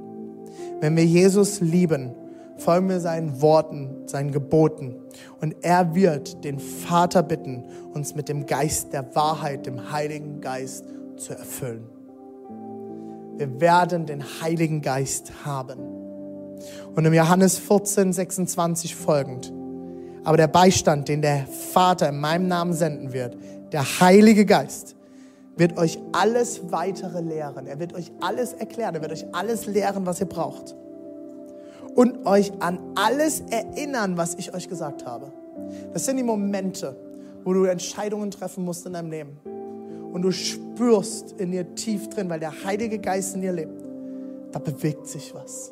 Wenn 0.81 0.97
wir 0.97 1.05
Jesus 1.05 1.61
lieben, 1.61 2.11
folgen 2.59 2.89
wir 2.89 2.99
seinen 2.99 3.41
Worten, 3.41 4.07
seinen 4.07 4.31
Geboten. 4.31 4.95
Und 5.41 5.55
er 5.61 5.95
wird 5.95 6.43
den 6.43 6.59
Vater 6.59 7.23
bitten, 7.23 7.65
uns 7.93 8.15
mit 8.15 8.29
dem 8.29 8.45
Geist 8.45 8.93
der 8.93 9.15
Wahrheit, 9.15 9.65
dem 9.65 9.91
Heiligen 9.91 10.41
Geist 10.41 10.85
zu 11.17 11.33
erfüllen. 11.33 11.87
Wir 13.37 13.61
werden 13.61 14.05
den 14.05 14.23
Heiligen 14.41 14.81
Geist 14.81 15.31
haben. 15.45 15.79
Und 16.95 17.05
im 17.05 17.13
Johannes 17.13 17.57
14, 17.57 18.11
26 18.11 18.95
folgend. 18.95 19.53
Aber 20.25 20.35
der 20.35 20.47
Beistand, 20.47 21.07
den 21.07 21.21
der 21.21 21.45
Vater 21.47 22.09
in 22.09 22.19
meinem 22.19 22.47
Namen 22.47 22.73
senden 22.73 23.13
wird, 23.13 23.37
der 23.71 23.83
Heilige 24.01 24.45
Geist, 24.45 24.95
wird 25.55 25.77
euch 25.77 25.99
alles 26.11 26.71
weitere 26.71 27.21
lehren. 27.21 27.67
Er 27.67 27.79
wird 27.79 27.93
euch 27.93 28.11
alles 28.19 28.53
erklären. 28.53 28.95
Er 28.95 29.01
wird 29.01 29.11
euch 29.11 29.25
alles 29.33 29.65
lehren, 29.65 30.05
was 30.05 30.19
ihr 30.19 30.27
braucht 30.27 30.75
und 31.95 32.25
euch 32.25 32.51
an 32.59 32.79
alles 32.95 33.41
erinnern, 33.49 34.17
was 34.17 34.35
ich 34.35 34.53
euch 34.53 34.69
gesagt 34.69 35.05
habe. 35.05 35.31
Das 35.93 36.05
sind 36.05 36.17
die 36.17 36.23
Momente, 36.23 36.95
wo 37.43 37.53
du 37.53 37.65
Entscheidungen 37.65 38.31
treffen 38.31 38.65
musst 38.65 38.85
in 38.85 38.93
deinem 38.93 39.11
Leben. 39.11 39.37
Und 40.11 40.23
du 40.23 40.31
spürst 40.31 41.33
in 41.33 41.51
dir 41.51 41.75
tief 41.75 42.09
drin, 42.09 42.29
weil 42.29 42.39
der 42.39 42.63
Heilige 42.63 42.99
Geist 42.99 43.35
in 43.35 43.41
dir 43.41 43.51
lebt, 43.51 43.83
da 44.51 44.59
bewegt 44.59 45.07
sich 45.07 45.33
was. 45.35 45.71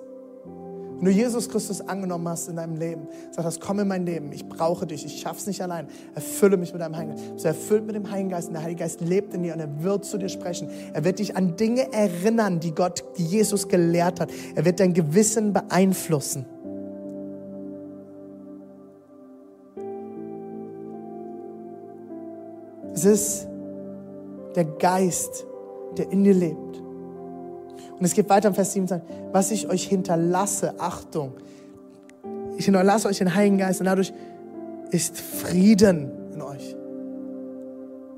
Wenn 0.99 1.05
du 1.05 1.11
Jesus 1.11 1.47
Christus 1.47 1.81
angenommen 1.81 2.27
hast 2.27 2.47
in 2.47 2.55
deinem 2.55 2.75
Leben, 2.75 3.07
sag 3.29 3.45
das, 3.45 3.59
komm 3.59 3.79
in 3.79 3.87
mein 3.87 4.05
Leben, 4.05 4.31
ich 4.31 4.49
brauche 4.49 4.87
dich, 4.87 5.05
ich 5.05 5.21
schaff's 5.21 5.45
nicht 5.45 5.61
allein. 5.61 5.87
Erfülle 6.15 6.57
mich 6.57 6.73
mit 6.73 6.81
deinem 6.81 6.97
Heiligen 6.97 7.15
Geist. 7.15 7.43
Du 7.43 7.47
erfüllt 7.47 7.85
mit 7.85 7.95
dem 7.95 8.09
Heiligen 8.09 8.29
Geist 8.29 8.47
und 8.47 8.55
der 8.55 8.63
Heilige 8.63 8.79
Geist 8.79 9.01
lebt 9.01 9.33
in 9.35 9.43
dir 9.43 9.53
und 9.53 9.59
er 9.59 9.83
wird 9.83 10.05
zu 10.05 10.17
dir 10.17 10.29
sprechen. 10.29 10.69
Er 10.93 11.03
wird 11.03 11.19
dich 11.19 11.35
an 11.35 11.55
Dinge 11.55 11.93
erinnern, 11.93 12.59
die 12.59 12.71
Gott, 12.71 13.03
die 13.17 13.25
Jesus 13.25 13.67
gelehrt 13.67 14.19
hat. 14.19 14.31
Er 14.55 14.65
wird 14.65 14.79
dein 14.79 14.93
Gewissen 14.93 15.53
beeinflussen. 15.53 16.45
Es 22.95 23.05
ist 23.05 23.47
der 24.55 24.65
Geist, 24.65 25.45
der 25.95 26.11
in 26.11 26.23
dir 26.23 26.33
lebt. 26.33 26.81
Und 27.99 28.05
es 28.05 28.13
geht 28.13 28.29
weiter 28.29 28.49
im 28.49 28.53
Vers 28.53 28.73
7, 28.73 28.87
was 29.31 29.51
ich 29.51 29.69
euch 29.69 29.85
hinterlasse, 29.85 30.79
Achtung, 30.79 31.33
ich 32.57 32.65
hinterlasse 32.65 33.07
euch 33.07 33.19
den 33.19 33.35
Heiligen 33.35 33.57
Geist 33.57 33.79
und 33.81 33.85
dadurch 33.85 34.13
ist 34.91 35.19
Frieden 35.19 36.11
in 36.33 36.41
euch. 36.41 36.75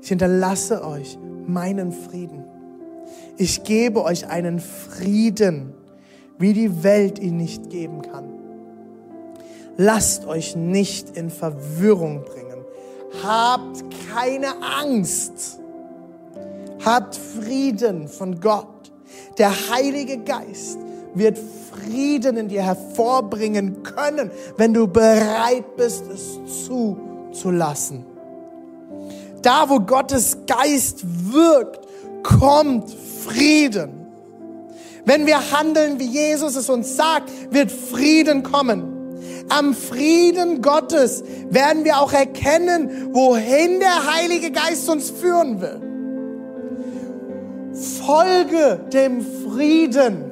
Ich 0.00 0.08
hinterlasse 0.08 0.84
euch 0.84 1.18
meinen 1.46 1.92
Frieden. 1.92 2.44
Ich 3.36 3.64
gebe 3.64 4.02
euch 4.02 4.28
einen 4.28 4.58
Frieden, 4.58 5.74
wie 6.38 6.52
die 6.52 6.82
Welt 6.82 7.18
ihn 7.18 7.36
nicht 7.36 7.68
geben 7.70 8.02
kann. 8.02 8.24
Lasst 9.76 10.26
euch 10.26 10.56
nicht 10.56 11.16
in 11.16 11.30
Verwirrung 11.30 12.24
bringen. 12.24 12.64
Habt 13.22 13.84
keine 14.12 14.48
Angst. 14.62 15.60
Habt 16.84 17.16
Frieden 17.16 18.08
von 18.08 18.40
Gott 18.40 18.92
der 19.38 19.50
Heilige 19.70 20.18
Geist 20.18 20.78
wird 21.14 21.38
Frieden 21.38 22.36
in 22.36 22.48
dir 22.48 22.62
hervorbringen 22.62 23.82
können, 23.82 24.30
wenn 24.56 24.74
du 24.74 24.86
bereit 24.86 25.76
bist, 25.76 26.04
es 26.12 26.38
zuzulassen. 26.66 28.06
Da, 29.42 29.68
wo 29.68 29.80
Gottes 29.80 30.38
Geist 30.46 31.04
wirkt, 31.32 31.86
kommt 32.22 32.90
Frieden. 33.24 34.06
Wenn 35.04 35.26
wir 35.26 35.52
handeln, 35.52 35.98
wie 35.98 36.06
Jesus 36.06 36.56
es 36.56 36.68
uns 36.68 36.96
sagt, 36.96 37.30
wird 37.50 37.72
Frieden 37.72 38.42
kommen. 38.42 38.96
Am 39.48 39.74
Frieden 39.74 40.62
Gottes 40.62 41.24
werden 41.48 41.84
wir 41.84 41.98
auch 41.98 42.12
erkennen, 42.12 43.12
wohin 43.12 43.80
der 43.80 44.14
Heilige 44.14 44.52
Geist 44.52 44.88
uns 44.88 45.10
führen 45.10 45.60
will. 45.60 45.80
Folge 48.06 48.80
dem 48.92 49.20
Frieden. 49.22 50.29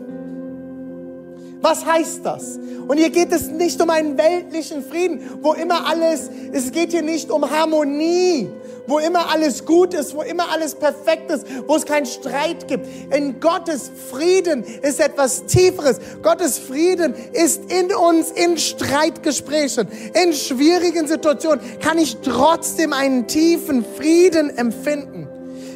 Was 1.61 1.85
heißt 1.85 2.21
das? 2.25 2.59
Und 2.87 2.97
hier 2.97 3.11
geht 3.11 3.33
es 3.33 3.49
nicht 3.49 3.81
um 3.83 3.91
einen 3.91 4.17
weltlichen 4.17 4.83
Frieden, 4.83 5.21
wo 5.43 5.53
immer 5.53 5.87
alles, 5.87 6.31
es 6.53 6.73
geht 6.73 6.93
hier 6.93 7.03
nicht 7.03 7.31
um 7.31 7.49
Harmonie, 7.51 8.49
wo 8.87 8.99
immer 8.99 9.31
alles 9.31 9.67
gut 9.67 9.93
ist, 9.93 10.15
wo 10.15 10.23
immer 10.23 10.51
alles 10.51 10.75
perfekt 10.75 11.31
ist, 11.31 11.47
wo 11.67 11.77
es 11.77 11.85
keinen 11.85 12.07
Streit 12.07 12.67
gibt. 12.67 12.87
In 13.15 13.39
Gottes 13.39 13.91
Frieden 14.11 14.65
ist 14.65 15.01
etwas 15.01 15.45
Tieferes. 15.45 16.01
Gottes 16.23 16.59
Frieden 16.59 17.15
ist 17.33 17.71
in 17.71 17.95
uns 17.95 18.31
in 18.31 18.57
Streitgesprächen, 18.57 19.89
in 20.23 20.33
schwierigen 20.33 21.07
Situationen 21.07 21.61
kann 21.81 21.99
ich 21.99 22.17
trotzdem 22.23 22.95
einen 22.95 23.27
tiefen 23.27 23.85
Frieden 23.85 24.57
empfinden. 24.57 25.28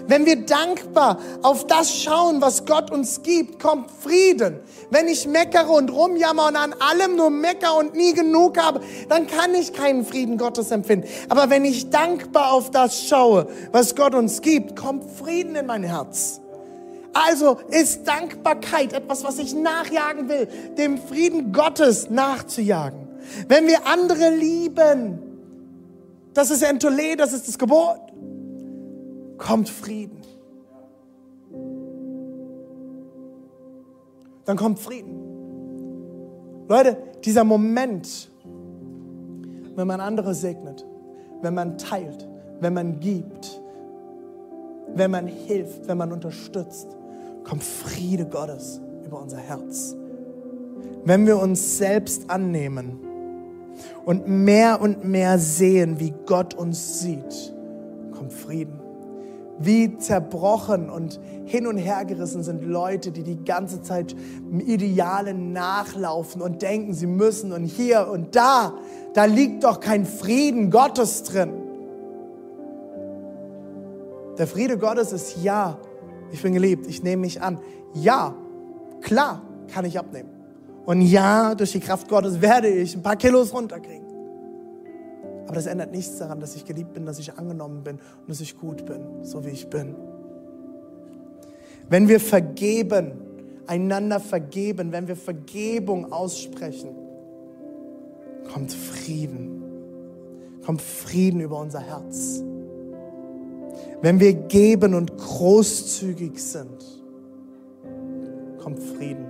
Wenn 0.07 0.27
wir 0.27 0.37
dankbar 0.45 1.19
auf 1.43 1.67
das 1.67 2.03
schauen, 2.03 2.41
was 2.41 2.67
Gott 2.67 2.91
uns 2.91 3.23
gibt, 3.23 3.61
kommt 3.61 3.91
Frieden. 3.91 4.61
Wenn 4.91 5.09
ich 5.09 5.27
meckere 5.27 5.71
und 5.71 5.91
rumjammer 5.91 6.49
und 6.49 6.57
an 6.57 6.75
allem 6.75 7.17
nur 7.17 7.31
mecker 7.31 7.77
und 7.77 7.95
nie 7.95 8.12
genug 8.12 8.59
habe, 8.59 8.81
dann 9.09 9.27
kann 9.27 9.55
ich 9.55 9.73
keinen 9.73 10.05
Frieden 10.05 10.38
Gottes 10.38 10.71
empfinden. 10.71 11.09
Aber 11.29 11.51
wenn 11.51 11.65
ich 11.65 11.91
dankbar 11.91 12.53
auf 12.53 12.71
das 12.71 13.05
schaue, 13.05 13.47
was 13.71 13.95
Gott 13.95 14.15
uns 14.15 14.43
gibt, 14.43 14.77
kommt 14.77 15.11
Frieden 15.11 15.55
in 15.57 15.67
mein 15.67 15.83
Herz. 15.83 16.41
Also 17.15 17.59
ist 17.69 18.07
Dankbarkeit 18.09 18.93
etwas, 18.93 19.23
was 19.25 19.38
ich 19.38 19.55
nachjagen 19.55 20.29
will, 20.29 20.49
dem 20.79 20.99
Frieden 20.99 21.53
Gottes 21.53 22.09
nachzujagen. 22.11 23.09
Wenn 23.49 23.67
wir 23.67 23.87
andere 23.87 24.31
lieben, 24.31 25.19
das 26.35 26.51
ist 26.51 26.62
Entole, 26.62 27.17
das 27.17 27.33
ist 27.33 27.49
das 27.49 27.59
Gebot 27.59 28.12
kommt 29.42 29.68
Frieden. 29.68 30.22
Dann 34.44 34.57
kommt 34.57 34.78
Frieden. 34.78 35.20
Leute, 36.68 36.96
dieser 37.24 37.44
Moment, 37.44 38.30
wenn 39.74 39.86
man 39.86 40.01
andere 40.01 40.34
segnet, 40.34 40.86
wenn 41.43 41.55
man 41.55 41.76
teilt, 41.76 42.28
wenn 42.61 42.72
man 42.72 43.01
gibt, 43.01 43.61
wenn 44.95 45.11
man 45.11 45.26
hilft, 45.26 45.88
wenn 45.88 45.99
man 45.99 46.12
unterstützt, 46.12 46.97
kommt 47.45 47.64
Friede 47.64 48.26
Gottes 48.26 48.80
über 49.05 49.20
unser 49.20 49.38
Herz. 49.38 49.97
Wenn 51.05 51.26
wir 51.26 51.38
uns 51.38 51.78
selbst 51.78 52.30
annehmen 52.30 53.01
und 54.05 54.28
mehr 54.28 54.80
und 54.80 55.05
mehr 55.05 55.38
sehen, 55.38 55.99
wie 55.99 56.14
Gott 56.26 56.55
uns 56.55 57.01
sieht, 57.01 57.53
kommt 58.12 58.32
Frieden 58.32 58.82
wie 59.65 59.97
zerbrochen 59.99 60.91
und 60.91 61.21
hin 61.45 61.67
und 61.67 61.77
her 61.77 62.05
gerissen 62.05 62.43
sind 62.43 62.65
Leute, 62.65 63.11
die 63.11 63.23
die 63.23 63.45
ganze 63.45 63.83
Zeit 63.83 64.15
Idealen 64.67 65.53
nachlaufen 65.53 66.41
und 66.43 66.63
denken, 66.63 66.95
sie 66.95 67.07
müssen 67.07 67.53
und 67.53 67.65
hier 67.65 68.09
und 68.09 68.35
da, 68.37 68.75
da 69.15 69.25
liegt 69.25 69.65
doch 69.65 69.81
kein 69.81 70.07
Frieden 70.07 70.71
Gottes 70.71 71.23
drin. 71.25 71.53
Der 74.39 74.47
Friede 74.47 74.79
Gottes 74.79 75.13
ist 75.13 75.43
ja, 75.43 75.79
ich 76.31 76.43
bin 76.43 76.55
geliebt, 76.55 76.87
ich 76.87 77.03
nehme 77.03 77.23
mich 77.23 77.43
an. 77.43 77.59
Ja, 77.95 78.35
klar 79.03 79.43
kann 79.73 79.85
ich 79.85 79.99
abnehmen. 79.99 80.31
Und 80.85 81.03
ja, 81.03 81.55
durch 81.55 81.73
die 81.73 81.81
Kraft 81.81 82.09
Gottes 82.09 82.41
werde 82.41 82.69
ich 82.69 82.97
ein 82.97 83.03
paar 83.03 83.17
Kilos 83.17 83.53
runterkriegen. 83.53 84.01
Aber 85.53 85.59
das 85.59 85.66
ändert 85.66 85.92
nichts 85.92 86.16
daran, 86.16 86.40
dass 86.40 86.57
ich 86.57 86.64
geliebt 86.64 86.94
bin, 86.94 87.05
dass 87.05 87.18
ich 87.18 87.36
angenommen 87.36 87.84
bin 87.84 87.96
und 87.96 88.30
dass 88.30 88.40
ich 88.40 88.59
gut 88.59 88.86
bin, 88.86 89.22
so 89.22 89.44
wie 89.44 89.50
ich 89.50 89.68
bin. 89.68 89.94
Wenn 91.90 92.09
wir 92.09 92.20
vergeben, 92.20 93.12
einander 93.66 94.18
vergeben, 94.18 94.92
wenn 94.92 95.09
wir 95.09 95.14
Vergebung 95.14 96.11
aussprechen, 96.11 96.94
kommt 98.50 98.72
Frieden. 98.72 99.62
Kommt 100.64 100.80
Frieden 100.80 101.42
über 101.42 101.61
unser 101.61 101.80
Herz. 101.80 102.42
Wenn 104.00 104.20
wir 104.20 104.32
geben 104.32 104.94
und 104.94 105.18
großzügig 105.18 106.42
sind, 106.42 106.82
kommt 108.59 108.82
Frieden. 108.82 109.26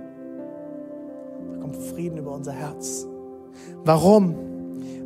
Da 1.51 1.59
kommt 1.59 1.75
Frieden 1.75 2.17
über 2.17 2.31
unser 2.31 2.53
Herz. 2.53 3.05
Warum? 3.83 4.52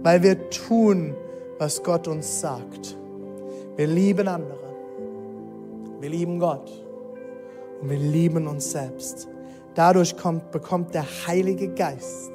Weil 0.03 0.23
wir 0.23 0.49
tun, 0.49 1.15
was 1.59 1.83
Gott 1.83 2.07
uns 2.07 2.39
sagt. 2.39 2.95
Wir 3.75 3.87
lieben 3.87 4.27
andere. 4.27 4.57
Wir 5.99 6.09
lieben 6.09 6.39
Gott. 6.39 6.69
Und 7.81 7.89
wir 7.89 7.97
lieben 7.97 8.47
uns 8.47 8.71
selbst. 8.71 9.27
Dadurch 9.75 10.17
kommt, 10.17 10.51
bekommt 10.51 10.93
der 10.93 11.05
Heilige 11.27 11.69
Geist 11.69 12.31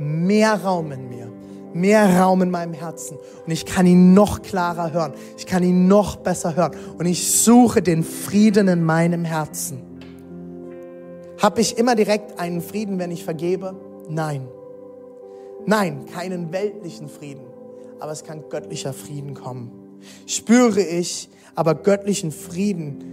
mehr 0.00 0.54
Raum 0.54 0.92
in 0.92 1.08
mir, 1.08 1.30
mehr 1.74 2.20
Raum 2.20 2.42
in 2.42 2.50
meinem 2.50 2.72
Herzen. 2.72 3.18
Und 3.44 3.52
ich 3.52 3.66
kann 3.66 3.86
ihn 3.86 4.14
noch 4.14 4.42
klarer 4.42 4.92
hören. 4.92 5.12
Ich 5.36 5.46
kann 5.46 5.62
ihn 5.62 5.86
noch 5.86 6.16
besser 6.16 6.56
hören. 6.56 6.72
Und 6.98 7.06
ich 7.06 7.30
suche 7.30 7.82
den 7.82 8.02
Frieden 8.02 8.68
in 8.68 8.82
meinem 8.82 9.24
Herzen. 9.24 9.82
Habe 11.40 11.60
ich 11.60 11.78
immer 11.78 11.94
direkt 11.94 12.38
einen 12.38 12.60
Frieden, 12.60 12.98
wenn 12.98 13.10
ich 13.10 13.24
vergebe? 13.24 13.74
Nein. 14.08 14.48
Nein, 15.66 16.06
keinen 16.06 16.52
weltlichen 16.52 17.08
Frieden. 17.08 17.44
Aber 17.98 18.12
es 18.12 18.24
kann 18.24 18.44
göttlicher 18.48 18.92
Frieden 18.92 19.34
kommen. 19.34 19.70
Spüre 20.26 20.80
ich 20.80 21.28
aber 21.54 21.74
göttlichen 21.74 22.32
Frieden 22.32 23.04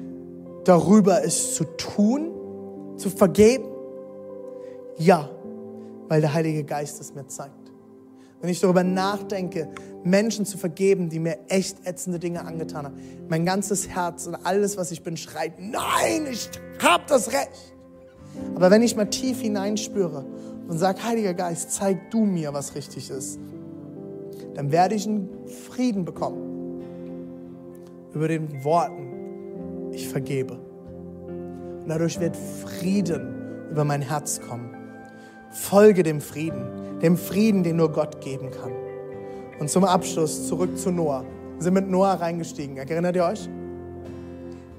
darüber, 0.63 1.23
es 1.23 1.55
zu 1.55 1.65
tun, 1.65 2.31
zu 2.97 3.09
vergeben? 3.09 3.65
Ja, 4.97 5.29
weil 6.07 6.21
der 6.21 6.33
Heilige 6.33 6.63
Geist 6.63 7.01
es 7.01 7.13
mir 7.13 7.27
zeigt. 7.27 7.53
Wenn 8.39 8.49
ich 8.49 8.59
darüber 8.59 8.83
nachdenke, 8.83 9.69
Menschen 10.03 10.45
zu 10.45 10.57
vergeben, 10.57 11.09
die 11.09 11.19
mir 11.19 11.39
echt 11.47 11.85
ätzende 11.85 12.19
Dinge 12.19 12.45
angetan 12.45 12.85
haben, 12.85 12.97
mein 13.29 13.45
ganzes 13.45 13.89
Herz 13.89 14.27
und 14.27 14.35
alles, 14.35 14.77
was 14.77 14.91
ich 14.91 15.03
bin, 15.03 15.17
schreit, 15.17 15.53
nein, 15.59 16.27
ich 16.31 16.49
habe 16.81 17.03
das 17.07 17.31
Recht. 17.33 17.73
Aber 18.55 18.69
wenn 18.69 18.83
ich 18.83 18.95
mal 18.95 19.09
tief 19.09 19.41
hineinspüre 19.41 20.25
und 20.67 20.77
sage, 20.77 21.03
Heiliger 21.03 21.33
Geist, 21.33 21.71
zeig 21.71 22.11
du 22.11 22.25
mir, 22.25 22.53
was 22.53 22.75
richtig 22.75 23.09
ist, 23.09 23.39
dann 24.55 24.71
werde 24.71 24.95
ich 24.95 25.07
einen 25.07 25.29
Frieden 25.69 26.05
bekommen 26.05 26.83
über 28.13 28.27
den 28.27 28.63
Worten, 28.63 29.91
ich 29.91 30.07
vergebe. 30.07 30.53
Und 30.55 31.87
dadurch 31.87 32.19
wird 32.19 32.35
Frieden 32.35 33.67
über 33.71 33.83
mein 33.83 34.01
Herz 34.01 34.41
kommen. 34.41 34.75
Folge 35.51 36.03
dem 36.03 36.21
Frieden, 36.21 36.99
dem 37.01 37.17
Frieden, 37.17 37.63
den 37.63 37.77
nur 37.77 37.91
Gott 37.91 38.21
geben 38.21 38.51
kann. 38.51 38.71
Und 39.59 39.69
zum 39.69 39.83
Abschluss 39.83 40.47
zurück 40.47 40.77
zu 40.77 40.91
Noah. 40.91 41.23
Wir 41.55 41.63
sind 41.63 41.73
mit 41.73 41.89
Noah 41.89 42.13
reingestiegen. 42.13 42.77
Erinnert 42.77 43.15
ihr 43.15 43.25
euch? 43.25 43.49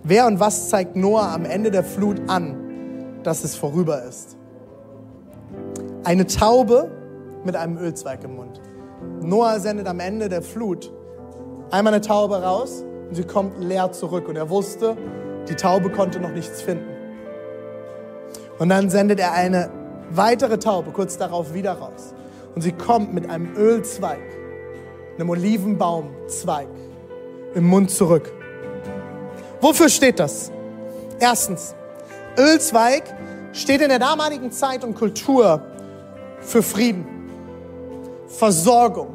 Wer 0.05 0.27
und 0.27 0.41
was 0.41 0.69
zeigt 0.69 0.97
Noah 0.97 1.33
am 1.35 1.45
Ende 1.45 1.71
der 1.71 1.85
Flut 1.85 2.21
an, 2.29 3.21
dass 3.23 3.45
es 3.45 3.57
vorüber 3.57 4.05
ist? 4.05 4.38
Eine 6.09 6.27
Taube 6.27 6.91
mit 7.45 7.55
einem 7.55 7.77
Ölzweig 7.77 8.25
im 8.25 8.37
Mund. 8.37 8.63
Noah 9.21 9.61
sendet 9.61 9.87
am 9.87 10.01
Ende 10.01 10.31
der 10.31 10.41
Flut 10.41 10.91
einmal 11.71 11.93
eine 11.93 12.01
Taube 12.01 12.43
raus 12.43 12.83
und 13.11 13.15
sie 13.15 13.25
kommt 13.25 13.63
leer 13.63 13.93
zurück. 13.93 14.27
Und 14.27 14.37
er 14.37 14.49
wusste, 14.49 14.97
die 15.51 15.55
Taube 15.55 15.91
konnte 15.91 16.19
noch 16.19 16.31
nichts 16.31 16.63
finden. 16.63 16.89
Und 18.59 18.71
dann 18.71 18.89
sendet 18.89 19.21
er 19.21 19.35
eine 19.35 19.69
weitere 20.09 20.59
Taube 20.59 20.93
kurz 20.93 21.19
darauf 21.19 21.53
wieder 21.53 21.73
raus. 21.73 22.15
Und 22.55 22.63
sie 22.63 22.73
kommt 22.73 23.13
mit 23.13 23.29
einem 23.29 23.55
Ölzweig, 23.55 24.23
einem 25.19 25.29
Olivenbaumzweig 25.29 26.69
im 27.55 27.65
Mund 27.65 27.91
zurück. 27.91 28.33
Wofür 29.61 29.91
steht 29.91 30.21
das? 30.21 30.51
Erstens, 31.21 31.75
Ölzweig 32.39 33.03
steht 33.53 33.83
in 33.83 33.91
der 33.91 33.99
damaligen 33.99 34.51
Zeit 34.53 34.85
und 34.85 34.95
Kultur 34.95 35.61
für 36.49 36.63
Frieden, 36.63 37.07
Versorgung. 38.27 39.15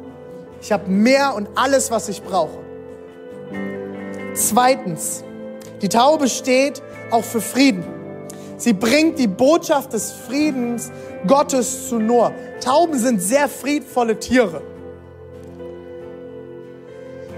Ich 0.62 0.72
habe 0.72 0.88
mehr 0.88 1.34
und 1.34 1.48
alles, 1.56 1.90
was 1.90 2.08
ich 2.08 2.22
brauche. 2.22 2.58
Zweitens, 4.34 5.24
die 5.82 5.88
Taube 5.88 6.28
steht 6.28 6.80
auch 7.10 7.24
für 7.24 7.40
Frieden. 7.40 7.84
Sie 8.56 8.72
bringt 8.72 9.18
die 9.18 9.26
Botschaft 9.26 9.92
des 9.92 10.12
Friedens 10.12 10.90
Gottes 11.26 11.88
zu 11.88 11.98
Noah. 11.98 12.32
Tauben 12.60 12.98
sind 12.98 13.20
sehr 13.20 13.48
friedvolle 13.48 14.18
Tiere. 14.18 14.62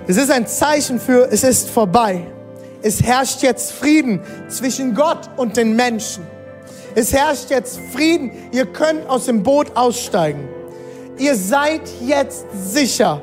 Es 0.07 0.17
ist 0.17 0.31
ein 0.31 0.47
Zeichen 0.47 1.01
für, 1.01 1.29
es 1.33 1.43
ist 1.43 1.69
vorbei. 1.71 2.27
Es 2.83 3.03
herrscht 3.03 3.43
jetzt 3.43 3.73
Frieden 3.73 4.21
zwischen 4.49 4.95
Gott 4.95 5.31
und 5.37 5.57
den 5.57 5.75
Menschen. 5.75 6.25
Es 6.97 7.13
herrscht 7.13 7.51
jetzt 7.51 7.79
Frieden. 7.93 8.33
Ihr 8.53 8.65
könnt 8.65 9.07
aus 9.07 9.27
dem 9.27 9.43
Boot 9.43 9.77
aussteigen. 9.77 10.49
Ihr 11.19 11.37
seid 11.37 11.83
jetzt 12.01 12.47
sicher. 12.53 13.21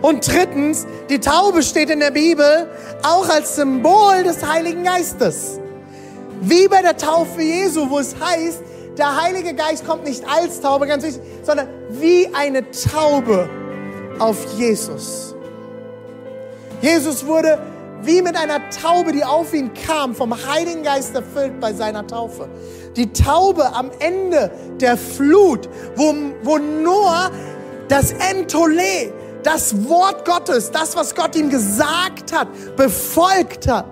Und 0.00 0.26
drittens, 0.26 0.86
die 1.10 1.20
Taube 1.20 1.62
steht 1.62 1.90
in 1.90 2.00
der 2.00 2.10
Bibel 2.10 2.66
auch 3.02 3.28
als 3.28 3.56
Symbol 3.56 4.22
des 4.24 4.46
Heiligen 4.46 4.82
Geistes. 4.82 5.60
Wie 6.40 6.66
bei 6.66 6.80
der 6.80 6.96
Taufe 6.96 7.42
Jesu, 7.42 7.90
wo 7.90 7.98
es 7.98 8.16
heißt, 8.18 8.62
der 8.96 9.22
Heilige 9.22 9.52
Geist 9.54 9.86
kommt 9.86 10.04
nicht 10.04 10.24
als 10.26 10.60
Taube, 10.62 10.86
ganz 10.86 11.04
wichtig, 11.04 11.20
sondern 11.42 11.68
wie 11.90 12.28
eine 12.32 12.64
Taube 12.70 13.46
auf 14.18 14.38
Jesus. 14.56 15.34
Jesus 16.80 17.26
wurde 17.26 17.58
wie 18.06 18.22
mit 18.22 18.36
einer 18.36 18.70
Taube, 18.70 19.12
die 19.12 19.24
auf 19.24 19.52
ihn 19.54 19.72
kam, 19.74 20.14
vom 20.14 20.34
Heiligen 20.34 20.82
Geist 20.82 21.14
erfüllt 21.14 21.60
bei 21.60 21.72
seiner 21.72 22.06
Taufe. 22.06 22.48
Die 22.96 23.12
Taube 23.12 23.74
am 23.74 23.90
Ende 23.98 24.50
der 24.80 24.96
Flut, 24.96 25.68
wo, 25.96 26.14
wo 26.42 26.58
Noah 26.58 27.30
das 27.88 28.12
Entole, 28.12 29.12
das 29.42 29.88
Wort 29.88 30.24
Gottes, 30.24 30.70
das, 30.70 30.96
was 30.96 31.14
Gott 31.14 31.36
ihm 31.36 31.50
gesagt 31.50 32.32
hat, 32.32 32.48
befolgt 32.76 33.68
hat 33.68 33.86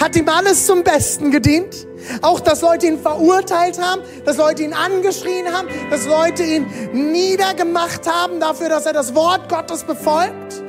hat 0.00 0.16
ihm 0.16 0.28
alles 0.28 0.66
zum 0.66 0.84
Besten 0.84 1.30
gedient. 1.30 1.86
Auch, 2.22 2.40
dass 2.40 2.60
Leute 2.60 2.86
ihn 2.86 3.00
verurteilt 3.00 3.80
haben, 3.80 4.02
dass 4.24 4.36
Leute 4.36 4.62
ihn 4.62 4.74
angeschrien 4.74 5.52
haben, 5.52 5.68
dass 5.90 6.06
Leute 6.06 6.44
ihn 6.44 6.66
niedergemacht 6.92 8.06
haben 8.08 8.38
dafür, 8.38 8.68
dass 8.68 8.86
er 8.86 8.92
das 8.92 9.14
Wort 9.14 9.48
Gottes 9.48 9.82
befolgt. 9.82 10.62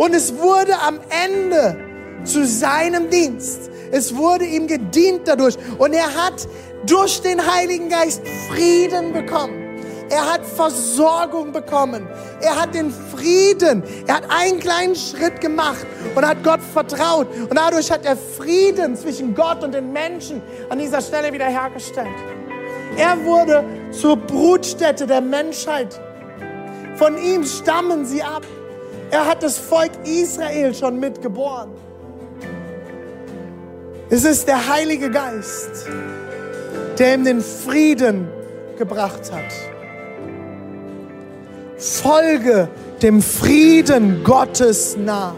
Und 0.00 0.14
es 0.14 0.34
wurde 0.38 0.72
am 0.80 0.98
Ende 1.10 1.76
zu 2.24 2.46
seinem 2.46 3.10
Dienst. 3.10 3.70
Es 3.92 4.16
wurde 4.16 4.46
ihm 4.46 4.66
gedient 4.66 5.28
dadurch. 5.28 5.58
Und 5.76 5.92
er 5.92 6.14
hat 6.14 6.48
durch 6.86 7.20
den 7.20 7.38
Heiligen 7.38 7.90
Geist 7.90 8.22
Frieden 8.48 9.12
bekommen. 9.12 9.78
Er 10.08 10.32
hat 10.32 10.46
Versorgung 10.46 11.52
bekommen. 11.52 12.08
Er 12.40 12.58
hat 12.58 12.74
den 12.74 12.90
Frieden. 13.14 13.82
Er 14.06 14.14
hat 14.14 14.24
einen 14.30 14.58
kleinen 14.58 14.96
Schritt 14.96 15.38
gemacht 15.38 15.84
und 16.14 16.26
hat 16.26 16.42
Gott 16.42 16.62
vertraut. 16.62 17.26
Und 17.50 17.54
dadurch 17.54 17.90
hat 17.90 18.06
er 18.06 18.16
Frieden 18.16 18.96
zwischen 18.96 19.34
Gott 19.34 19.62
und 19.62 19.74
den 19.74 19.92
Menschen 19.92 20.40
an 20.70 20.78
dieser 20.78 21.02
Stelle 21.02 21.30
wiederhergestellt. 21.30 22.08
Er 22.96 23.22
wurde 23.22 23.62
zur 23.90 24.16
Brutstätte 24.16 25.06
der 25.06 25.20
Menschheit. 25.20 26.00
Von 26.96 27.18
ihm 27.18 27.44
stammen 27.44 28.06
sie 28.06 28.22
ab. 28.22 28.46
Er 29.10 29.26
hat 29.26 29.42
das 29.42 29.58
Volk 29.58 29.90
Israel 30.04 30.74
schon 30.74 31.00
mitgeboren. 31.00 31.70
Es 34.08 34.24
ist 34.24 34.46
der 34.46 34.68
Heilige 34.68 35.10
Geist, 35.10 35.86
der 36.98 37.14
ihm 37.14 37.24
den 37.24 37.40
Frieden 37.40 38.28
gebracht 38.78 39.30
hat. 39.32 39.52
Folge 41.76 42.68
dem 43.02 43.22
Frieden 43.22 44.22
Gottes 44.22 44.96
nach. 44.96 45.34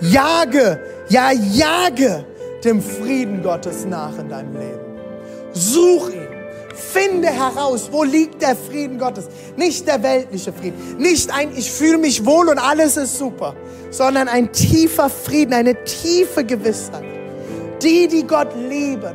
Jage, 0.00 0.80
ja, 1.08 1.30
jage 1.32 2.24
dem 2.64 2.82
Frieden 2.82 3.42
Gottes 3.42 3.84
nach 3.84 4.18
in 4.18 4.28
deinem 4.28 4.54
Leben. 4.54 4.80
Such 5.52 6.10
ihn. 6.10 6.31
Finde 6.74 7.28
heraus, 7.28 7.88
wo 7.92 8.02
liegt 8.04 8.42
der 8.42 8.56
Frieden 8.56 8.98
Gottes. 8.98 9.28
Nicht 9.56 9.86
der 9.86 10.02
weltliche 10.02 10.52
Frieden. 10.52 10.96
Nicht 10.98 11.32
ein, 11.32 11.50
ich 11.56 11.70
fühle 11.70 11.98
mich 11.98 12.24
wohl 12.24 12.48
und 12.48 12.58
alles 12.58 12.96
ist 12.96 13.18
super. 13.18 13.54
Sondern 13.90 14.28
ein 14.28 14.52
tiefer 14.52 15.10
Frieden, 15.10 15.52
eine 15.54 15.84
tiefe 15.84 16.44
Gewissheit. 16.44 17.04
Die, 17.82 18.08
die 18.08 18.26
Gott 18.26 18.54
lieben, 18.56 19.14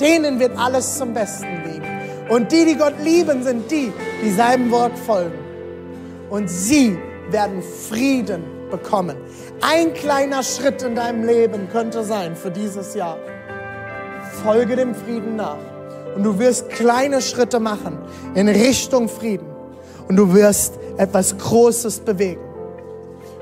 denen 0.00 0.38
wird 0.40 0.56
alles 0.56 0.96
zum 0.98 1.12
Besten 1.12 1.62
liegen. 1.64 1.86
Und 2.28 2.52
die, 2.52 2.64
die 2.64 2.76
Gott 2.76 2.94
lieben, 3.02 3.42
sind 3.42 3.70
die, 3.70 3.92
die 4.24 4.30
seinem 4.30 4.70
Wort 4.70 4.98
folgen. 4.98 5.38
und 6.32 6.48
sie 6.48 6.98
werden 7.30 7.62
Frieden 7.62 8.42
bekommen. 8.70 9.16
Ein 9.60 9.92
kleiner 9.92 10.42
Schritt 10.42 10.82
in 10.82 10.94
deinem 10.94 11.24
Leben 11.24 11.68
könnte 11.70 12.04
sein 12.04 12.34
für 12.36 12.50
dieses 12.50 12.94
Jahr. 12.94 13.18
Folge 14.42 14.76
dem 14.76 14.94
Frieden 14.94 15.36
nach. 15.36 15.71
Und 16.14 16.22
du 16.24 16.38
wirst 16.38 16.70
kleine 16.70 17.20
Schritte 17.20 17.60
machen 17.60 17.98
in 18.34 18.48
Richtung 18.48 19.08
Frieden. 19.08 19.46
Und 20.08 20.16
du 20.16 20.34
wirst 20.34 20.78
etwas 20.96 21.36
Großes 21.38 22.00
bewegen 22.00 22.40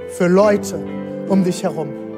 für 0.08 0.26
Leute 0.26 0.78
um 1.28 1.44
dich 1.44 1.62
herum. 1.62 2.09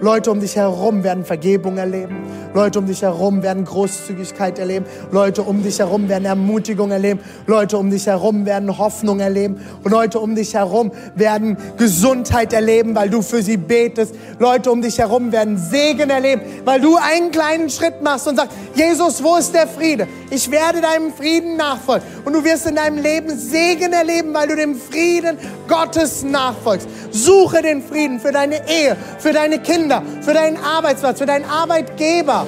Leute 0.00 0.30
um 0.30 0.40
dich 0.40 0.56
herum 0.56 1.02
werden 1.04 1.24
Vergebung 1.24 1.78
erleben. 1.78 2.16
Leute 2.52 2.78
um 2.78 2.86
dich 2.86 3.02
herum 3.02 3.42
werden 3.42 3.64
Großzügigkeit 3.64 4.58
erleben. 4.58 4.86
Leute 5.10 5.42
um 5.42 5.62
dich 5.62 5.78
herum 5.78 6.08
werden 6.08 6.24
Ermutigung 6.24 6.90
erleben. 6.90 7.20
Leute 7.46 7.78
um 7.78 7.90
dich 7.90 8.06
herum 8.06 8.46
werden 8.46 8.76
Hoffnung 8.78 9.20
erleben. 9.20 9.60
Und 9.82 9.90
Leute 9.90 10.20
um 10.20 10.34
dich 10.34 10.54
herum 10.54 10.90
werden 11.14 11.56
Gesundheit 11.76 12.52
erleben, 12.52 12.94
weil 12.94 13.08
du 13.08 13.22
für 13.22 13.42
sie 13.42 13.56
betest. 13.56 14.14
Leute 14.38 14.70
um 14.70 14.82
dich 14.82 14.98
herum 14.98 15.32
werden 15.32 15.56
Segen 15.56 16.10
erleben, 16.10 16.42
weil 16.64 16.80
du 16.80 16.96
einen 16.96 17.30
kleinen 17.30 17.70
Schritt 17.70 18.02
machst 18.02 18.28
und 18.28 18.36
sagst, 18.36 18.56
Jesus, 18.74 19.22
wo 19.22 19.36
ist 19.36 19.54
der 19.54 19.66
Friede? 19.66 20.06
Ich 20.30 20.50
werde 20.50 20.80
deinem 20.80 21.12
Frieden 21.12 21.56
nachfolgen. 21.56 22.06
Und 22.24 22.34
du 22.34 22.44
wirst 22.44 22.66
in 22.66 22.74
deinem 22.74 23.02
Leben 23.02 23.30
Segen 23.38 23.92
erleben, 23.92 24.34
weil 24.34 24.48
du 24.48 24.56
dem 24.56 24.76
Frieden 24.76 25.38
Gottes 25.68 26.22
nachfolgst. 26.22 26.88
Suche 27.10 27.62
den 27.62 27.82
Frieden 27.82 28.20
für 28.20 28.32
deine 28.32 28.68
Ehe, 28.68 28.96
für 29.18 29.32
deine 29.32 29.58
Kinder, 29.58 29.85
für 30.22 30.34
deinen 30.34 30.56
Arbeitsplatz, 30.56 31.18
für 31.18 31.26
deinen 31.26 31.44
Arbeitgeber. 31.44 32.46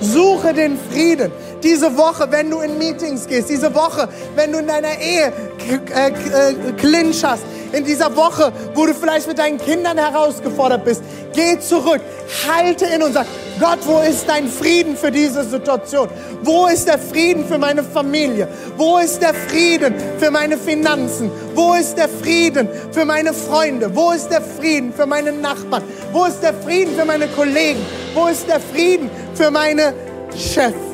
Suche 0.00 0.54
den 0.54 0.78
Frieden. 0.90 1.32
Diese 1.62 1.96
Woche, 1.96 2.30
wenn 2.30 2.50
du 2.50 2.60
in 2.60 2.78
Meetings 2.78 3.26
gehst, 3.26 3.48
diese 3.48 3.74
Woche, 3.74 4.08
wenn 4.36 4.52
du 4.52 4.58
in 4.58 4.66
deiner 4.66 4.98
Ehe 4.98 5.32
äh, 5.68 6.08
äh, 6.08 6.72
Clinch 6.76 7.24
hast, 7.24 7.42
in 7.72 7.84
dieser 7.84 8.14
Woche, 8.16 8.52
wo 8.74 8.86
du 8.86 8.94
vielleicht 8.94 9.28
mit 9.28 9.38
deinen 9.38 9.58
Kindern 9.58 9.98
herausgefordert 9.98 10.84
bist, 10.84 11.02
geh 11.34 11.58
zurück, 11.60 12.00
halte 12.48 12.86
in 12.86 13.02
und 13.02 13.12
sag, 13.12 13.26
Gott, 13.60 13.78
wo 13.84 13.98
ist 14.00 14.28
dein 14.28 14.48
Frieden 14.48 14.96
für 14.96 15.10
diese 15.10 15.44
Situation? 15.44 16.08
Wo 16.42 16.66
ist 16.66 16.86
der 16.86 16.98
Frieden 16.98 17.46
für 17.46 17.58
meine 17.58 17.82
Familie? 17.82 18.48
Wo 18.76 18.98
ist 18.98 19.20
der 19.20 19.34
Frieden 19.34 19.94
für 20.18 20.30
meine 20.30 20.56
Finanzen? 20.56 21.30
Wo 21.54 21.74
ist 21.74 21.96
der 21.98 22.08
Frieden 22.08 22.68
für 22.92 23.04
meine 23.04 23.34
Freunde? 23.34 23.94
Wo 23.94 24.12
ist 24.12 24.28
der 24.28 24.42
Frieden 24.42 24.92
für 24.92 25.06
meine 25.06 25.32
Nachbarn? 25.32 25.82
Wo 26.12 26.24
ist 26.24 26.40
der 26.40 26.54
Frieden 26.54 26.94
für 26.96 27.04
meine 27.04 27.26
Kollegen? 27.28 27.84
Wo 28.14 28.28
ist 28.28 28.48
der 28.48 28.60
Frieden 28.60 29.10
für 29.34 29.50
meine 29.50 29.92
Chef? 30.36 30.87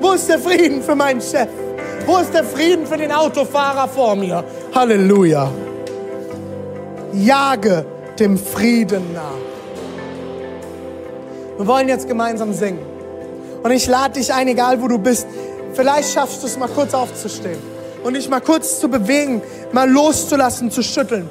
Wo 0.00 0.12
ist 0.12 0.28
der 0.28 0.38
Frieden 0.38 0.82
für 0.82 0.94
meinen 0.94 1.20
Chef? 1.20 1.48
Wo 2.06 2.18
ist 2.18 2.32
der 2.32 2.44
Frieden 2.44 2.86
für 2.86 2.96
den 2.96 3.12
Autofahrer 3.12 3.86
vor 3.86 4.16
mir? 4.16 4.42
Halleluja. 4.74 5.50
Jage 7.12 7.84
dem 8.18 8.38
Frieden 8.38 9.12
nach. 9.12 9.50
Wir 11.58 11.66
wollen 11.66 11.88
jetzt 11.88 12.08
gemeinsam 12.08 12.54
singen. 12.54 12.80
Und 13.62 13.70
ich 13.72 13.86
lade 13.86 14.14
dich 14.14 14.32
ein, 14.32 14.48
egal 14.48 14.80
wo 14.80 14.88
du 14.88 14.98
bist, 14.98 15.26
vielleicht 15.74 16.14
schaffst 16.14 16.42
du 16.42 16.46
es 16.46 16.56
mal 16.56 16.68
kurz 16.68 16.94
aufzustehen 16.94 17.58
und 18.02 18.14
dich 18.14 18.28
mal 18.28 18.40
kurz 18.40 18.80
zu 18.80 18.88
bewegen, 18.88 19.42
mal 19.72 19.88
loszulassen, 19.88 20.70
zu 20.70 20.82
schütteln 20.82 21.28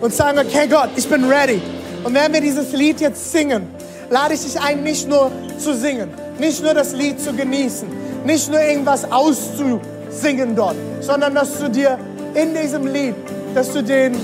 und 0.00 0.12
sagen, 0.12 0.40
okay 0.40 0.66
Gott, 0.68 0.90
ich 0.96 1.08
bin 1.08 1.24
ready. 1.30 1.62
Und 2.02 2.14
wenn 2.14 2.32
wir 2.32 2.40
dieses 2.40 2.72
Lied 2.72 3.00
jetzt 3.00 3.30
singen, 3.30 3.68
lade 4.10 4.34
ich 4.34 4.42
dich 4.42 4.60
ein, 4.60 4.82
nicht 4.82 5.08
nur 5.08 5.30
zu 5.58 5.74
singen, 5.74 6.12
nicht 6.42 6.60
nur 6.60 6.74
das 6.74 6.92
Lied 6.92 7.20
zu 7.20 7.32
genießen, 7.32 7.86
nicht 8.26 8.50
nur 8.50 8.60
irgendwas 8.60 9.10
auszusingen 9.12 10.56
dort, 10.56 10.74
sondern 10.98 11.36
dass 11.36 11.56
du 11.58 11.70
dir 11.70 11.96
in 12.34 12.52
diesem 12.52 12.88
Lied, 12.88 13.14
dass 13.54 13.72
du 13.72 13.80
den, 13.80 14.16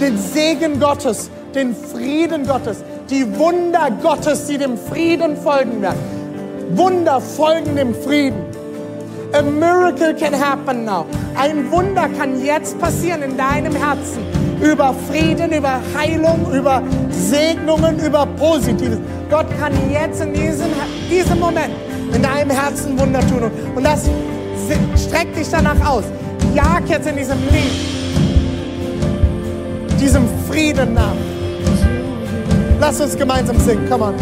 den 0.00 0.18
Segen 0.18 0.80
Gottes, 0.80 1.30
den 1.54 1.76
Frieden 1.76 2.48
Gottes, 2.48 2.78
die 3.08 3.24
Wunder 3.38 3.92
Gottes, 4.02 4.48
die 4.48 4.58
dem 4.58 4.76
Frieden 4.76 5.36
folgen 5.36 5.80
werden. 5.80 6.00
Wunder 6.74 7.20
folgen 7.20 7.76
dem 7.76 7.94
Frieden. 7.94 8.44
A 9.32 9.40
miracle 9.42 10.12
can 10.14 10.34
happen 10.34 10.84
now. 10.84 11.06
Ein 11.36 11.70
Wunder 11.70 12.08
kann 12.18 12.44
jetzt 12.44 12.76
passieren 12.80 13.22
in 13.22 13.36
deinem 13.36 13.76
Herzen. 13.76 14.39
Über 14.62 14.94
Frieden, 15.08 15.52
über 15.52 15.80
Heilung, 15.96 16.52
über 16.52 16.82
Segnungen, 17.10 17.98
über 17.98 18.26
Positives. 18.26 18.98
Gott 19.30 19.46
kann 19.58 19.72
jetzt 19.90 20.20
in 20.20 20.32
diesem, 20.34 20.68
diesem 21.10 21.38
Moment 21.38 21.70
in 22.12 22.22
deinem 22.22 22.50
Herzen 22.50 22.98
Wunder 22.98 23.20
tun. 23.20 23.50
Und 23.74 23.84
das 23.84 24.08
streckt 24.96 25.36
dich 25.36 25.48
danach 25.50 25.80
aus. 25.86 26.04
Jag 26.54 26.88
jetzt 26.88 27.06
in 27.06 27.16
diesem 27.16 27.38
Lied, 27.50 27.72
diesem 30.00 30.24
Frieden 30.48 30.94
nach. 30.94 31.14
Lass 32.80 33.00
uns 33.00 33.16
gemeinsam 33.16 33.58
singen. 33.60 33.88
Come 33.88 34.04
on. 34.04 34.14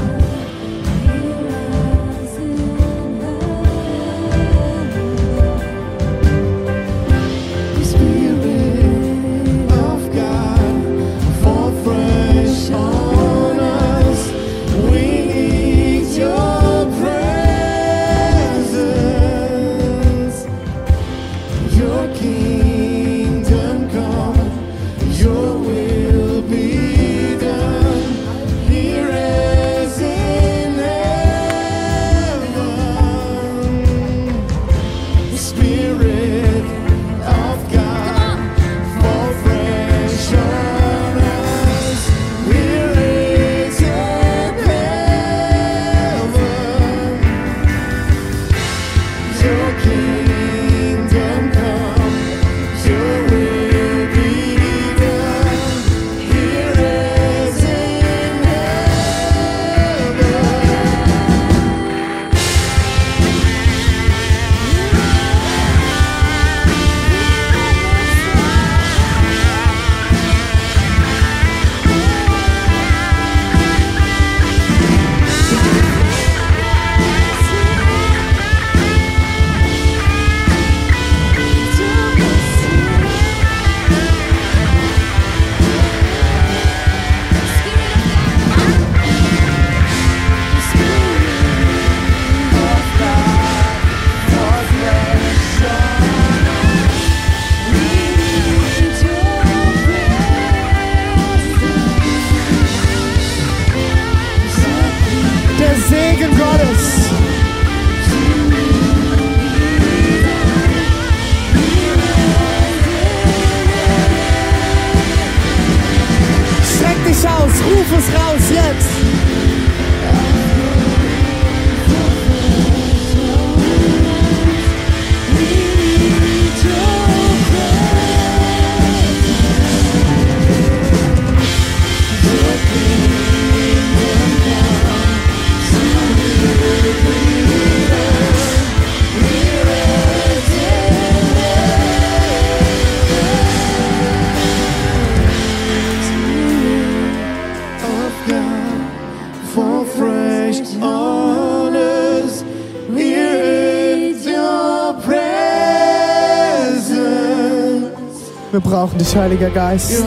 Brauchen 158.68 158.98
dich, 158.98 159.16
Heiliger 159.16 159.50
Geist. 159.50 160.02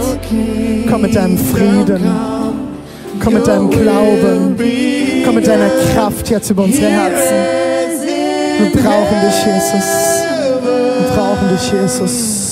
Komm 0.89 1.01
mit 1.01 1.15
deinem 1.15 1.37
Frieden. 1.37 2.09
Komm 3.23 3.33
mit 3.33 3.47
deinem 3.47 3.69
Glauben. 3.69 4.55
be 4.55 5.23
Komm 5.25 5.35
mit 5.35 5.47
deiner. 5.47 5.69
Kraft 5.93 6.29
jetzt 6.29 6.49
über 6.49 6.63
unsere 6.63 6.87
Herzen. 6.87 7.35
Wir 8.59 8.81
brauchen 8.81 9.17
dich, 9.21 9.45
Jesus. 9.45 10.23
Wir 10.99 11.15
brauchen 11.15 11.49
dich, 11.49 11.71
Jesus. 11.71 12.50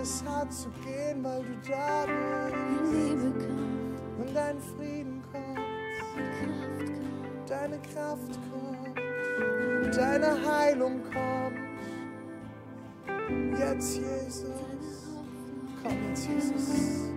Alles 0.00 0.24
hat 0.24 0.52
zu 0.52 0.68
gehen, 0.84 1.22
weil 1.22 1.42
du 1.42 1.70
da 1.70 2.06
bist. 2.06 2.92
Liebe 2.92 3.32
kommt, 3.32 4.28
Und 4.28 4.34
dein 4.34 4.58
Frieden 4.60 5.22
kommt, 5.32 5.56
Kraft 5.98 6.86
kommt. 6.86 7.50
deine 7.50 7.78
Kraft 7.80 8.38
kommt, 8.50 9.96
deine 9.96 10.36
Heilung 10.46 11.00
kommt. 11.02 11.58
Jetzt, 13.58 13.96
Jesus. 13.96 14.44
Komm 15.82 15.92
jetzt, 16.08 16.28
Jesus. 16.28 17.10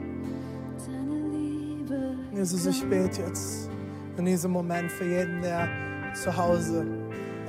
Deine 0.88 1.30
Liebe 1.30 2.18
Jesus, 2.34 2.66
ich 2.66 2.84
bete 2.90 3.22
jetzt 3.22 3.70
in 4.18 4.26
diesem 4.26 4.52
Moment 4.52 4.92
für 4.92 5.06
jeden, 5.06 5.42
der 5.42 5.68
zu 6.14 6.36
Hause 6.36 6.86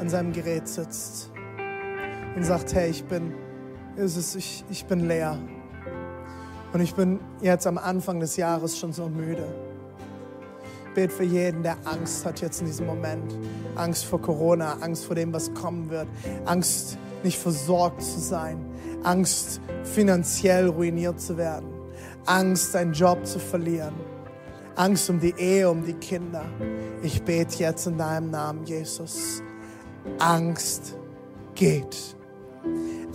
an 0.01 0.09
seinem 0.09 0.33
Gerät 0.33 0.67
sitzt 0.67 1.31
und 2.35 2.45
sagt, 2.45 2.75
hey, 2.75 2.91
ich 2.91 3.05
bin, 3.05 3.35
Jesus, 3.97 4.35
ich, 4.35 4.65
ich 4.71 4.85
bin 4.87 5.07
leer. 5.07 5.39
Und 6.73 6.81
ich 6.81 6.95
bin 6.95 7.21
jetzt 7.41 7.67
am 7.67 7.79
Anfang 7.79 8.19
des 8.19 8.37
Jahres 8.37 8.79
schon 8.79 8.93
so 8.93 9.09
müde. 9.09 9.47
Bete 10.95 11.12
für 11.12 11.25
jeden, 11.25 11.62
der 11.62 11.77
Angst 11.85 12.25
hat 12.25 12.41
jetzt 12.41 12.61
in 12.61 12.67
diesem 12.67 12.87
Moment. 12.87 13.37
Angst 13.75 14.05
vor 14.05 14.21
Corona, 14.21 14.79
Angst 14.81 15.05
vor 15.05 15.15
dem, 15.15 15.33
was 15.33 15.53
kommen 15.55 15.91
wird. 15.91 16.09
Angst, 16.45 16.99
nicht 17.23 17.39
versorgt 17.39 18.03
zu 18.03 18.19
sein. 18.21 18.65
Angst, 19.03 19.61
finanziell 19.83 20.69
ruiniert 20.69 21.21
zu 21.21 21.37
werden. 21.37 21.69
Angst, 22.27 22.73
seinen 22.73 22.93
Job 22.93 23.27
zu 23.27 23.39
verlieren. 23.39 23.95
Angst 24.77 25.09
um 25.09 25.20
die 25.20 25.35
Ehe, 25.37 25.70
um 25.70 25.85
die 25.85 25.95
Kinder. 25.95 26.45
Ich 27.03 27.22
bete 27.22 27.59
jetzt 27.59 27.87
in 27.87 27.99
deinem 27.99 28.31
Namen, 28.31 28.64
Jesus. 28.64 29.43
Angst 30.18 30.97
geht. 31.55 32.16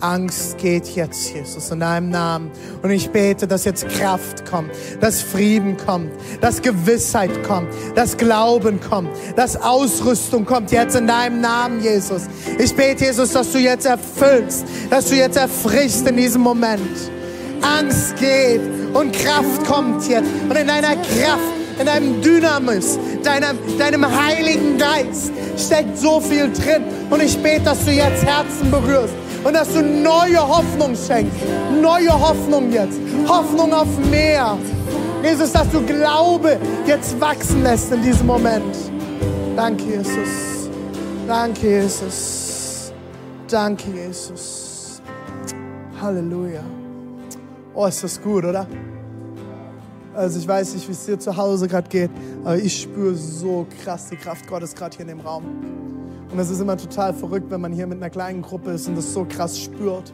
Angst 0.00 0.56
geht 0.56 0.86
jetzt, 0.88 1.34
Jesus, 1.34 1.70
in 1.70 1.80
deinem 1.80 2.08
Namen. 2.08 2.50
Und 2.82 2.90
ich 2.90 3.10
bete, 3.10 3.46
dass 3.46 3.66
jetzt 3.66 3.86
Kraft 3.88 4.46
kommt, 4.46 4.70
dass 5.00 5.20
Frieden 5.20 5.76
kommt, 5.76 6.10
dass 6.40 6.62
Gewissheit 6.62 7.30
kommt, 7.42 7.68
dass 7.94 8.16
Glauben 8.16 8.80
kommt, 8.80 9.10
dass 9.36 9.60
Ausrüstung 9.60 10.46
kommt 10.46 10.72
jetzt 10.72 10.96
in 10.96 11.06
deinem 11.06 11.42
Namen, 11.42 11.82
Jesus. 11.82 12.28
Ich 12.58 12.74
bete, 12.74 13.04
Jesus, 13.04 13.32
dass 13.32 13.52
du 13.52 13.58
jetzt 13.58 13.84
erfüllst, 13.84 14.64
dass 14.88 15.10
du 15.10 15.16
jetzt 15.16 15.36
erfrischst 15.36 16.06
in 16.06 16.16
diesem 16.16 16.40
Moment. 16.40 17.10
Angst 17.60 18.16
geht 18.16 18.62
und 18.92 19.12
Kraft 19.12 19.64
kommt 19.66 20.08
jetzt. 20.08 20.28
Und 20.48 20.56
in 20.56 20.66
deiner 20.66 20.96
Kraft, 20.96 21.52
in 21.78 21.86
deinem 21.86 22.20
Dynamis, 22.20 22.98
deinem, 23.22 23.58
deinem 23.78 24.04
Heiligen 24.04 24.78
Geist 24.78 25.32
steckt 25.56 25.98
so 25.98 26.20
viel 26.20 26.50
drin. 26.52 26.84
Und 27.10 27.22
ich 27.22 27.36
bete, 27.42 27.62
dass 27.64 27.84
du 27.84 27.90
jetzt 27.90 28.24
Herzen 28.24 28.70
berührst 28.70 29.14
und 29.44 29.54
dass 29.54 29.72
du 29.72 29.82
neue 29.82 30.40
Hoffnung 30.40 30.94
schenkst. 30.94 31.36
Neue 31.80 32.12
Hoffnung 32.12 32.72
jetzt. 32.72 32.98
Hoffnung 33.26 33.72
auf 33.72 33.88
mehr. 34.10 34.58
Jesus, 35.22 35.52
dass 35.52 35.68
du 35.70 35.82
Glaube 35.82 36.58
jetzt 36.86 37.20
wachsen 37.20 37.62
lässt 37.62 37.92
in 37.92 38.02
diesem 38.02 38.26
Moment. 38.26 38.76
Danke, 39.56 39.84
Jesus. 39.84 40.68
Danke, 41.26 41.68
Jesus. 41.68 42.92
Danke, 43.48 43.84
Jesus. 43.90 45.02
Halleluja. 46.00 46.79
Oh, 47.74 47.86
ist 47.86 48.02
das 48.02 48.20
gut, 48.20 48.44
oder? 48.44 48.66
Also 50.14 50.40
ich 50.40 50.48
weiß 50.48 50.74
nicht, 50.74 50.88
wie 50.88 50.92
es 50.92 51.06
dir 51.06 51.18
zu 51.18 51.36
Hause 51.36 51.68
gerade 51.68 51.88
geht, 51.88 52.10
aber 52.42 52.56
ich 52.56 52.82
spüre 52.82 53.14
so 53.14 53.66
krass 53.82 54.08
die 54.08 54.16
Kraft 54.16 54.46
Gottes 54.48 54.74
gerade 54.74 54.96
hier 54.96 55.08
in 55.08 55.16
dem 55.16 55.20
Raum. 55.20 55.44
Und 56.32 56.38
es 56.38 56.50
ist 56.50 56.60
immer 56.60 56.76
total 56.76 57.14
verrückt, 57.14 57.50
wenn 57.50 57.60
man 57.60 57.72
hier 57.72 57.86
mit 57.86 57.98
einer 57.98 58.10
kleinen 58.10 58.42
Gruppe 58.42 58.72
ist 58.72 58.88
und 58.88 58.96
das 58.96 59.12
so 59.12 59.24
krass 59.24 59.58
spürt. 59.58 60.12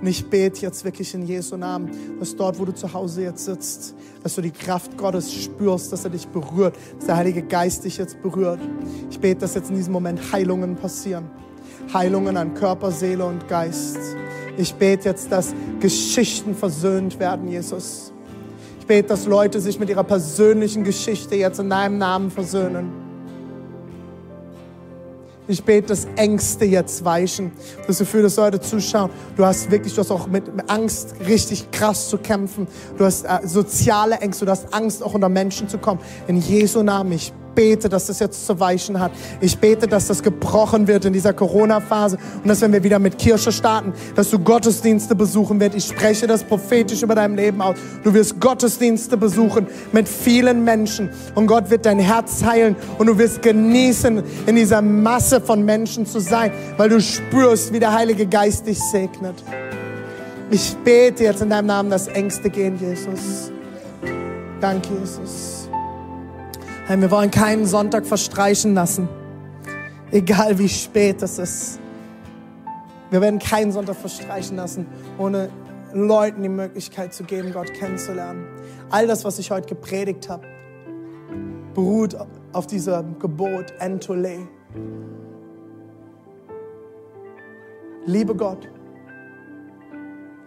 Und 0.00 0.06
ich 0.06 0.28
bete 0.28 0.62
jetzt 0.62 0.84
wirklich 0.84 1.14
in 1.14 1.22
Jesu 1.26 1.56
Namen, 1.56 1.90
dass 2.18 2.34
dort, 2.36 2.58
wo 2.58 2.64
du 2.64 2.74
zu 2.74 2.92
Hause 2.92 3.22
jetzt 3.22 3.44
sitzt, 3.44 3.94
dass 4.22 4.34
du 4.34 4.40
die 4.40 4.50
Kraft 4.50 4.96
Gottes 4.96 5.32
spürst, 5.32 5.92
dass 5.92 6.04
er 6.04 6.10
dich 6.10 6.26
berührt, 6.28 6.74
dass 6.96 7.06
der 7.06 7.16
Heilige 7.16 7.42
Geist 7.42 7.84
dich 7.84 7.98
jetzt 7.98 8.20
berührt. 8.22 8.60
Ich 9.10 9.20
bete, 9.20 9.40
dass 9.40 9.54
jetzt 9.54 9.70
in 9.70 9.76
diesem 9.76 9.92
Moment 9.92 10.32
Heilungen 10.32 10.76
passieren. 10.76 11.30
Heilungen 11.92 12.36
an 12.36 12.54
Körper, 12.54 12.90
Seele 12.90 13.24
und 13.24 13.46
Geist. 13.46 13.98
Ich 14.56 14.74
bete 14.74 15.08
jetzt, 15.08 15.32
dass 15.32 15.54
Geschichten 15.80 16.54
versöhnt 16.54 17.18
werden, 17.18 17.48
Jesus. 17.48 18.12
Ich 18.80 18.86
bete, 18.86 19.08
dass 19.08 19.26
Leute 19.26 19.60
sich 19.60 19.78
mit 19.78 19.88
ihrer 19.88 20.04
persönlichen 20.04 20.84
Geschichte 20.84 21.34
jetzt 21.34 21.58
in 21.58 21.70
deinem 21.70 21.98
Namen 21.98 22.30
versöhnen. 22.30 23.04
Ich 25.46 25.62
bete, 25.62 25.88
dass 25.88 26.06
Ängste 26.16 26.64
jetzt 26.64 27.04
weichen. 27.04 27.52
Das 27.86 27.98
Gefühl, 27.98 28.22
dass 28.22 28.36
Leute 28.36 28.60
zuschauen. 28.60 29.10
Du 29.36 29.44
hast 29.44 29.70
wirklich, 29.70 29.94
du 29.94 30.00
hast 30.00 30.10
auch 30.10 30.26
mit 30.26 30.44
Angst 30.68 31.14
richtig 31.26 31.70
krass 31.70 32.08
zu 32.08 32.16
kämpfen. 32.16 32.66
Du 32.96 33.04
hast 33.04 33.24
äh, 33.24 33.40
soziale 33.44 34.16
Ängste, 34.16 34.46
du 34.46 34.50
hast 34.50 34.72
Angst, 34.72 35.02
auch 35.02 35.12
unter 35.12 35.28
Menschen 35.28 35.68
zu 35.68 35.76
kommen. 35.76 36.00
In 36.28 36.38
Jesu 36.38 36.82
Namen, 36.82 37.12
ich 37.12 37.32
bete, 37.54 37.88
dass 37.88 38.06
das 38.06 38.18
jetzt 38.18 38.46
zu 38.46 38.58
weichen 38.60 39.00
hat. 39.00 39.12
Ich 39.40 39.58
bete, 39.58 39.86
dass 39.86 40.06
das 40.06 40.22
gebrochen 40.22 40.86
wird 40.86 41.04
in 41.04 41.12
dieser 41.12 41.32
Corona-Phase 41.32 42.18
und 42.42 42.48
dass, 42.48 42.60
wenn 42.60 42.72
wir 42.72 42.82
wieder 42.82 42.98
mit 42.98 43.18
Kirche 43.18 43.52
starten, 43.52 43.92
dass 44.14 44.30
du 44.30 44.38
Gottesdienste 44.38 45.14
besuchen 45.14 45.60
wirst. 45.60 45.76
Ich 45.76 45.84
spreche 45.84 46.26
das 46.26 46.42
prophetisch 46.44 47.02
über 47.02 47.14
dein 47.14 47.36
Leben 47.36 47.60
aus. 47.60 47.76
Du 48.02 48.12
wirst 48.14 48.40
Gottesdienste 48.40 49.16
besuchen 49.16 49.66
mit 49.92 50.08
vielen 50.08 50.64
Menschen 50.64 51.10
und 51.34 51.46
Gott 51.46 51.70
wird 51.70 51.86
dein 51.86 51.98
Herz 51.98 52.44
heilen 52.44 52.76
und 52.98 53.06
du 53.06 53.18
wirst 53.18 53.42
genießen, 53.42 54.22
in 54.46 54.56
dieser 54.56 54.82
Masse 54.82 55.40
von 55.40 55.64
Menschen 55.64 56.06
zu 56.06 56.20
sein, 56.20 56.52
weil 56.76 56.88
du 56.88 57.00
spürst, 57.00 57.72
wie 57.72 57.80
der 57.80 57.92
Heilige 57.92 58.26
Geist 58.26 58.66
dich 58.66 58.78
segnet. 58.80 59.42
Ich 60.50 60.76
bete 60.84 61.24
jetzt 61.24 61.42
in 61.42 61.50
deinem 61.50 61.66
Namen, 61.66 61.90
dass 61.90 62.06
Ängste 62.08 62.50
gehen, 62.50 62.78
Jesus. 62.78 63.50
Danke, 64.60 64.88
Jesus. 65.00 65.53
Herr, 66.86 67.00
wir 67.00 67.10
wollen 67.10 67.30
keinen 67.30 67.64
Sonntag 67.64 68.04
verstreichen 68.04 68.74
lassen, 68.74 69.08
egal 70.10 70.58
wie 70.58 70.68
spät 70.68 71.22
es 71.22 71.38
ist. 71.38 71.80
Wir 73.10 73.22
werden 73.22 73.38
keinen 73.38 73.72
Sonntag 73.72 73.96
verstreichen 73.96 74.58
lassen, 74.58 74.86
ohne 75.16 75.48
Leuten 75.94 76.42
die 76.42 76.50
Möglichkeit 76.50 77.14
zu 77.14 77.24
geben, 77.24 77.54
Gott 77.54 77.72
kennenzulernen. 77.72 78.44
All 78.90 79.06
das, 79.06 79.24
was 79.24 79.38
ich 79.38 79.50
heute 79.50 79.66
gepredigt 79.66 80.28
habe, 80.28 80.46
beruht 81.72 82.18
auf 82.52 82.66
diesem 82.66 83.18
Gebot 83.18 83.72
Entole. 83.78 84.46
Liebe 88.04 88.34
Gott, 88.34 88.68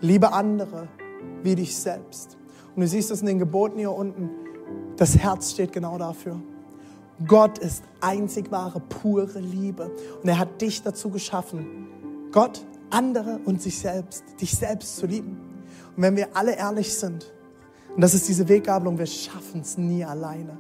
liebe 0.02 0.32
andere 0.32 0.88
wie 1.42 1.56
dich 1.56 1.76
selbst. 1.76 2.38
Und 2.76 2.82
du 2.82 2.88
siehst 2.88 3.10
es 3.10 3.22
in 3.22 3.26
den 3.26 3.40
Geboten 3.40 3.80
hier 3.80 3.92
unten. 3.92 4.30
Das 4.98 5.18
Herz 5.18 5.52
steht 5.52 5.72
genau 5.72 5.98
dafür. 5.98 6.42
Gott 7.26 7.58
ist 7.60 7.84
einzig 8.02 8.52
wahre, 8.52 8.80
pure 8.80 9.40
Liebe. 9.40 9.92
Und 10.22 10.28
er 10.28 10.38
hat 10.38 10.62
dich 10.62 10.84
dazu 10.84 11.10
geschaffen, 11.10 11.88
Gott, 12.32 12.66
andere 12.90 13.40
und 13.46 13.62
sich 13.62 13.80
selbst, 13.80 14.24
dich 14.40 14.52
selbst 14.52 14.98
zu 14.98 15.06
lieben. 15.06 15.38
Und 15.96 16.04
wenn 16.04 16.16
wir 16.16 16.30
alle 16.34 16.56
ehrlich 16.56 16.94
sind, 16.94 17.32
und 17.96 18.02
das 18.02 18.14
ist 18.14 18.28
diese 18.28 18.48
Weggabelung, 18.48 18.98
wir 18.98 19.08
schaffen 19.08 19.62
es 19.62 19.78
nie 19.78 20.06
alleine. 20.06 20.58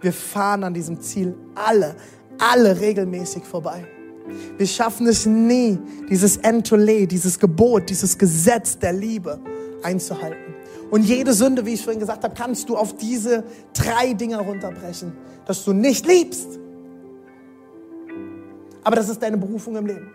Wir 0.00 0.12
fahren 0.12 0.64
an 0.64 0.74
diesem 0.74 1.00
Ziel 1.00 1.36
alle, 1.54 1.94
alle 2.38 2.80
regelmäßig 2.80 3.44
vorbei. 3.44 3.86
Wir 4.56 4.66
schaffen 4.66 5.06
es 5.06 5.26
nie, 5.26 5.78
dieses 6.08 6.36
Entole, 6.38 7.06
dieses 7.06 7.38
Gebot, 7.38 7.90
dieses 7.90 8.16
Gesetz 8.18 8.78
der 8.78 8.92
Liebe 8.92 9.40
einzuhalten. 9.82 10.54
Und 10.90 11.04
jede 11.04 11.32
Sünde, 11.32 11.64
wie 11.66 11.74
ich 11.74 11.84
vorhin 11.84 12.00
gesagt 12.00 12.24
habe, 12.24 12.34
kannst 12.34 12.68
du 12.68 12.76
auf 12.76 12.96
diese 12.96 13.44
drei 13.74 14.12
Dinge 14.12 14.38
runterbrechen. 14.38 15.12
Dass 15.46 15.64
du 15.64 15.72
nicht 15.72 16.06
liebst. 16.06 16.58
Aber 18.82 18.96
das 18.96 19.08
ist 19.08 19.22
deine 19.22 19.36
Berufung 19.36 19.76
im 19.76 19.86
Leben. 19.86 20.10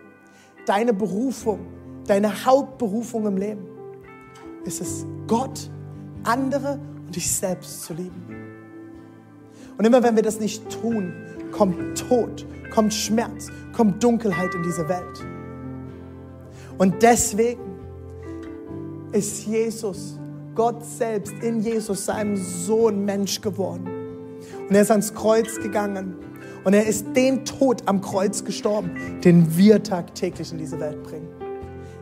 Deine 0.66 0.92
Berufung, 0.92 1.60
deine 2.06 2.44
Hauptberufung 2.44 3.26
im 3.26 3.36
Leben 3.36 3.66
ist 4.64 4.80
es, 4.80 5.06
Gott, 5.26 5.70
andere 6.24 6.80
und 7.06 7.14
dich 7.14 7.30
selbst 7.30 7.84
zu 7.84 7.94
lieben. 7.94 8.26
Und 9.78 9.84
immer 9.84 10.02
wenn 10.02 10.16
wir 10.16 10.22
das 10.22 10.40
nicht 10.40 10.68
tun, 10.80 11.12
kommt 11.52 11.98
Tod, 12.08 12.46
kommt 12.74 12.92
Schmerz, 12.92 13.48
kommt 13.72 14.02
Dunkelheit 14.02 14.54
in 14.54 14.62
diese 14.62 14.88
Welt. 14.88 15.24
Und 16.78 17.02
deswegen 17.02 17.60
ist 19.12 19.46
Jesus, 19.46 20.18
Gott 20.56 20.84
selbst 20.84 21.34
in 21.42 21.60
Jesus, 21.60 22.06
seinem 22.06 22.36
Sohn 22.36 23.04
Mensch 23.04 23.40
geworden. 23.40 23.86
Und 24.68 24.74
er 24.74 24.82
ist 24.82 24.90
ans 24.90 25.14
Kreuz 25.14 25.60
gegangen. 25.60 26.16
Und 26.64 26.72
er 26.74 26.86
ist 26.86 27.06
den 27.14 27.44
Tod 27.44 27.82
am 27.86 28.00
Kreuz 28.00 28.42
gestorben, 28.42 28.90
den 29.22 29.56
wir 29.56 29.82
tagtäglich 29.82 30.50
in 30.50 30.58
diese 30.58 30.80
Welt 30.80 31.02
bringen. 31.04 31.28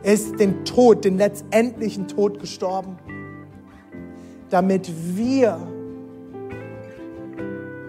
Er 0.01 0.13
ist 0.13 0.39
den 0.39 0.65
Tod, 0.65 1.05
den 1.05 1.17
letztendlichen 1.17 2.07
Tod 2.07 2.39
gestorben, 2.39 2.97
damit 4.49 4.89
wir 5.15 5.59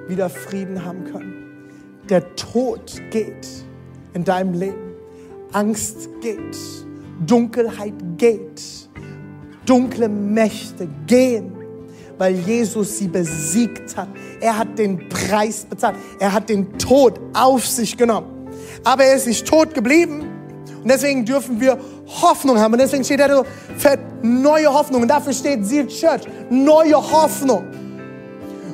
wieder 0.08 0.28
Frieden 0.28 0.84
haben 0.84 1.04
können. 1.04 1.46
Der 2.10 2.34
Tod 2.36 3.00
geht 3.10 3.46
in 4.12 4.24
deinem 4.24 4.54
Leben. 4.54 4.94
Angst 5.52 6.08
geht. 6.20 6.56
Dunkelheit 7.26 7.94
geht. 8.18 8.85
Dunkle 9.66 10.08
Mächte 10.08 10.88
gehen, 11.06 11.52
weil 12.16 12.34
Jesus 12.34 12.98
sie 12.98 13.08
besiegt 13.08 13.96
hat. 13.96 14.08
Er 14.40 14.56
hat 14.56 14.78
den 14.78 15.08
Preis 15.08 15.66
bezahlt. 15.68 15.96
Er 16.18 16.32
hat 16.32 16.48
den 16.48 16.78
Tod 16.78 17.20
auf 17.34 17.66
sich 17.66 17.96
genommen. 17.96 18.48
Aber 18.84 19.04
er 19.04 19.16
ist 19.16 19.26
nicht 19.26 19.46
tot 19.46 19.74
geblieben. 19.74 20.24
Und 20.82 20.90
deswegen 20.90 21.24
dürfen 21.24 21.60
wir 21.60 21.78
Hoffnung 22.06 22.58
haben. 22.58 22.72
Und 22.72 22.80
deswegen 22.80 23.04
steht 23.04 23.20
er 23.20 23.36
so 23.36 23.44
fett, 23.76 23.98
neue 24.22 24.72
Hoffnung. 24.72 25.02
Und 25.02 25.08
dafür 25.08 25.32
steht 25.32 25.66
Seal 25.66 25.88
Church, 25.88 26.22
neue 26.48 26.94
Hoffnung. 26.94 27.64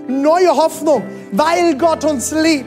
Neue 0.08 0.50
Hoffnung, 0.50 1.02
weil 1.32 1.76
Gott 1.78 2.04
uns 2.04 2.32
liebt. 2.32 2.66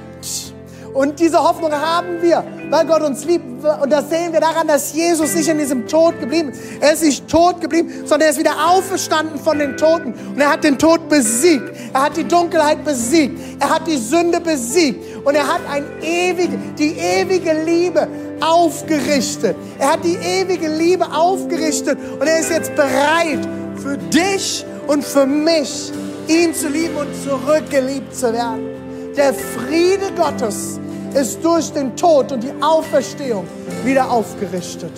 Und 0.93 1.19
diese 1.19 1.37
Hoffnung 1.37 1.71
haben 1.71 2.21
wir, 2.21 2.43
weil 2.69 2.85
Gott 2.85 3.01
uns 3.01 3.25
liebt. 3.25 3.45
Und 3.81 3.91
das 3.91 4.09
sehen 4.09 4.33
wir 4.33 4.39
daran, 4.39 4.67
dass 4.67 4.93
Jesus 4.93 5.33
nicht 5.35 5.47
in 5.47 5.57
diesem 5.57 5.87
Tod 5.87 6.19
geblieben 6.19 6.49
ist. 6.49 6.61
Er 6.81 6.93
ist 6.93 7.03
nicht 7.03 7.27
tot 7.27 7.61
geblieben, 7.61 7.89
sondern 8.05 8.21
er 8.21 8.29
ist 8.29 8.39
wieder 8.39 8.55
auferstanden 8.69 9.39
von 9.39 9.59
den 9.59 9.77
Toten. 9.77 10.13
Und 10.13 10.39
er 10.39 10.51
hat 10.51 10.63
den 10.63 10.77
Tod 10.77 11.09
besiegt. 11.09 11.71
Er 11.93 12.03
hat 12.03 12.17
die 12.17 12.27
Dunkelheit 12.27 12.83
besiegt. 12.83 13.39
Er 13.59 13.69
hat 13.69 13.87
die 13.87 13.97
Sünde 13.97 14.39
besiegt. 14.39 15.25
Und 15.25 15.35
er 15.35 15.47
hat 15.47 15.61
ein 15.69 15.85
ewige, 16.01 16.57
die 16.77 16.97
ewige 16.97 17.53
Liebe 17.63 18.07
aufgerichtet. 18.41 19.55
Er 19.79 19.93
hat 19.93 20.03
die 20.03 20.15
ewige 20.15 20.67
Liebe 20.67 21.05
aufgerichtet. 21.11 21.97
Und 22.19 22.27
er 22.27 22.39
ist 22.39 22.49
jetzt 22.49 22.75
bereit, 22.75 23.47
für 23.77 23.97
dich 23.97 24.65
und 24.87 25.03
für 25.03 25.25
mich, 25.25 25.91
ihn 26.27 26.53
zu 26.53 26.69
lieben 26.69 26.95
und 26.95 27.07
zurückgeliebt 27.23 28.15
zu 28.15 28.33
werden. 28.33 29.13
Der 29.15 29.33
Friede 29.33 30.11
Gottes 30.15 30.79
ist 31.15 31.43
durch 31.43 31.71
den 31.71 31.95
Tod 31.95 32.31
und 32.33 32.43
die 32.43 32.51
Auferstehung 32.61 33.47
wieder 33.83 34.11
aufgerichtet. 34.11 34.91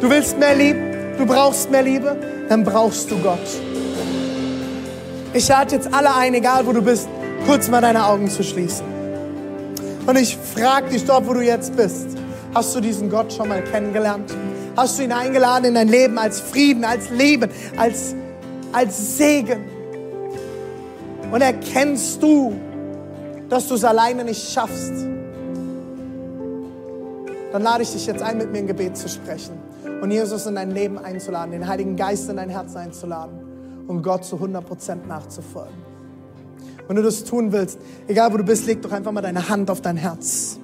Du 0.00 0.10
willst 0.10 0.38
mehr 0.38 0.56
Liebe, 0.56 1.14
du 1.18 1.24
brauchst 1.24 1.70
mehr 1.70 1.82
Liebe, 1.82 2.16
dann 2.48 2.64
brauchst 2.64 3.10
du 3.10 3.18
Gott. 3.18 3.38
Ich 5.32 5.46
lade 5.46 5.76
jetzt 5.76 5.94
alle 5.94 6.14
ein, 6.16 6.34
egal 6.34 6.66
wo 6.66 6.72
du 6.72 6.82
bist, 6.82 7.08
kurz 7.46 7.68
mal 7.68 7.80
deine 7.80 8.04
Augen 8.04 8.28
zu 8.28 8.42
schließen. 8.42 8.84
Und 10.06 10.18
ich 10.18 10.36
frage 10.36 10.90
dich 10.90 11.04
dort, 11.04 11.28
wo 11.28 11.34
du 11.34 11.42
jetzt 11.42 11.76
bist, 11.76 12.08
hast 12.52 12.74
du 12.74 12.80
diesen 12.80 13.08
Gott 13.08 13.32
schon 13.32 13.48
mal 13.48 13.62
kennengelernt? 13.62 14.34
Hast 14.76 14.98
du 14.98 15.04
ihn 15.04 15.12
eingeladen 15.12 15.66
in 15.66 15.74
dein 15.74 15.88
Leben 15.88 16.18
als 16.18 16.40
Frieden, 16.40 16.84
als 16.84 17.10
Leben, 17.10 17.50
als, 17.76 18.16
als 18.72 19.16
Segen? 19.16 19.64
Und 21.30 21.40
erkennst 21.40 22.20
du, 22.20 22.52
dass 23.50 23.66
du 23.66 23.74
es 23.74 23.84
alleine 23.84 24.24
nicht 24.24 24.50
schaffst, 24.50 24.92
dann 27.52 27.62
lade 27.62 27.82
ich 27.82 27.90
dich 27.92 28.06
jetzt 28.06 28.22
ein, 28.22 28.38
mit 28.38 28.52
mir 28.52 28.58
ein 28.58 28.66
Gebet 28.68 28.96
zu 28.96 29.08
sprechen 29.08 29.58
und 30.00 30.10
Jesus 30.10 30.46
in 30.46 30.54
dein 30.54 30.70
Leben 30.70 30.98
einzuladen, 30.98 31.50
den 31.50 31.66
Heiligen 31.66 31.96
Geist 31.96 32.30
in 32.30 32.36
dein 32.36 32.48
Herz 32.48 32.76
einzuladen 32.76 33.40
und 33.88 34.02
Gott 34.02 34.24
zu 34.24 34.36
100% 34.36 35.06
nachzufolgen. 35.06 35.74
Wenn 36.86 36.96
du 36.96 37.02
das 37.02 37.24
tun 37.24 37.52
willst, 37.52 37.78
egal 38.06 38.32
wo 38.32 38.36
du 38.36 38.44
bist, 38.44 38.66
leg 38.66 38.80
doch 38.82 38.92
einfach 38.92 39.12
mal 39.12 39.20
deine 39.20 39.48
Hand 39.48 39.68
auf 39.70 39.80
dein 39.80 39.96
Herz. 39.96 40.58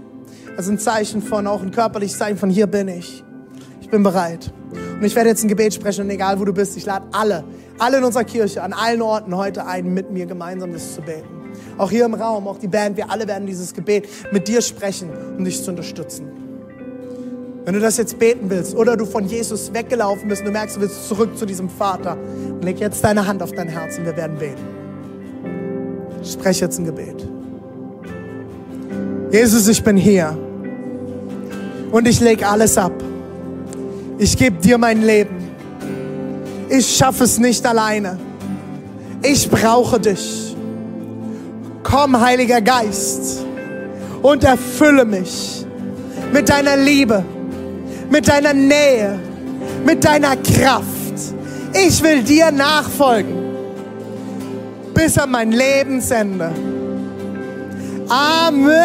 Das 0.57 0.67
ist 0.67 0.71
ein 0.71 0.79
Zeichen 0.79 1.23
von, 1.23 1.47
auch 1.47 1.61
ein 1.61 1.73
körperliches 1.73 2.19
Zeichen 2.19 2.39
von, 2.39 2.51
hier 2.51 2.67
bin 2.69 2.89
ich. 2.89 3.23
Ich 3.81 3.91
bin 3.91 4.03
bereit. 4.03 4.53
Und 4.73 5.05
ich 5.05 5.15
werde 5.15 5.29
jetzt 5.29 5.45
ein 5.45 5.49
Gebet 5.49 5.75
sprechen 5.75 6.05
und 6.05 6.11
egal 6.11 6.41
wo 6.41 6.45
du 6.45 6.53
bist, 6.53 6.77
ich 6.77 6.87
lade 6.87 7.07
alle, 7.13 7.45
alle 7.79 7.99
in 7.99 8.05
unserer 8.05 8.25
Kirche, 8.25 8.63
an 8.63 8.73
allen 8.73 9.03
Orten 9.03 9.37
heute 9.37 9.67
ein, 9.67 9.93
mit 9.93 10.11
mir 10.11 10.27
gemeinsam 10.27 10.73
das 10.73 10.95
zu 10.95 11.03
beten. 11.03 11.36
Auch 11.79 11.91
hier 11.91 12.05
im 12.05 12.15
Raum, 12.15 12.49
auch 12.49 12.59
die 12.59 12.69
Band, 12.69 12.97
wir 12.97 13.11
alle 13.11 13.29
werden 13.29 13.47
dieses 13.47 13.75
Gebet 13.75 14.09
mit 14.33 14.49
dir 14.49 14.63
sprechen, 14.63 15.11
um 15.37 15.45
dich 15.45 15.63
zu 15.63 15.71
unterstützen. 15.71 16.27
Wenn 17.65 17.75
du 17.75 17.81
das 17.81 17.97
jetzt 17.97 18.19
beten 18.19 18.49
willst 18.49 18.77
oder 18.77 18.97
du 18.97 19.05
von 19.05 19.27
Jesus 19.27 19.75
weggelaufen 19.75 20.29
bist 20.29 20.43
und 20.43 20.47
du 20.47 20.53
merkst, 20.53 20.77
du 20.77 20.81
willst 20.81 21.09
zurück 21.09 21.37
zu 21.37 21.45
diesem 21.45 21.69
Vater, 21.69 22.17
leg 22.63 22.79
jetzt 22.79 23.03
deine 23.03 23.27
Hand 23.27 23.43
auf 23.43 23.53
dein 23.53 23.69
Herz 23.69 23.99
und 23.99 24.07
wir 24.07 24.17
werden 24.17 24.39
beten. 24.39 24.63
Spreche 26.25 26.67
jetzt 26.67 26.79
ein 26.79 26.85
Gebet. 26.85 27.27
Jesus, 29.33 29.67
ich 29.67 29.83
bin 29.83 29.97
hier 29.97 30.39
und 31.91 32.07
ich 32.07 32.21
leg 32.21 32.49
alles 32.49 32.79
ab. 32.79 32.93
Ich 34.19 34.37
gebe 34.37 34.57
dir 34.59 34.79
mein 34.79 35.03
Leben. 35.03 35.37
Ich 36.69 36.97
schaffe 36.97 37.25
es 37.25 37.39
nicht 37.39 37.67
alleine. 37.67 38.19
Ich 39.23 39.51
brauche 39.51 40.01
dich. 40.01 40.56
Komm, 41.89 42.21
Heiliger 42.21 42.61
Geist, 42.61 43.47
und 44.21 44.43
erfülle 44.43 45.05
mich 45.05 45.65
mit 46.33 46.49
deiner 46.49 46.77
Liebe, 46.77 47.25
mit 48.11 48.27
deiner 48.27 48.53
Nähe, 48.53 49.17
mit 49.85 50.05
deiner 50.05 50.35
Kraft. 50.37 50.85
Ich 51.73 52.03
will 52.03 52.25
dir 52.25 52.51
nachfolgen 52.51 53.37
bis 54.95 55.17
an 55.17 55.31
mein 55.31 55.53
Lebensende. 55.53 56.51
Amen. 58.09 58.81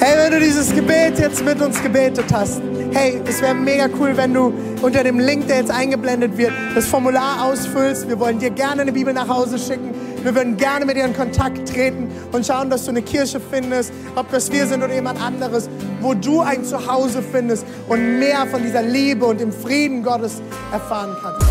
Hey, 0.00 0.18
wenn 0.18 0.32
du 0.32 0.40
dieses 0.40 0.74
Gebet 0.74 1.18
jetzt 1.18 1.42
mit 1.42 1.62
uns 1.62 1.82
gebetet 1.82 2.26
hast, 2.30 2.60
hey, 2.92 3.20
es 3.26 3.40
wäre 3.40 3.54
mega 3.54 3.88
cool, 3.98 4.16
wenn 4.16 4.34
du 4.34 4.52
unter 4.82 5.02
dem 5.02 5.18
Link, 5.18 5.46
der 5.48 5.58
jetzt 5.58 5.70
eingeblendet 5.70 6.36
wird, 6.36 6.52
das 6.74 6.86
Formular 6.86 7.44
ausfüllst. 7.44 8.08
Wir 8.08 8.18
wollen 8.18 8.38
dir 8.38 8.50
gerne 8.50 8.82
eine 8.82 8.92
Bibel 8.92 9.12
nach 9.12 9.28
Hause 9.28 9.58
schicken. 9.58 9.94
Wir 10.22 10.34
würden 10.34 10.56
gerne 10.56 10.84
mit 10.84 10.96
dir 10.96 11.04
in 11.04 11.14
Kontakt 11.14 11.68
treten 11.68 12.08
und 12.32 12.44
schauen, 12.44 12.70
dass 12.70 12.84
du 12.84 12.90
eine 12.90 13.02
Kirche 13.02 13.40
findest, 13.40 13.92
ob 14.16 14.30
das 14.30 14.50
wir 14.50 14.66
sind 14.66 14.82
oder 14.82 14.92
jemand 14.92 15.20
anderes, 15.22 15.70
wo 16.00 16.14
du 16.14 16.40
ein 16.40 16.64
Zuhause 16.64 17.22
findest 17.22 17.64
und 17.88 18.18
mehr 18.18 18.46
von 18.46 18.62
dieser 18.62 18.82
Liebe 18.82 19.26
und 19.26 19.40
dem 19.40 19.52
Frieden 19.52 20.02
Gottes 20.02 20.42
erfahren 20.72 21.16
kannst. 21.22 21.47